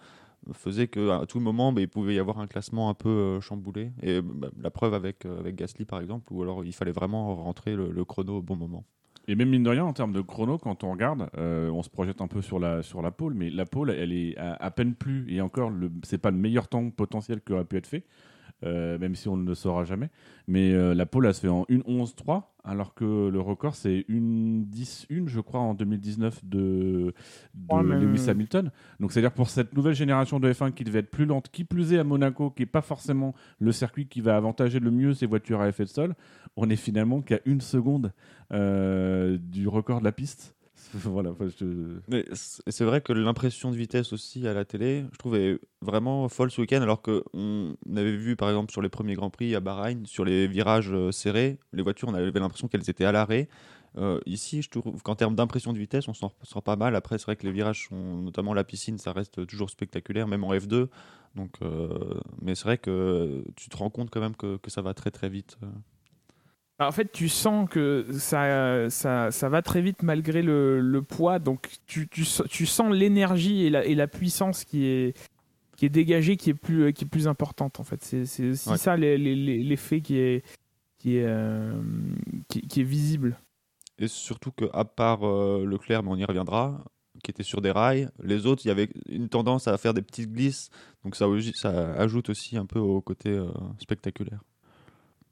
faisait 0.55 0.89
qu'à 0.89 1.27
tout 1.29 1.39
moment, 1.39 1.71
bah, 1.71 1.83
il 1.83 1.89
pouvait 1.89 2.15
y 2.15 2.19
avoir 2.19 2.39
un 2.39 2.47
classement 2.47 2.89
un 2.89 2.95
peu 2.95 3.11
euh, 3.11 3.41
chamboulé. 3.43 3.93
Et 4.03 4.23
bah, 4.23 4.49
la 4.59 4.71
preuve 4.71 4.95
avec, 4.95 5.27
euh, 5.27 5.39
avec 5.39 5.57
Gasly, 5.57 5.85
par 5.85 6.01
exemple, 6.01 6.33
où 6.33 6.43
alors 6.43 6.65
il 6.65 6.73
fallait 6.73 6.93
vraiment 6.93 7.37
rentrer 7.37 7.77
le, 7.77 8.05
chrono 8.07 8.39
au 8.39 8.43
bon 8.43 8.57
moment. 8.57 8.87
Et 9.29 9.35
même 9.35 9.51
mine 9.51 9.63
de 9.63 9.69
rien, 9.69 9.85
en 9.85 9.93
termes 9.93 10.13
de 10.13 10.23
chrono, 10.23 10.57
quand 10.57 10.83
on 10.83 10.93
regarde, 10.93 11.29
on 11.37 11.83
se 11.83 11.91
projette 11.91 12.23
un 12.23 12.27
peu 12.27 12.41
sur 12.41 12.59
la, 12.59 12.83
sur 12.83 13.03
la 13.03 13.11
pole, 13.11 13.35
mais 13.35 13.51
la 13.51 13.67
pole, 13.67 13.91
elle 13.91 14.13
est 14.13 14.37
à, 14.39 14.55
à 14.55 14.71
peine 14.71 14.95
plus, 14.95 15.31
et 15.31 15.43
encore, 15.43 15.69
le- 15.69 15.93
c'est 16.05 16.19
pas 16.19 16.31
le 16.31 16.39
meilleur 16.39 16.69
temps 16.69 16.89
potentiel 16.91 17.43
qui 17.43 17.53
aurait 17.53 17.67
pu 17.67 17.77
être 17.77 17.87
fait, 17.87 18.05
euh, 18.65 18.99
même 18.99 19.15
si 19.15 19.29
on 19.29 19.37
ne 19.37 19.47
le 19.47 19.55
saura 19.55 19.85
jamais. 19.85 20.11
Mais 20.47 20.73
euh, 20.73 20.95
la 20.95 21.07
pole, 21.07 21.27
elle 21.27 21.35
se 21.35 21.41
fait 21.41 21.49
en 21.49 21.65
1.11.3, 21.65 22.43
alors 22.65 22.95
que 22.95 23.29
le 23.29 23.41
record, 23.41 23.75
c'est 23.75 24.05
1.10.1, 24.09 25.29
je 25.29 25.41
crois, 25.41 25.61
en 25.61 25.75
2019 25.75 26.45
de, 26.45 27.15
de 27.55 27.77
Lewis 27.77 28.29
Hamilton. 28.29 28.71
Donc, 28.99 29.13
c'est-à-dire 29.13 29.33
pour 29.33 29.49
cette 29.49 29.75
nouvelle 29.75 29.95
génération 29.95 30.41
de 30.41 30.53
F1 30.53 30.73
qui 30.73 30.85
devait 30.85 31.01
être 31.01 31.11
plus 31.11 31.27
lente, 31.27 31.51
qui 31.51 31.65
plus 31.65 31.93
est 31.93 31.99
à 31.99 32.05
Monaco, 32.05 32.51
qui 32.51 32.63
n'est 32.63 32.67
pas 32.67 32.83
forcément 32.83 33.35
le 33.59 33.73
circuit 33.73 34.07
qui 34.07 34.21
va 34.21 34.37
avantager 34.37 34.81
le 34.81 34.91
mieux 34.91 35.15
ces 35.15 35.27
voitures 35.27 35.61
à 35.61 35.69
effet 35.69 35.85
de 35.85 35.89
sol, 35.89 36.15
on 36.57 36.69
est 36.69 36.77
finalement 36.77 37.23
qu'à 37.23 37.41
une 37.47 37.61
seconde 37.61 38.13
euh, 38.53 39.39
du 39.39 39.69
record 39.69 40.01
de 40.01 40.05
la 40.05 40.13
piste. 40.13 40.57
voilà, 40.95 41.35
c'est 42.37 42.85
vrai 42.85 43.01
que 43.01 43.13
l'impression 43.13 43.71
de 43.71 43.77
vitesse 43.77 44.13
aussi 44.13 44.47
à 44.47 44.55
la 44.55 44.65
télé, 44.65 45.05
je 45.13 45.19
trouvais 45.19 45.59
vraiment 45.81 46.29
folle 46.29 46.51
ce 46.51 46.61
week-end, 46.61 46.83
alors 46.83 47.03
qu'on 47.03 47.77
avait 47.97 48.17
vu 48.17 48.37
par 48.37 48.49
exemple 48.49 48.73
sur 48.73 48.83
les 48.83 48.89
premiers 48.89 49.15
Grands 49.15 49.31
Prix 49.31 49.55
à 49.55 49.61
Bahreïn, 49.61 50.07
sur 50.07 50.25
les 50.25 50.47
virages 50.47 50.93
euh, 50.93 51.13
serrés, 51.13 51.59
les 51.73 51.83
voitures, 51.83 52.09
on 52.09 52.15
avait 52.15 52.31
l'impression 52.39 52.69
qu'elles 52.69 52.89
étaient 52.89 53.05
à 53.05 53.13
l'arrêt. 53.13 53.49
Euh, 53.99 54.21
ici, 54.27 54.63
je 54.63 54.71
trouve 54.71 55.03
qu'en 55.03 55.17
termes 55.17 55.35
d'impression 55.35 55.73
de 55.73 55.79
vitesse, 55.79 56.07
on 56.09 56.15
s'en 56.15 56.33
sort 56.43 56.63
pas 56.63 56.77
mal. 56.77 56.95
Après, 56.95 57.19
c'est 57.19 57.25
vrai 57.25 57.37
que 57.37 57.45
les 57.45 57.53
virages, 57.53 57.89
notamment 57.91 58.55
la 58.55 58.63
piscine, 58.63 58.99
ça 58.99 59.13
reste 59.13 59.47
toujours 59.47 59.71
spectaculaire, 59.71 60.29
même 60.29 60.45
en 60.45 60.55
F2. 60.55 60.89
Donc, 61.35 61.57
euh, 61.63 62.15
mais 62.41 62.55
c'est 62.55 62.65
vrai 62.65 62.79
que 62.79 63.45
tu 63.57 63.69
te 63.69 63.77
rends 63.77 63.91
compte 63.91 64.11
quand 64.11 64.21
même 64.21 64.37
que 64.37 64.59
ça 64.69 64.83
va 64.83 64.95
très 64.95 65.11
très 65.11 65.29
vite. 65.29 65.59
Bah, 66.81 66.89
En 66.89 66.93
fait, 66.93 67.13
tu 67.13 67.29
sens 67.29 67.69
que 67.69 68.07
ça, 68.13 68.89
ça, 68.89 69.31
ça 69.31 69.49
va 69.51 69.61
très 69.63 69.83
vite 69.83 70.03
malgré 70.03 70.41
le, 70.43 70.81
le 70.81 71.03
poids. 71.03 71.39
Donc, 71.39 71.69
tu, 71.87 72.09
tu, 72.09 72.25
sens 72.25 72.91
l'énergie 72.93 73.67
et 73.67 73.71
la, 73.71 73.85
et 73.85 73.95
la 73.95 74.09
puissance 74.09 74.65
qui 74.65 74.87
est, 74.87 75.17
qui 75.77 75.85
est 75.85 75.91
dégagée, 75.91 76.37
qui 76.39 76.49
est 76.51 76.55
plus, 76.55 76.93
qui 76.95 77.05
est 77.05 77.09
plus 77.09 77.29
importante. 77.29 77.81
En 77.81 77.85
fait, 77.85 78.03
c'est 78.03 78.23
aussi 78.49 78.69
Ouais. 78.71 78.79
ça 78.79 78.97
l'effet 78.97 80.01
qui 80.01 80.17
est, 80.17 80.43
qui, 80.99 81.19
est, 81.19 81.25
euh, 81.27 81.79
qui, 82.49 82.63
qui 82.63 82.81
est 82.81 82.85
visible. 82.85 83.37
Et 83.99 84.09
surtout 84.09 84.51
qu'à 84.51 84.85
part 84.85 85.25
euh, 85.29 85.67
Leclerc, 85.67 86.03
mais 86.03 86.09
on 86.11 86.17
y 86.17 86.25
reviendra, 86.25 86.83
qui 87.23 87.31
était 87.31 87.43
sur 87.43 87.61
des 87.61 87.71
rails, 87.71 88.09
les 88.23 88.47
autres, 88.47 88.63
il 88.65 88.69
y 88.69 88.71
avait 88.71 88.89
une 89.11 89.29
tendance 89.29 89.69
à 89.69 89.77
faire 89.77 89.93
des 89.93 90.01
petites 90.01 90.33
glisses. 90.33 90.71
Donc 91.05 91.15
ça 91.15 91.27
ajoute 91.99 92.31
aussi 92.31 92.57
un 92.57 92.65
peu 92.65 92.79
au 92.79 93.03
côté 93.03 93.29
euh, 93.29 93.49
spectaculaire. 93.79 94.41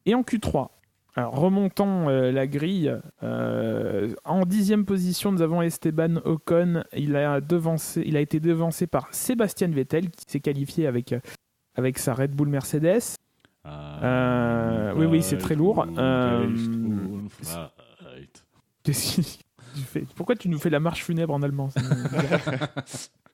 Et 0.04 0.14
en 0.14 0.20
Q3, 0.20 0.68
alors 1.14 1.34
remontons 1.34 2.08
euh, 2.08 2.30
la 2.30 2.46
grille. 2.46 2.96
euh, 3.22 4.14
en 4.24 4.46
dixième 4.46 4.84
position, 4.84 5.32
nous 5.32 5.42
avons 5.42 5.62
Esteban 5.62 6.16
Ocon. 6.24 6.84
Il 6.96 7.16
a, 7.16 7.40
devancé, 7.40 8.04
il 8.06 8.16
a 8.16 8.20
été 8.20 8.38
devancé 8.40 8.86
par 8.86 9.12
Sébastien 9.12 9.68
Vettel, 9.68 10.10
qui 10.10 10.24
s'est 10.28 10.38
qualifié 10.40 10.86
avec, 10.86 11.12
euh, 11.12 11.20
avec 11.74 11.98
sa 11.98 12.14
Red 12.14 12.36
Bull 12.36 12.48
Mercedes. 12.48 13.16
Euh, 13.66 14.92
oui, 14.96 15.06
oui, 15.06 15.22
c'est 15.22 15.38
très 15.38 15.56
lourd. 15.56 15.86
Qu'est-ce 18.84 19.16
que 19.16 19.22
tu 19.74 19.82
fais? 19.82 20.04
Pourquoi 20.14 20.36
tu 20.36 20.48
nous 20.48 20.58
fais 20.58 20.70
la 20.70 20.80
marche 20.80 21.04
funèbre 21.04 21.34
en 21.34 21.42
allemand 21.42 21.68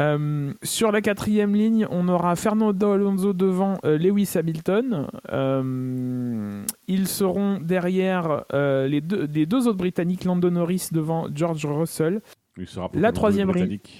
Euh, 0.00 0.52
sur 0.62 0.90
la 0.92 1.00
quatrième 1.02 1.54
ligne, 1.54 1.86
on 1.90 2.08
aura 2.08 2.34
Fernando 2.34 2.92
Alonso 2.92 3.32
devant 3.32 3.78
euh, 3.84 3.98
Lewis 3.98 4.32
Hamilton. 4.34 5.08
Euh, 5.30 6.64
ils 6.88 7.06
seront 7.06 7.60
derrière 7.60 8.44
euh, 8.52 8.88
les, 8.88 9.00
deux, 9.00 9.26
les 9.26 9.46
deux 9.46 9.68
autres 9.68 9.78
Britanniques, 9.78 10.24
Lando 10.24 10.50
Norris 10.50 10.88
devant 10.92 11.28
George 11.34 11.64
Russell. 11.66 12.20
Il 12.56 12.66
sera 12.66 12.90
La 12.94 13.12
troisième 13.12 13.52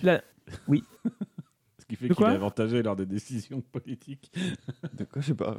la- 0.03 0.23
oui. 0.69 0.83
Ce 1.79 1.85
qui 1.87 1.97
fait 1.97 2.09
qu'il 2.09 2.25
est 2.25 2.29
avantagé 2.29 2.83
lors 2.83 2.97
des 2.97 3.07
décisions 3.07 3.63
politiques. 3.73 4.33
De 4.97 5.05
quoi, 5.05 5.21
je 5.21 5.29
sais 5.29 5.35
pas. 5.35 5.57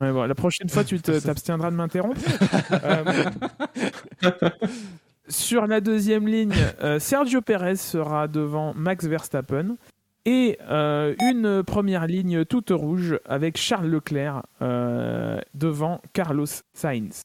Ouais, 0.00 0.12
bon, 0.12 0.24
la 0.24 0.34
prochaine 0.34 0.68
fois, 0.68 0.84
tu 0.84 1.00
t'abstiendras 1.00 1.70
de 1.70 1.76
m'interrompre. 1.76 2.20
Sur 5.28 5.66
la 5.66 5.80
deuxième 5.80 6.28
ligne, 6.28 6.52
euh, 6.82 6.98
Sergio 6.98 7.40
Perez 7.40 7.76
sera 7.76 8.28
devant 8.28 8.74
Max 8.74 9.06
Verstappen. 9.06 9.76
Et 10.26 10.58
euh, 10.70 11.14
une 11.20 11.62
première 11.62 12.06
ligne 12.06 12.46
toute 12.46 12.70
rouge 12.70 13.18
avec 13.26 13.58
Charles 13.58 13.88
Leclerc 13.88 14.42
euh, 14.62 15.38
devant 15.52 16.00
Carlos 16.14 16.46
Sainz. 16.72 17.22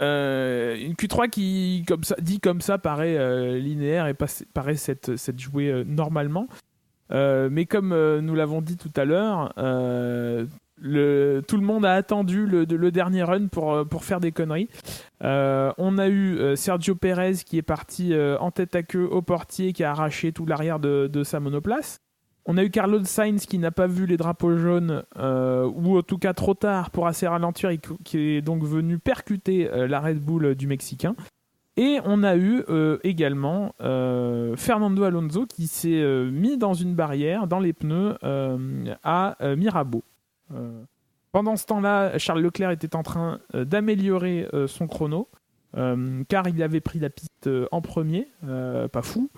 Une 0.00 0.94
Q3 0.94 1.30
qui, 1.30 1.84
comme 1.86 2.02
ça, 2.02 2.16
dit 2.20 2.40
comme 2.40 2.60
ça, 2.60 2.76
paraît 2.76 3.60
linéaire 3.60 4.08
et 4.08 4.14
paraît 4.52 4.74
s'être 4.74 5.14
s'être 5.14 5.38
jouée 5.38 5.84
normalement. 5.86 6.48
Mais 7.10 7.66
comme 7.66 8.18
nous 8.18 8.34
l'avons 8.34 8.62
dit 8.62 8.76
tout 8.76 8.90
à 8.96 9.04
l'heure, 9.04 9.54
tout 10.82 11.56
le 11.56 11.62
monde 11.62 11.84
a 11.84 11.94
attendu 11.94 12.46
le, 12.46 12.90
dernier 12.90 13.22
run 13.22 13.46
pour, 13.46 13.72
euh, 13.72 13.84
pour 13.84 14.04
faire 14.04 14.20
des 14.20 14.32
conneries. 14.32 14.68
Euh, 15.22 15.72
on 15.78 15.98
a 15.98 16.08
eu 16.08 16.36
euh, 16.38 16.56
Sergio 16.56 16.94
Perez 16.94 17.34
qui 17.46 17.58
est 17.58 17.62
parti 17.62 18.12
en 18.40 18.50
tête 18.50 18.74
à 18.74 18.82
queue 18.82 19.04
au 19.04 19.22
portier, 19.22 19.72
qui 19.72 19.84
a 19.84 19.90
arraché 19.90 20.32
tout 20.32 20.46
l'arrière 20.46 20.78
de, 20.80 21.22
sa 21.24 21.40
monoplace. 21.40 22.00
On 22.44 22.56
a 22.56 22.64
eu 22.64 22.70
Carlos 22.70 23.04
Sainz 23.04 23.46
qui 23.46 23.58
n'a 23.58 23.70
pas 23.70 23.86
vu 23.86 24.06
les 24.06 24.16
drapeaux 24.16 24.56
jaunes, 24.56 25.04
ou 25.16 25.98
en 25.98 26.02
tout 26.02 26.18
cas 26.18 26.34
trop 26.34 26.54
tard 26.54 26.90
pour 26.90 27.06
assez 27.06 27.28
ralentir, 27.28 27.70
et 27.70 27.78
qui- 28.04 28.18
est 28.18 28.42
donc 28.42 28.64
venu 28.64 28.98
percuter 28.98 29.70
la 29.72 30.00
Red 30.00 30.18
Bull 30.18 30.56
du 30.56 30.66
Mexicain. 30.66 31.14
Et 31.76 31.98
on 32.04 32.24
a 32.24 32.36
eu 32.36 32.64
également 33.04 33.74
Fernando 33.78 35.04
Alonso 35.04 35.46
qui 35.46 35.68
s'est 35.68 36.04
mis 36.32 36.58
dans 36.58 36.74
une 36.74 36.94
barrière, 36.94 37.46
dans 37.46 37.60
les 37.60 37.72
pneus, 37.72 38.16
à 39.04 39.36
Mirabeau. 39.56 40.02
Euh, 40.54 40.82
pendant 41.32 41.56
ce 41.56 41.66
temps-là, 41.66 42.18
Charles 42.18 42.40
Leclerc 42.42 42.70
était 42.70 42.94
en 42.96 43.02
train 43.02 43.40
euh, 43.54 43.64
d'améliorer 43.64 44.48
euh, 44.52 44.66
son 44.66 44.86
chrono, 44.86 45.28
car 45.74 46.48
il 46.48 46.62
avait 46.62 46.80
pris 46.82 46.98
la 46.98 47.08
piste 47.10 47.48
en 47.70 47.80
premier, 47.80 48.28
pas 48.42 49.02
fou. 49.02 49.30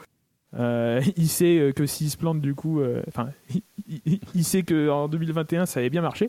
Euh, 0.57 1.01
il 1.17 1.29
sait 1.29 1.73
que 1.75 1.85
s'il 1.87 2.11
se 2.11 2.17
plante 2.17 2.41
du 2.41 2.55
coup, 2.55 2.81
euh, 2.81 3.03
enfin, 3.09 3.31
il, 3.55 3.63
il- 4.07 4.21
il 4.35 4.45
sait 4.45 4.63
qu'en 4.63 5.09
2021 5.09 5.67
ça 5.67 5.81
avait 5.81 5.91
bien 5.91 6.03
marché. 6.03 6.29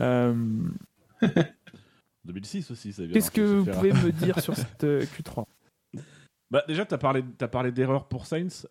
Euh, 0.00 0.34
2006 2.24 2.70
aussi, 2.70 2.92
ça 2.92 3.02
Qu'est-ce 3.12 3.30
que 3.30 3.40
vous 3.40 3.64
pouvez 3.66 3.92
me 3.92 4.10
dire 4.12 4.40
sur 4.40 4.56
cette 4.56 4.84
euh, 4.84 5.02
Q3 5.04 5.44
Bah, 6.50 6.64
déjà, 6.66 6.84
tu 6.84 6.94
as 6.94 6.98
parlé, 6.98 7.24
t'as 7.38 7.48
parlé 7.48 7.70
d'erreur 7.72 8.06
pour 8.08 8.26
Sainz. 8.26 8.66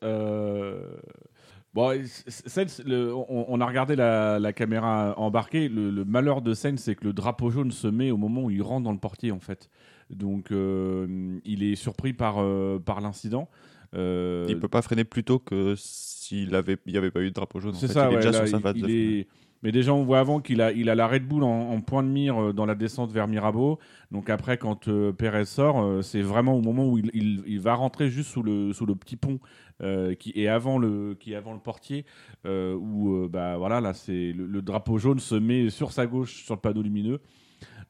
Bon, 1.75 1.91
S- 1.91 2.23
Sainz, 2.45 2.81
le- 2.85 3.13
on, 3.13 3.45
on 3.49 3.59
a 3.61 3.65
regardé 3.65 3.97
la, 3.97 4.39
la 4.39 4.53
caméra 4.53 5.13
embarquée. 5.19 5.67
Le, 5.67 5.91
le 5.91 6.05
malheur 6.05 6.41
de 6.41 6.53
Sainz, 6.53 6.79
c'est 6.81 6.95
que 6.95 7.03
le 7.03 7.11
drapeau 7.13 7.49
jaune 7.51 7.71
se 7.71 7.87
met 7.87 8.11
au 8.11 8.17
moment 8.17 8.43
où 8.45 8.49
il 8.49 8.61
rentre 8.61 8.85
dans 8.85 8.93
le 8.93 8.97
portier, 8.97 9.31
en 9.33 9.41
fait. 9.41 9.69
Donc, 10.09 10.51
euh, 10.51 11.37
il 11.43 11.63
est 11.63 11.75
surpris 11.75 12.13
par, 12.13 12.35
euh, 12.39 12.79
par 12.79 13.01
l'incident. 13.01 13.49
Euh, 13.93 14.45
Il 14.47 14.57
peut 14.57 14.69
pas 14.69 14.81
freiner 14.81 15.03
plus 15.03 15.23
tôt 15.25 15.37
que 15.39 15.75
s'il 15.77 16.55
avait, 16.55 16.77
il 16.85 16.93
y 16.93 16.97
avait 16.97 17.11
pas 17.11 17.21
eu 17.21 17.29
de 17.29 17.33
drapeau 17.33 17.59
jaune. 17.59 17.73
C'est 17.73 17.87
ça, 17.87 18.05
il 18.07 18.13
est 18.13 18.15
ouais, 18.15 18.15
déjà 18.23 18.31
là, 18.31 18.47
sur 18.47 18.57
sa 18.57 18.61
phase 18.61 18.75
de 18.75 18.87
est- 18.89 19.27
Mais 19.65 19.71
déjà, 19.71 19.93
on 19.95 20.03
voit 20.03 20.19
avant 20.19 20.39
qu'il 20.41 20.61
a, 20.61 20.71
il 20.71 20.89
a 20.91 20.95
la 20.95 21.07
Red 21.07 21.27
Bull 21.27 21.43
en, 21.43 21.71
en 21.71 21.81
point 21.81 22.03
de 22.03 22.07
mire 22.07 22.39
euh, 22.41 22.53
dans 22.53 22.67
la 22.67 22.75
descente 22.75 23.11
vers 23.11 23.27
Mirabeau. 23.27 23.79
Donc 24.11 24.29
après, 24.29 24.57
quand 24.59 24.87
euh, 24.87 25.11
Perez 25.11 25.45
sort, 25.45 25.81
euh, 25.83 26.01
c'est 26.03 26.21
vraiment 26.21 26.53
au 26.53 26.61
moment 26.61 26.87
où 26.87 26.99
il, 26.99 27.09
il- 27.15 27.43
il 27.47 27.59
va 27.59 27.73
rentrer 27.73 28.09
juste 28.11 28.29
sous 28.29 28.43
le, 28.43 28.73
sous 28.73 28.85
le 28.85 28.93
petit 28.95 29.15
pont 29.15 29.39
euh, 29.81 30.13
qui 30.13 30.31
est 30.35 30.47
avant 30.47 30.77
le, 30.77 31.15
qui 31.19 31.33
est 31.33 31.35
avant 31.35 31.53
le 31.53 31.59
portier, 31.59 32.05
euh, 32.45 32.75
où 32.75 33.27
bah 33.27 33.57
voilà, 33.57 33.81
là 33.81 33.93
c'est 33.95 34.31
le, 34.33 34.45
le 34.45 34.61
drapeau 34.61 34.99
jaune 34.99 35.17
se 35.19 35.33
met 35.35 35.71
sur 35.71 35.91
sa 35.91 36.05
gauche 36.05 36.43
sur 36.45 36.53
le 36.53 36.61
panneau 36.61 36.83
lumineux. 36.83 37.19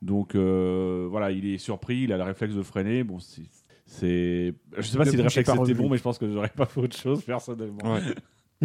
Donc 0.02 0.36
voilà, 0.36 1.32
il 1.32 1.46
est 1.46 1.58
surpris, 1.58 2.04
il 2.04 2.14
a 2.14 2.18
le 2.18 2.24
réflexe 2.24 2.56
de 2.56 2.64
freiner. 2.64 3.04
Bon, 3.04 3.20
c'est 3.20 3.44
c'est. 3.86 4.54
Je 4.78 4.82
sais 4.82 4.98
pas 4.98 5.04
Le 5.04 5.12
si 5.12 5.18
le 5.18 5.24
réflexe 5.24 5.50
était 5.50 5.74
bon, 5.74 5.90
mais 5.90 5.98
je 5.98 6.04
pense 6.04 6.18
que 6.18 6.32
j'aurais 6.32 6.50
pas 6.56 6.66
fait 6.66 6.80
autre 6.82 6.96
chose 6.98 7.22
personnellement. 7.24 7.94
Ouais. 7.94 8.02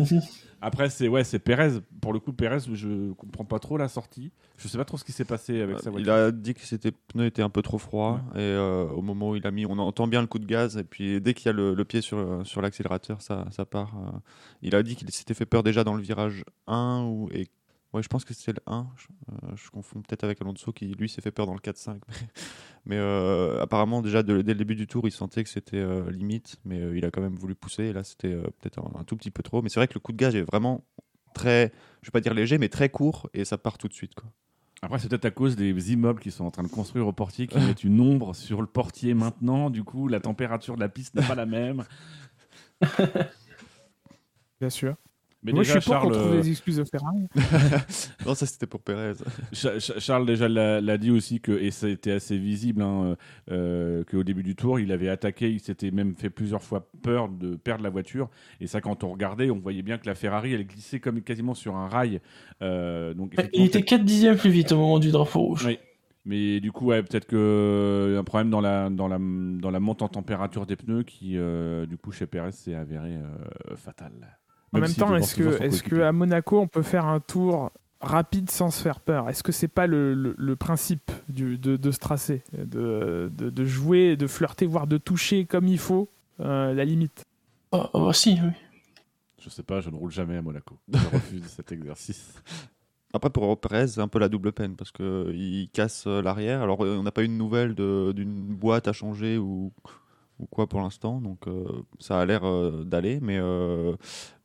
Après, 0.63 0.91
c'est 0.91 1.09
ouais, 1.09 1.25
c'est 1.25 1.39
Perez. 1.39 1.81
Pour 2.03 2.13
le 2.13 2.21
coup, 2.21 2.35
Perez, 2.35 2.59
je 2.75 3.13
comprends 3.13 3.47
pas 3.47 3.59
trop 3.59 3.79
la 3.79 3.89
sortie. 3.89 4.31
Je 4.59 4.69
sais 4.69 4.77
pas 4.77 4.85
trop 4.85 4.99
ce 4.99 5.05
qui 5.05 5.13
s'est 5.13 5.25
passé 5.25 5.59
avec 5.63 5.79
sa 5.81 5.89
Euh, 5.89 5.93
Il 5.97 6.05
voiture. 6.05 6.13
a 6.13 6.31
dit 6.33 6.53
que 6.53 6.61
ses 6.61 6.77
pneus 6.79 7.25
étaient 7.27 7.41
un 7.41 7.49
peu 7.49 7.63
trop 7.63 7.79
froids 7.79 8.21
et 8.35 8.41
euh, 8.41 8.85
au 8.89 9.01
moment 9.01 9.31
où 9.31 9.37
il 9.37 9.47
a 9.47 9.51
mis, 9.51 9.65
on 9.65 9.79
entend 9.79 10.07
bien 10.07 10.21
le 10.21 10.27
coup 10.27 10.39
de 10.39 10.45
gaz 10.45 10.77
et 10.77 10.85
puis 10.85 11.19
dès 11.23 11.33
qu'il 11.33 11.47
y 11.47 11.49
a 11.49 11.53
le, 11.53 11.73
le 11.73 11.85
pied 11.87 12.03
sur, 12.03 12.47
sur 12.47 12.61
l'accélérateur, 12.61 13.23
ça, 13.23 13.47
ça 13.51 13.65
part. 13.65 13.95
euh. 13.97 14.19
Il 14.61 14.75
a 14.75 14.83
dit 14.83 14.97
qu'il 14.97 15.11
s'était 15.11 15.33
fait 15.33 15.47
peur 15.47 15.63
déjà 15.63 15.83
dans 15.83 15.95
le 15.95 16.03
virage 16.03 16.45
1 16.67 17.05
ou, 17.07 17.31
et 17.33 17.49
ouais, 17.93 18.03
je 18.03 18.09
pense 18.09 18.25
que 18.25 18.35
c'était 18.35 18.53
le 18.53 18.63
1. 18.67 18.89
Je, 18.97 19.07
euh, 19.33 19.57
je 19.57 19.71
confonds 19.71 20.01
peut-être 20.03 20.25
avec 20.25 20.41
Alonso 20.41 20.73
qui 20.73 20.87
lui 20.87 21.09
s'est 21.09 21.21
fait 21.21 21.31
peur 21.31 21.47
dans 21.47 21.55
le 21.55 21.61
4-5. 21.61 22.01
mais 22.87 22.97
euh, 22.97 23.61
apparemment 23.63 24.03
déjà 24.03 24.23
de- 24.23 24.43
dès 24.43 24.53
le 24.53 24.59
début 24.59 24.77
du 24.77 24.87
tour, 24.87 25.07
il 25.07 25.13
sentait 25.13 25.43
que 25.45 25.51
c'était 25.51 25.77
euh, 25.79 26.11
limite, 26.11 26.57
mais 26.65 26.81
euh, 26.81 26.97
il 26.97 27.05
a 27.05 27.11
quand 27.11 27.21
même 27.23 27.37
voulu 27.37 27.55
pousser. 27.55 27.85
Et 27.85 27.93
là, 27.93 28.05
c'était 28.05 28.33
euh, 28.33 28.43
peut-être 28.61 28.79
un, 28.81 29.01
un 29.01 29.05
tout 29.05 29.17
petit 29.17 29.31
peu 29.31 29.43
trop. 29.43 29.63
Mais 29.63 29.69
c'est 29.69 29.81
vrai 29.81 29.89
que 29.89 29.95
le 29.95 30.01
coup 30.01 30.13
de 30.13 30.17
gaz 30.19 30.35
est 30.37 30.43
vraiment 30.43 30.85
très, 31.35 31.73
je 32.03 32.09
vais 32.09 32.13
pas 32.13 32.21
dire 32.21 32.35
léger, 32.35 32.59
mais 32.59 32.69
très 32.69 32.89
court 32.89 33.29
et 33.35 33.45
ça 33.45 33.57
part 33.59 33.79
tout 33.79 33.89
de 33.89 33.93
suite. 33.95 34.15
Quoi. 34.15 34.29
Après, 34.83 34.99
c'est 34.99 35.09
peut-être 35.09 35.27
à 35.27 35.31
cause 35.31 35.57
des 35.57 35.93
immeubles 35.93 36.21
qui 36.21 36.31
sont 36.31 36.45
en 36.45 36.51
train 36.51 36.63
de 36.63 36.69
construire 36.69 37.07
au 37.07 37.13
portier 37.13 37.47
qui 37.47 37.59
mettent 37.59 37.85
une 37.85 38.01
ombre 38.01 38.35
sur 38.35 38.63
le 38.63 38.67
portier 38.67 39.13
maintenant. 39.13 39.69
Du 39.69 39.85
coup, 39.85 40.09
la 40.09 40.21
température 40.21 40.75
de 40.75 40.81
la 40.81 40.89
piste 40.89 41.15
n'est 41.15 41.27
pas 41.27 41.35
la 41.35 41.45
même. 41.45 41.85
Bien 44.61 44.71
sûr. 44.71 44.97
Mais 45.43 45.53
Moi, 45.53 45.63
déjà, 45.63 45.75
je 45.75 45.81
suis 45.81 45.91
pour 45.91 46.01
qu'on 46.01 46.11
Charles, 46.11 46.21
trouve 46.21 46.33
euh, 46.35 46.43
des 46.43 46.51
excuses 46.51 46.77
de 46.77 46.85
Ferrari. 46.85 47.27
non, 48.27 48.35
ça 48.35 48.45
c'était 48.45 48.67
pour 48.67 48.83
Cha- 49.53 49.79
Charles 49.79 50.27
déjà 50.27 50.49
l'a 50.49 50.99
dit 50.99 51.11
aussi 51.11 51.41
que 51.41 51.53
et 51.53 51.69
été 51.91 52.13
assez 52.13 52.37
visible 52.37 52.83
hein, 52.83 53.17
euh, 53.51 54.05
qu'au 54.05 54.23
début 54.23 54.43
du 54.43 54.55
tour 54.55 54.79
il 54.79 54.93
avait 54.93 55.09
attaqué, 55.09 55.51
il 55.51 55.61
s'était 55.61 55.91
même 55.91 56.15
fait 56.15 56.29
plusieurs 56.31 56.63
fois 56.63 56.87
peur 57.03 57.29
de 57.31 57.57
perdre 57.57 57.83
la 57.83 57.91
voiture 57.91 58.29
et 58.61 58.67
ça 58.67 58.81
quand 58.83 59.03
on 59.03 59.13
regardait 59.13 59.51
on 59.51 59.59
voyait 59.59 59.83
bien 59.83 59.97
que 59.97 60.07
la 60.07 60.15
Ferrari 60.15 60.53
elle 60.53 60.67
glissait 60.67 61.01
comme 61.01 61.23
quasiment 61.23 61.55
sur 61.55 61.75
un 61.75 61.89
rail 61.89 62.21
euh, 62.63 63.15
donc 63.15 63.33
Il 63.33 63.41
effectivement, 63.41 63.67
était 63.67 63.83
4 63.83 64.05
dixièmes 64.05 64.37
plus 64.37 64.51
vite 64.51 64.73
au 64.73 64.77
moment 64.77 64.99
du 64.99 65.11
drapeau 65.11 65.41
rouge. 65.41 65.65
Oui. 65.67 65.79
Mais 66.27 66.61
du 66.61 66.71
coup, 66.71 66.85
ouais, 66.87 67.03
peut-être 67.03 67.27
que 67.27 68.17
un 68.19 68.25
problème 68.25 68.51
dans 68.51 68.61
la, 68.61 68.91
dans, 68.91 69.09
la, 69.09 69.19
dans 69.19 69.71
la 69.71 69.81
monte 69.81 70.03
en 70.03 70.09
température 70.09 70.67
des 70.67 70.77
pneus 70.77 71.03
qui, 71.03 71.39
euh, 71.39 71.87
du 71.87 71.97
coup, 71.97 72.13
chez 72.13 72.27
Perez, 72.27 72.53
s'est 72.53 72.75
avéré 72.75 73.15
euh, 73.15 73.75
fatal. 73.77 74.13
En 74.73 74.79
Même 74.81 74.95
temps, 74.95 75.15
est-ce 75.17 75.35
que, 75.35 75.59
coéquipier. 75.59 75.89
que 75.91 76.01
à 76.03 76.13
Monaco, 76.13 76.61
on 76.61 76.69
peut 76.69 76.83
faire 76.83 77.07
un 77.07 77.21
tour 77.21 77.71
rapide 78.01 78.51
sans 78.51 78.71
se 78.71 78.81
faire 78.83 79.01
peur? 79.01 79.29
Est-ce 79.29 79.43
que 79.43 79.53
c'est 79.53 79.69
pas 79.69 79.87
le, 79.87 80.15
le- 80.15 80.35
le 80.39 80.57
principe 80.57 81.11
du, 81.29 81.59
de, 81.59 81.77
de 81.77 81.91
ce 81.91 81.99
tracé? 81.99 82.43
De, 82.57 83.31
de, 83.37 83.51
de 83.51 83.65
jouer, 83.65 84.17
de 84.17 84.27
flirter, 84.27 84.67
voire 84.67 84.87
de 84.87 84.97
toucher 84.97 85.45
comme 85.45 85.67
il 85.67 85.79
faut 85.79 86.09
euh, 86.41 86.73
la 86.73 86.85
limite? 86.85 87.25
Ah, 87.73 87.91
ah 87.93 87.99
bah 87.99 88.13
si, 88.13 88.39
oui. 88.43 88.53
Je 89.43 89.49
sais 89.51 89.63
pas, 89.63 89.81
je 89.81 89.91
ne 89.91 89.97
roule 89.97 90.11
jamais 90.13 90.37
à 90.37 90.43
Monaco. 90.43 90.77
Je 90.93 90.99
refuse 91.13 91.45
cet 91.47 91.73
exercice. 91.73 92.35
Après, 93.13 93.31
pour 93.31 93.59
Perez, 93.61 93.89
c'est 93.89 94.01
un 94.01 94.07
peu 94.09 94.19
la 94.21 94.29
double 94.29 94.53
peine 94.53 94.77
parce 94.77 94.93
qu'il 94.93 95.69
casse 95.73 96.05
euh, 96.07 96.23
l'arrière. 96.23 96.63
Alors, 96.63 96.85
euh, 96.85 96.97
on 96.97 97.03
n'a 97.03 97.11
pas 97.11 97.25
eu 97.25 97.29
de 97.29 97.33
nouvelles 97.33 97.75
d'une 97.75 98.55
boîte 98.55 98.87
à 98.87 98.93
changer 98.93 99.37
ou, 99.37 99.73
ou 100.41 100.47
quoi 100.47 100.67
pour 100.67 100.81
l'instant. 100.81 101.21
Donc, 101.21 101.47
euh, 101.47 101.65
ça 101.99 102.19
a 102.21 102.25
l'air 102.27 102.45
euh, 102.45 102.83
d'aller. 102.85 103.21
Mais, 103.21 103.39
euh, 103.39 103.95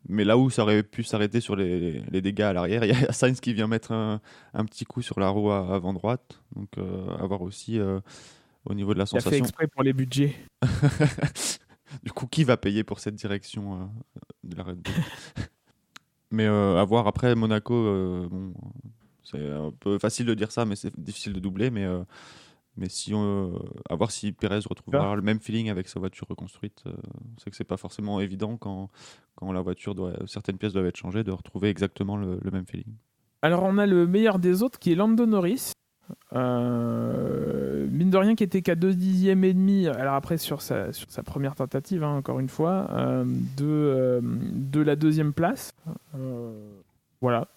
mais 0.08 0.24
là 0.26 0.38
où 0.38 0.50
ça 0.50 0.64
aurait 0.64 0.84
pu 0.84 1.04
s'arrêter 1.04 1.40
sur 1.42 1.56
les, 1.56 2.02
les 2.12 2.22
dégâts 2.22 2.42
à 2.42 2.54
l'arrière, 2.54 2.84
il 2.86 2.90
y 2.90 3.06
a 3.06 3.12
Sainz 3.14 3.40
qui 3.40 3.54
vient 3.54 3.68
mettre 3.68 3.92
un, 3.92 4.22
un 4.54 4.66
petit 4.66 4.86
coup 4.86 5.02
sur 5.02 5.20
la 5.20 5.30
roue 5.30 5.52
avant 5.52 5.94
droite. 5.94 6.42
Donc, 6.56 6.70
euh, 6.78 7.16
à 7.18 7.26
voir 7.26 7.42
aussi 7.42 7.80
euh, 7.80 8.00
au 8.66 8.74
niveau 8.74 8.94
de 8.94 9.00
la 9.00 9.06
Il 9.12 9.18
a 9.18 9.22
fait 9.22 9.24
sensation. 9.24 9.46
exprès 9.46 9.68
pour 9.68 9.84
les 9.84 9.94
budgets. 9.94 10.36
du 12.04 12.12
coup, 12.12 12.28
qui 12.28 12.44
va 12.44 12.58
payer 12.58 12.84
pour 12.84 13.00
cette 13.00 13.16
direction 13.16 13.74
euh, 13.82 13.86
de 14.44 14.56
la 14.58 14.64
Red 14.64 14.80
Bull? 14.80 14.94
Mais 16.32 16.48
à 16.48 16.84
voir 16.84 17.08
après 17.08 17.34
Monaco, 17.34 17.74
bon, 18.30 18.54
c'est 19.24 19.40
un 19.40 19.72
peu 19.80 20.00
facile 20.00 20.26
de 20.26 20.34
dire 20.34 20.52
ça, 20.52 20.66
mais 20.66 20.76
c'est 20.76 21.00
difficile 21.00 21.32
de 21.32 21.40
doubler. 21.40 21.70
Mais, 21.70 21.88
mais 22.78 22.90
si 22.90 23.14
on, 23.14 23.54
euh, 23.54 23.60
à 23.90 23.96
voir 23.96 24.12
si 24.12 24.32
Perez 24.32 24.60
retrouvera 24.70 25.16
le 25.16 25.22
même 25.22 25.40
feeling 25.40 25.70
avec 25.70 25.88
sa 25.88 26.00
voiture 26.00 26.28
reconstruite. 26.30 26.84
euh, 26.88 26.92
c'est 27.38 27.50
que 27.50 27.56
c'est 27.56 27.64
pas 27.64 27.78
forcément 27.78 28.20
évident 28.20 28.58
quand, 28.58 28.90
quand 29.36 29.52
la 29.52 29.62
voiture 29.62 29.96
doit, 29.96 30.14
certaines 30.26 30.58
pièces 30.58 30.74
doivent 30.74 30.86
être 30.88 30.98
changées, 30.98 31.24
de 31.24 31.32
retrouver 31.32 31.70
exactement 31.70 32.18
le, 32.18 32.40
le 32.42 32.52
même 32.52 32.66
feeling. 32.66 32.94
Alors, 33.42 33.64
on 33.64 33.78
a 33.78 33.86
le 33.86 34.08
meilleur 34.08 34.40
des 34.40 34.64
autres 34.64 34.80
qui 34.80 34.92
est 34.92 34.96
Lando 34.96 35.26
Norris. 35.26 35.72
Euh, 36.34 37.88
mine 37.90 38.10
de 38.10 38.18
rien, 38.18 38.36
qui 38.36 38.44
était 38.44 38.62
qu'à 38.62 38.76
2 38.76 38.94
dixièmes 38.94 39.44
et 39.44 39.54
demi. 39.54 39.88
Alors, 39.88 40.16
après, 40.16 40.38
sur 40.38 40.62
sa, 40.62 40.92
sur 40.94 41.10
sa 41.10 41.24
première 41.24 41.56
tentative, 41.56 42.04
hein, 42.04 42.16
encore 42.18 42.40
une 42.40 42.50
fois, 42.50 42.88
euh, 42.92 43.24
de, 43.58 43.66
euh, 43.66 44.20
de 44.24 44.82
la 44.82 44.96
deuxième 44.96 45.34
place. 45.34 45.72
Voilà. 47.22 47.48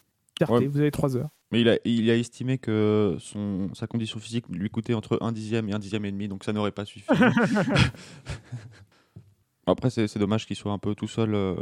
Ouais. 0.48 0.66
vous 0.66 0.78
avez 0.78 0.90
3 0.90 1.16
heures. 1.16 1.30
Mais 1.50 1.62
il 1.62 1.68
a, 1.68 1.78
il 1.84 2.10
a 2.10 2.16
estimé 2.16 2.58
que 2.58 3.16
son, 3.20 3.70
sa 3.74 3.86
condition 3.86 4.20
physique 4.20 4.44
lui 4.50 4.68
coûtait 4.68 4.94
entre 4.94 5.18
un 5.22 5.32
dixième 5.32 5.68
et 5.68 5.72
un 5.72 5.78
dixième 5.78 6.04
et 6.04 6.12
demi, 6.12 6.28
donc 6.28 6.44
ça 6.44 6.52
n'aurait 6.52 6.72
pas 6.72 6.84
suffi. 6.84 7.06
Après, 9.70 9.90
c'est 9.90 10.18
dommage 10.18 10.46
qu'il 10.46 10.56
soit 10.56 10.72
un 10.72 10.78
peu 10.78 10.94
tout 10.94 11.08
seul 11.08 11.34
euh, 11.34 11.54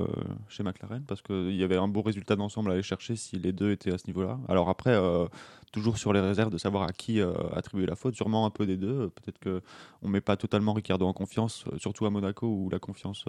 chez 0.49 0.63
McLaren 0.63 1.03
parce 1.07 1.23
qu'il 1.23 1.57
y 1.57 1.65
avait 1.65 1.77
un 1.77 1.89
beau 1.89 2.03
résultat 2.03 2.37
d'ensemble 2.37 2.71
à 2.71 2.75
aller 2.75 2.83
chercher 2.83 3.17
si 3.17 3.37
les 3.37 3.53
deux 3.53 3.73
étaient 3.73 3.93
à 3.93 3.99
ce 3.99 4.07
niveau-là. 4.07 4.39
Alors 4.49 4.69
après, 4.69 4.95
euh, 4.95 5.27
toujours 5.73 5.99
sur 5.99 6.13
les 6.13 6.21
réserves 6.21 6.51
de 6.51 6.59
savoir 6.59 6.85
à 6.85 6.93
qui 6.93 7.21
euh, 7.21 7.33
attribuer 7.53 7.85
la 7.87 7.97
faute, 7.97 8.15
sûrement 8.15 8.47
un 8.47 8.51
peu 8.51 8.65
des 8.65 8.77
deux. 8.77 9.11
Peut-être 9.11 9.39
que 9.41 9.61
on 10.03 10.09
met 10.09 10.21
pas 10.21 10.37
totalement 10.37 10.73
Ricardo 10.73 11.05
en 11.05 11.13
confiance, 11.13 11.65
surtout 11.79 12.07
à 12.07 12.11
Monaco 12.11 12.47
où 12.47 12.71
la 12.71 12.79
confiance 12.79 13.25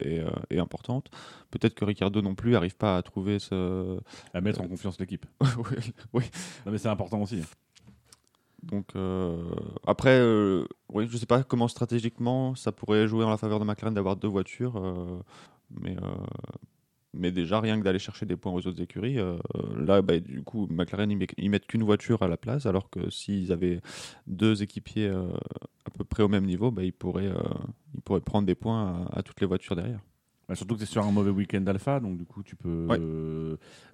est, 0.00 0.24
est 0.48 0.58
importante. 0.58 1.10
Peut-être 1.50 1.74
que 1.74 1.84
Ricardo 1.84 2.22
non 2.22 2.34
plus 2.34 2.56
arrive 2.56 2.76
pas 2.76 2.96
à 2.96 3.02
trouver 3.02 3.38
ce. 3.38 3.98
À 4.32 4.40
mettre 4.40 4.62
en 4.62 4.68
confiance 4.68 4.98
l'équipe. 4.98 5.26
oui, 5.42 5.92
oui. 6.14 6.24
Non, 6.64 6.72
mais 6.72 6.78
c'est 6.78 6.88
important 6.88 7.20
aussi. 7.20 7.42
Donc 8.70 8.86
euh, 8.96 9.42
après, 9.86 10.18
euh, 10.18 10.64
oui, 10.92 11.06
je 11.08 11.16
sais 11.16 11.26
pas 11.26 11.42
comment 11.42 11.68
stratégiquement 11.68 12.54
ça 12.54 12.72
pourrait 12.72 13.06
jouer 13.06 13.24
en 13.24 13.30
la 13.30 13.36
faveur 13.36 13.60
de 13.60 13.64
McLaren 13.64 13.94
d'avoir 13.94 14.16
deux 14.16 14.28
voitures, 14.28 14.76
euh, 14.76 15.18
mais 15.80 15.96
mais 17.16 17.30
déjà 17.30 17.60
rien 17.60 17.78
que 17.78 17.84
d'aller 17.84 18.00
chercher 18.00 18.26
des 18.26 18.36
points 18.36 18.52
aux 18.52 18.66
autres 18.66 18.80
écuries, 18.82 19.18
euh, 19.20 19.36
là, 19.76 20.02
bah, 20.02 20.18
du 20.18 20.42
coup, 20.42 20.66
McLaren 20.68 21.08
ils, 21.10 21.16
met- 21.16 21.28
ils 21.36 21.48
mettent 21.48 21.66
qu'une 21.66 21.84
voiture 21.84 22.22
à 22.22 22.28
la 22.28 22.36
place, 22.36 22.66
alors 22.66 22.90
que 22.90 23.08
s'ils 23.10 23.52
avaient 23.52 23.80
deux 24.26 24.62
équipiers 24.64 25.06
euh, 25.08 25.28
à 25.84 25.90
peu 25.90 26.02
près 26.04 26.22
au 26.24 26.28
même 26.28 26.44
niveau, 26.44 26.70
bah, 26.72 26.82
ils 26.82 26.92
pourraient 26.92 27.28
euh, 27.28 27.42
ils 27.94 28.00
pourraient 28.00 28.20
prendre 28.20 28.46
des 28.46 28.56
points 28.56 29.06
à, 29.12 29.18
à 29.18 29.22
toutes 29.22 29.40
les 29.40 29.46
voitures 29.46 29.76
derrière. 29.76 30.00
Bah, 30.48 30.54
surtout 30.56 30.74
que 30.74 30.80
c'est 30.80 30.90
sur 30.90 31.04
un 31.04 31.12
mauvais 31.12 31.30
week-end 31.30 31.64
alpha, 31.66 32.00
donc 32.00 32.18
du 32.18 32.24
coup, 32.24 32.42
tu 32.42 32.56
peux. 32.56 32.86
Ouais. 32.88 32.98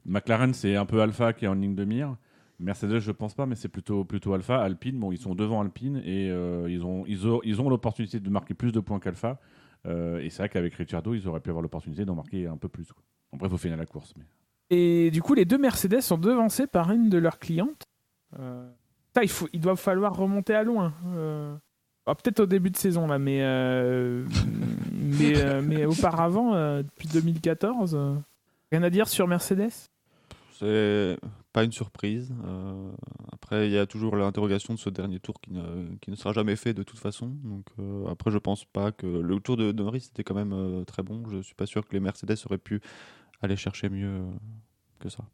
McLaren, 0.06 0.54
c'est 0.54 0.76
un 0.76 0.86
peu 0.86 1.02
alpha 1.02 1.32
qui 1.32 1.44
est 1.44 1.48
en 1.48 1.54
ligne 1.54 1.74
de 1.74 1.84
mire. 1.84 2.16
Mercedes, 2.60 2.98
je 3.00 3.10
pense 3.10 3.34
pas, 3.34 3.46
mais 3.46 3.54
c'est 3.54 3.68
plutôt, 3.68 4.04
plutôt 4.04 4.34
alpha. 4.34 4.60
Alpine, 4.60 4.98
bon, 4.98 5.12
ils 5.12 5.18
sont 5.18 5.34
devant 5.34 5.60
Alpine 5.60 6.02
et 6.04 6.30
euh, 6.30 6.70
ils 6.70 6.84
ont, 6.84 7.04
ils 7.06 7.26
ont, 7.26 7.40
ils 7.42 7.60
ont 7.60 7.68
l'opportunité 7.68 8.20
de 8.20 8.30
marquer 8.30 8.54
plus 8.54 8.72
de 8.72 8.80
points 8.80 9.00
qu'Alpha. 9.00 9.38
Euh, 9.86 10.20
et 10.20 10.30
c'est 10.30 10.42
vrai 10.42 10.48
qu'avec 10.48 10.74
Ricciardo, 10.74 11.14
ils 11.14 11.26
auraient 11.26 11.40
pu 11.40 11.50
avoir 11.50 11.62
l'opportunité 11.62 12.04
d'en 12.04 12.14
marquer 12.14 12.46
un 12.46 12.56
peu 12.56 12.68
plus. 12.68 12.92
Quoi. 12.92 13.02
Il 13.42 13.48
faut 13.48 13.56
finir 13.56 13.76
la 13.76 13.86
course. 13.86 14.12
Mais... 14.16 14.24
Et 14.70 15.10
du 15.10 15.22
coup, 15.22 15.34
les 15.34 15.44
deux 15.44 15.58
Mercedes 15.58 16.00
sont 16.00 16.18
devancés 16.18 16.66
par 16.66 16.92
une 16.92 17.08
de 17.08 17.18
leurs 17.18 17.38
clientes. 17.38 17.84
Euh, 18.38 18.68
ça, 19.14 19.22
il, 19.22 19.28
faut, 19.28 19.48
il 19.52 19.60
doit 19.60 19.76
falloir 19.76 20.14
remonter 20.14 20.54
à 20.54 20.62
loin. 20.62 20.92
Euh, 21.08 21.56
ah, 22.06 22.14
Peut-être 22.14 22.40
au 22.40 22.46
début 22.46 22.70
de 22.70 22.76
saison, 22.76 23.06
là, 23.06 23.18
mais, 23.18 23.40
euh, 23.42 24.24
mais, 24.92 25.40
euh, 25.40 25.62
mais 25.62 25.84
auparavant, 25.84 26.54
euh, 26.54 26.82
depuis 26.82 27.08
2014, 27.08 27.94
euh, 27.94 28.14
rien 28.70 28.82
à 28.82 28.90
dire 28.90 29.08
sur 29.08 29.26
Mercedes? 29.26 29.88
C'est 30.52 31.16
pas 31.52 31.64
une 31.64 31.72
surprise. 31.72 32.32
Euh, 32.44 32.90
après, 33.32 33.66
il 33.68 33.72
y 33.72 33.78
a 33.78 33.86
toujours 33.86 34.16
l'interrogation 34.16 34.74
de 34.74 34.78
ce 34.78 34.90
dernier 34.90 35.18
tour 35.18 35.40
qui 35.40 35.52
ne, 35.52 35.94
qui 36.00 36.10
ne 36.10 36.16
sera 36.16 36.32
jamais 36.32 36.56
fait 36.56 36.74
de 36.74 36.82
toute 36.82 36.98
façon. 36.98 37.28
Donc, 37.42 37.66
euh, 37.78 38.06
après, 38.08 38.30
je 38.30 38.38
pense 38.38 38.64
pas 38.64 38.92
que 38.92 39.06
le 39.06 39.40
tour 39.40 39.56
de, 39.56 39.72
de 39.72 39.82
Norris 39.82 40.08
était 40.12 40.22
quand 40.24 40.34
même 40.34 40.52
euh, 40.52 40.84
très 40.84 41.02
bon. 41.02 41.24
Je 41.28 41.40
suis 41.42 41.54
pas 41.54 41.66
sûr 41.66 41.86
que 41.86 41.92
les 41.92 42.00
Mercedes 42.00 42.36
auraient 42.46 42.58
pu 42.58 42.80
aller 43.42 43.56
chercher 43.56 43.88
mieux 43.88 44.20
que 45.00 45.08
ça. 45.08 45.24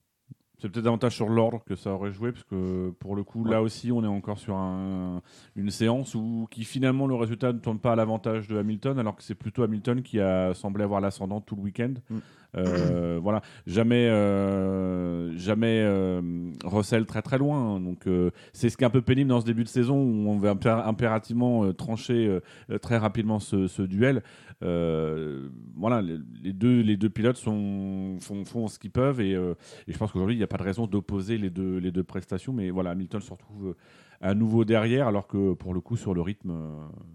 C'est 0.59 0.71
peut-être 0.71 0.85
davantage 0.85 1.15
sur 1.15 1.29
l'ordre 1.29 1.63
que 1.67 1.77
ça 1.77 1.91
aurait 1.93 2.13
joué, 2.13 2.33
parce 2.33 2.45
que 2.45 2.89
pour 2.99 3.15
le 3.15 3.25
coup, 3.25 3.45
là 3.45 3.61
aussi, 3.61 3.93
on 3.93 4.03
est 4.03 4.07
encore 4.07 4.39
sur 4.39 4.57
un- 4.57 5.21
une 5.55 5.69
séance 5.71 6.15
où 6.15 6.49
qui 6.51 6.65
finalement 6.65 7.07
le 7.07 7.15
résultat 7.15 7.53
ne 7.53 7.59
tourne 7.59 7.79
pas 7.79 7.93
à 7.93 7.97
l'avantage 7.97 8.49
de 8.49 8.57
Hamilton, 8.57 8.99
alors 8.99 9.17
que 9.17 9.23
c'est 9.23 9.35
plutôt 9.35 9.65
Hamilton 9.65 10.01
qui 10.03 10.19
a 10.19 10.55
semblé 10.55 10.83
avoir 10.83 11.03
l'ascendant 11.03 11.43
tout 11.43 11.57
le 11.57 11.61
week-end. 11.63 11.93
Mm. 12.09 12.17
Euh, 12.57 13.19
voilà, 13.23 13.43
jamais, 13.67 14.09
euh, 14.09 15.37
jamais 15.37 15.81
euh, 15.83 16.21
Russell 16.65 17.07
très 17.07 17.23
très 17.23 17.39
loin. 17.39 17.77
hein. 17.77 17.81
donc 17.81 18.07
euh, 18.07 18.31
c'est 18.53 18.71
ce 18.71 18.77
qui 18.77 18.85
est 18.85 18.87
un 18.87 18.91
peu 18.91 19.03
pénible 19.03 19.29
dans 19.29 19.41
ce 19.41 19.47
début 19.47 19.65
de 19.65 19.69
saison 19.69 19.97
où 19.97 20.29
on 20.29 20.39
veut 20.39 20.51
impé- 20.51 20.69
impérativement 20.69 21.73
trancher 21.73 22.39
très 22.83 22.97
rapidement 22.99 23.39
ce, 23.41 23.83
duel. 23.83 24.23
Voilà, 24.61 26.03
les, 26.03 26.53
deux, 26.53 26.81
les 26.81 26.97
deux 26.97 27.11
pilotes 27.11 27.37
sont, 27.37 28.19
font, 28.21 28.69
ce 28.69 28.79
qu'ils 28.79 28.91
peuvent 28.91 29.21
et, 29.21 29.35
je 29.35 29.99
pense 29.99 30.13
qu'aujourd'hui 30.13 30.35
il 30.37 30.39
n'y 30.39 30.45
a 30.45 30.49
pas 30.49 30.59
de 30.59 30.63
raison 30.63 30.87
d'opposer 30.87 31.39
les 31.39 31.51
deux, 31.51 31.79
les 31.79 31.93
deux 31.93 32.05
prestations. 32.05 32.53
Mais 32.53 32.71
voilà, 32.71 32.91
Hamilton 32.91 33.21
se 33.21 33.31
retrouve 33.31 33.75
à 34.21 34.35
nouveau 34.35 34.65
derrière 34.65 35.09
alors 35.09 35.27
que 35.27 35.53
pour 35.53 35.75
le 35.75 35.81
coup 35.81 35.97
sur 35.97 36.15
le 36.15 36.23
rythme, 36.23 36.53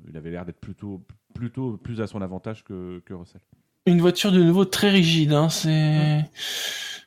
il 0.08 0.16
avait 0.18 0.30
l'air 0.32 0.46
d'être 0.46 0.60
plutôt, 0.60 1.02
plutôt 1.34 1.78
plus 1.78 2.02
à 2.02 2.08
son 2.08 2.22
avantage 2.22 2.64
que, 2.64 3.00
que 3.06 3.14
Russell. 3.14 3.42
Une 3.86 4.00
voiture 4.00 4.32
de 4.32 4.42
nouveau 4.44 4.66
très 4.66 4.90
rigide, 4.90 5.34
hein, 5.34 5.50
c'est... 5.50 6.24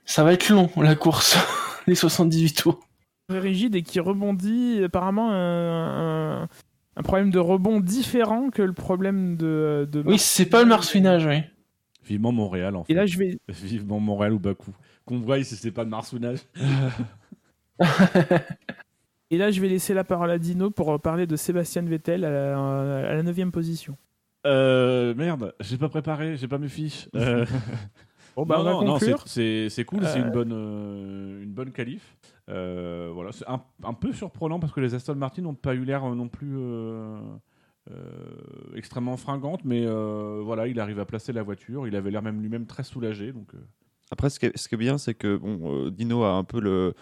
Ça 0.06 0.22
va 0.24 0.32
être 0.32 0.48
long, 0.50 0.68
la 0.76 0.96
course, 0.96 1.36
les 1.86 1.94
78 1.94 2.52
tours. 2.52 2.80
Très 3.28 3.38
rigide 3.38 3.74
et 3.74 3.82
qui 3.82 4.00
rebondit. 4.00 4.82
Apparemment, 4.84 5.30
un, 5.30 6.42
un- 6.42 6.48
un 6.96 7.02
problème 7.02 7.30
de 7.30 7.38
rebond 7.38 7.80
différent 7.80 8.50
que 8.50 8.60
le 8.62 8.72
problème 8.74 9.36
de. 9.36 9.88
de 9.90 10.02
Oui, 10.04 10.18
c'est 10.18 10.46
pas 10.46 10.62
le 10.62 10.68
marsouinage, 10.68 11.24
oui. 11.24 11.38
Vivement 12.04 12.32
Montréal 12.32 12.76
en 12.76 12.84
fait. 12.84 12.92
Et 12.92 12.96
là, 12.96 13.06
je 13.06 13.16
vais. 13.18 13.38
Vivement 13.48 13.98
Montréal 13.98 14.34
ou 14.34 14.38
Bakou. 14.38 14.72
Qu'on 15.06 15.20
voit 15.20 15.42
si 15.42 15.56
c'est 15.56 15.70
pas 15.70 15.84
de 15.86 15.90
marsounage. 15.90 16.40
Et 19.30 19.38
là, 19.38 19.50
je 19.50 19.60
vais 19.60 19.68
laisser 19.68 19.94
la 19.94 20.04
parole 20.04 20.30
à 20.30 20.38
Dino 20.38 20.70
pour 20.70 21.00
parler 21.00 21.26
de 21.26 21.34
Sébastien 21.36 21.82
Vettel 21.82 22.24
à 22.24 22.30
la, 22.30 23.08
à 23.08 23.14
la 23.14 23.22
9 23.22 23.50
position. 23.50 23.96
Euh, 24.46 25.14
merde, 25.14 25.54
j'ai 25.60 25.78
pas 25.78 25.88
préparé, 25.88 26.36
j'ai 26.36 26.48
pas 26.48 26.58
mes 26.58 26.68
fiches. 26.68 27.08
Euh, 27.14 27.46
Bon, 28.36 28.44
bah, 28.44 28.56
non, 28.64 28.78
on 28.78 28.78
va 28.80 28.84
non, 28.84 28.98
c'est- 28.98 29.84
cool, 29.84 30.00
c'est 30.04 30.18
Euh, 30.18 30.24
une 30.24 30.32
bonne, 30.32 30.52
euh, 30.52 31.42
une 31.44 31.52
bonne 31.52 31.70
qualif. 31.70 32.16
Euh, 32.50 33.08
voilà, 33.14 33.30
c'est 33.30 33.48
un, 33.48 33.62
un 33.84 33.94
peu 33.94 34.12
surprenant 34.12 34.58
parce 34.58 34.72
que 34.72 34.80
les 34.80 34.92
Aston 34.92 35.14
Martin 35.14 35.42
n'ont 35.42 35.54
pas 35.54 35.74
eu 35.76 35.84
l'air 35.84 36.04
euh, 36.04 36.16
non 36.16 36.26
plus 36.26 36.56
euh, 36.58 37.16
euh, 37.92 37.94
extrêmement 38.74 39.16
fringantes, 39.16 39.64
mais 39.64 39.84
euh, 39.86 40.40
voilà, 40.42 40.66
il 40.66 40.80
arrive 40.80 40.98
à 40.98 41.04
placer 41.04 41.32
la 41.32 41.44
voiture. 41.44 41.86
Il 41.86 41.94
avait 41.94 42.10
l'air 42.10 42.22
même 42.22 42.42
lui-même 42.42 42.66
très 42.66 42.82
soulagé, 42.82 43.30
donc. 43.32 43.54
euh, 43.54 43.58
Après, 44.10 44.30
ce 44.30 44.40
qui 44.40 44.46
est, 44.46 44.58
ce 44.58 44.68
qui 44.68 44.74
est 44.74 44.78
bien, 44.78 44.98
c'est 44.98 45.14
que 45.14 45.36
bon, 45.36 45.60
euh, 45.86 45.90
Dino 45.92 46.24
a 46.24 46.32
un 46.32 46.42
peu 46.44 46.60
le 46.60 46.94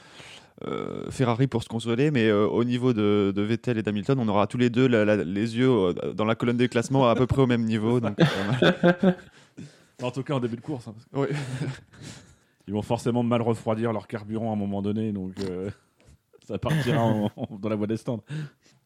euh, 0.67 1.11
Ferrari 1.11 1.47
pour 1.47 1.63
se 1.63 1.69
consoler, 1.69 2.11
mais 2.11 2.29
euh, 2.29 2.47
au 2.47 2.65
niveau 2.65 2.93
de, 2.93 3.33
de 3.35 3.43
Vettel 3.43 3.79
et 3.79 3.83
d'Hamilton, 3.83 4.19
on 4.21 4.29
aura 4.29 4.47
tous 4.47 4.59
les 4.59 4.71
deux 4.71 4.87
la- 4.89 5.05
la- 5.05 5.17
les 5.25 5.57
yeux 5.57 5.71
euh, 5.71 5.93
dans 6.15 6.25
la 6.25 6.35
colonne 6.35 6.57
des 6.57 6.69
classements 6.69 7.09
à 7.09 7.15
peu 7.15 7.27
près 7.27 7.43
au 7.43 7.47
même 7.47 7.65
niveau. 7.65 8.01
Donc, 8.01 8.17
euh, 8.21 9.13
En 10.03 10.11
tout 10.11 10.23
cas, 10.25 10.35
en 10.35 10.41
début 10.41 10.57
de 10.57 10.61
course. 10.63 10.89
hein, 10.89 10.95
parce 10.95 11.07
que 11.29 11.33
ouais. 11.33 11.37
ils 12.67 12.75
vont 12.75 12.83
forcément 12.83 13.23
mal 13.23 13.43
refroidir 13.43 13.93
leur 13.93 14.07
carburant 14.09 14.51
à 14.51 14.55
un 14.55 14.57
moment 14.59 14.83
donné, 14.83 15.13
donc 15.13 15.35
euh, 15.49 15.71
ça 16.47 16.59
partira 16.59 17.01
en- 17.03 17.31
en- 17.37 17.57
dans 17.61 17.69
la 17.69 17.77
voie 17.77 17.87
des 17.87 17.97
stands. 17.97 18.23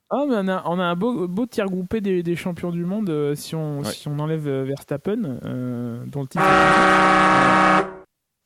Ah, 0.09 0.25
mais 0.29 0.37
on 0.37 0.47
a, 0.49 0.63
on 0.67 0.79
a 0.79 0.85
un 0.85 0.95
beau, 0.95 1.27
beau 1.27 1.47
tir 1.47 1.67
groupé 1.67 2.01
des, 2.01 2.23
des 2.23 2.37
champions 2.37 2.71
du 2.71 2.85
monde 2.85 3.11
euh, 3.11 3.35
si, 3.35 3.57
on, 3.57 3.81
Ouais. 3.81 3.85
si 3.91 4.07
on 4.07 4.19
enlève 4.21 4.47
euh, 4.47 4.63
Verstappen, 4.65 5.41
euh, 5.45 6.05
dont 6.07 6.21
le 6.23 6.29
titre 6.29 6.45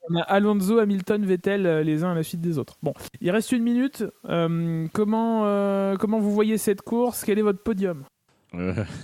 On 0.08 0.16
a 0.16 0.22
Alonso, 0.22 0.78
Hamilton, 0.78 1.24
Vettel, 1.26 1.66
euh, 1.66 1.82
les 1.82 2.02
uns 2.04 2.12
à 2.12 2.14
la 2.14 2.22
suite 2.22 2.40
des 2.40 2.58
autres. 2.58 2.76
Bon, 2.82 2.94
il 3.20 3.30
reste 3.30 3.52
une 3.52 3.62
minute. 3.62 4.04
Euh, 4.28 4.86
comment, 4.92 5.42
euh, 5.44 5.96
comment 5.96 6.18
vous 6.18 6.32
voyez 6.32 6.58
cette 6.58 6.82
course? 6.82 7.24
Quel 7.24 7.38
est 7.38 7.42
votre 7.42 7.62
podium? 7.62 8.04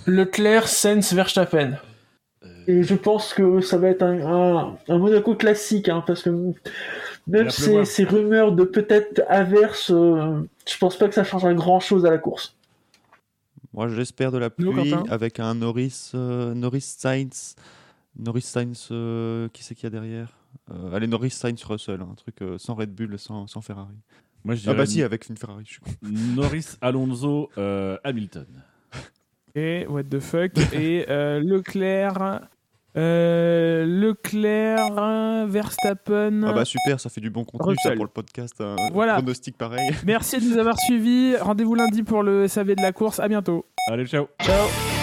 Leclerc, 0.05 0.67
Sainz, 0.67 1.13
Verstappen. 1.13 1.77
Et 2.67 2.83
je 2.83 2.95
pense 2.95 3.33
que 3.33 3.61
ça 3.61 3.77
va 3.77 3.89
être 3.89 4.01
un, 4.03 4.19
un, 4.21 4.77
un 4.89 4.97
Monaco 4.97 5.35
classique, 5.35 5.87
hein, 5.87 6.03
parce 6.05 6.23
que 6.23 6.29
même 7.27 7.49
ces, 7.49 7.85
ces 7.85 8.03
rumeurs 8.03 8.51
de 8.51 8.63
peut-être 8.63 9.21
averse, 9.29 9.91
euh, 9.93 10.41
je 10.67 10.77
pense 10.77 10.97
pas 10.97 11.07
que 11.07 11.13
ça 11.15 11.23
changera 11.23 11.53
grand 11.53 11.79
chose 11.79 12.05
à 12.05 12.09
la 12.09 12.17
course. 12.17 12.55
Moi, 13.73 13.87
j'espère 13.89 14.31
de 14.31 14.37
la 14.37 14.49
Nous, 14.57 14.71
pluie 14.73 14.89
Quentin? 14.91 15.03
avec 15.09 15.39
un 15.39 15.55
Norris, 15.55 16.11
euh, 16.15 16.53
Norris 16.53 16.81
Sainz. 16.97 17.55
Norris 18.17 18.41
Sainz, 18.41 18.89
euh, 18.91 19.47
qui 19.53 19.63
c'est 19.63 19.75
qu'il 19.75 19.83
y 19.85 19.87
a 19.87 19.91
derrière? 19.91 20.33
Euh, 20.71 20.93
Allez, 20.93 21.07
Norris 21.07 21.31
Sainz 21.31 21.63
Russell, 21.63 22.01
un 22.01 22.15
truc 22.15 22.41
euh, 22.41 22.57
sans 22.57 22.75
Red 22.75 22.93
Bull, 22.93 23.17
sans, 23.19 23.47
sans 23.47 23.61
Ferrari. 23.61 23.95
moi, 24.43 24.55
je 24.55 24.61
Ah 24.61 24.73
dirais 24.73 24.77
bah 24.77 24.85
si, 24.85 25.01
avec 25.03 25.27
une 25.29 25.37
Ferrari, 25.37 25.63
je 25.65 25.71
suis 25.73 25.81
con. 25.81 25.91
Norris, 26.35 26.77
Alonso, 26.81 27.49
euh, 27.57 27.97
Hamilton. 28.03 28.45
Et 29.55 29.85
what 29.87 30.03
the 30.03 30.19
fuck 30.19 30.51
Et 30.73 31.05
euh, 31.09 31.39
Leclerc. 31.43 32.41
euh, 32.95 33.85
Leclerc, 33.85 35.47
Verstappen. 35.47 36.43
Ah 36.43 36.53
bah 36.53 36.65
super, 36.65 36.99
ça 36.99 37.09
fait 37.09 37.21
du 37.21 37.29
bon 37.29 37.43
contenu 37.43 37.75
ça 37.81 37.91
pour 37.93 38.05
le 38.05 38.11
podcast. 38.11 38.59
Un 38.61 38.75
Voilà. 38.91 39.15
pronostic 39.15 39.57
pareil. 39.57 39.91
Merci 40.05 40.39
de 40.39 40.45
nous 40.51 40.57
avoir 40.57 40.77
suivis. 40.79 41.35
Rendez-vous 41.37 41.75
lundi 41.75 42.03
pour 42.03 42.21
le 42.23 42.47
SAV 42.47 42.75
de 42.75 42.81
la 42.81 42.91
course. 42.91 43.19
À 43.19 43.27
bientôt. 43.27 43.65
Allez, 43.89 44.05
ciao. 44.05 44.27
Ciao 44.41 44.96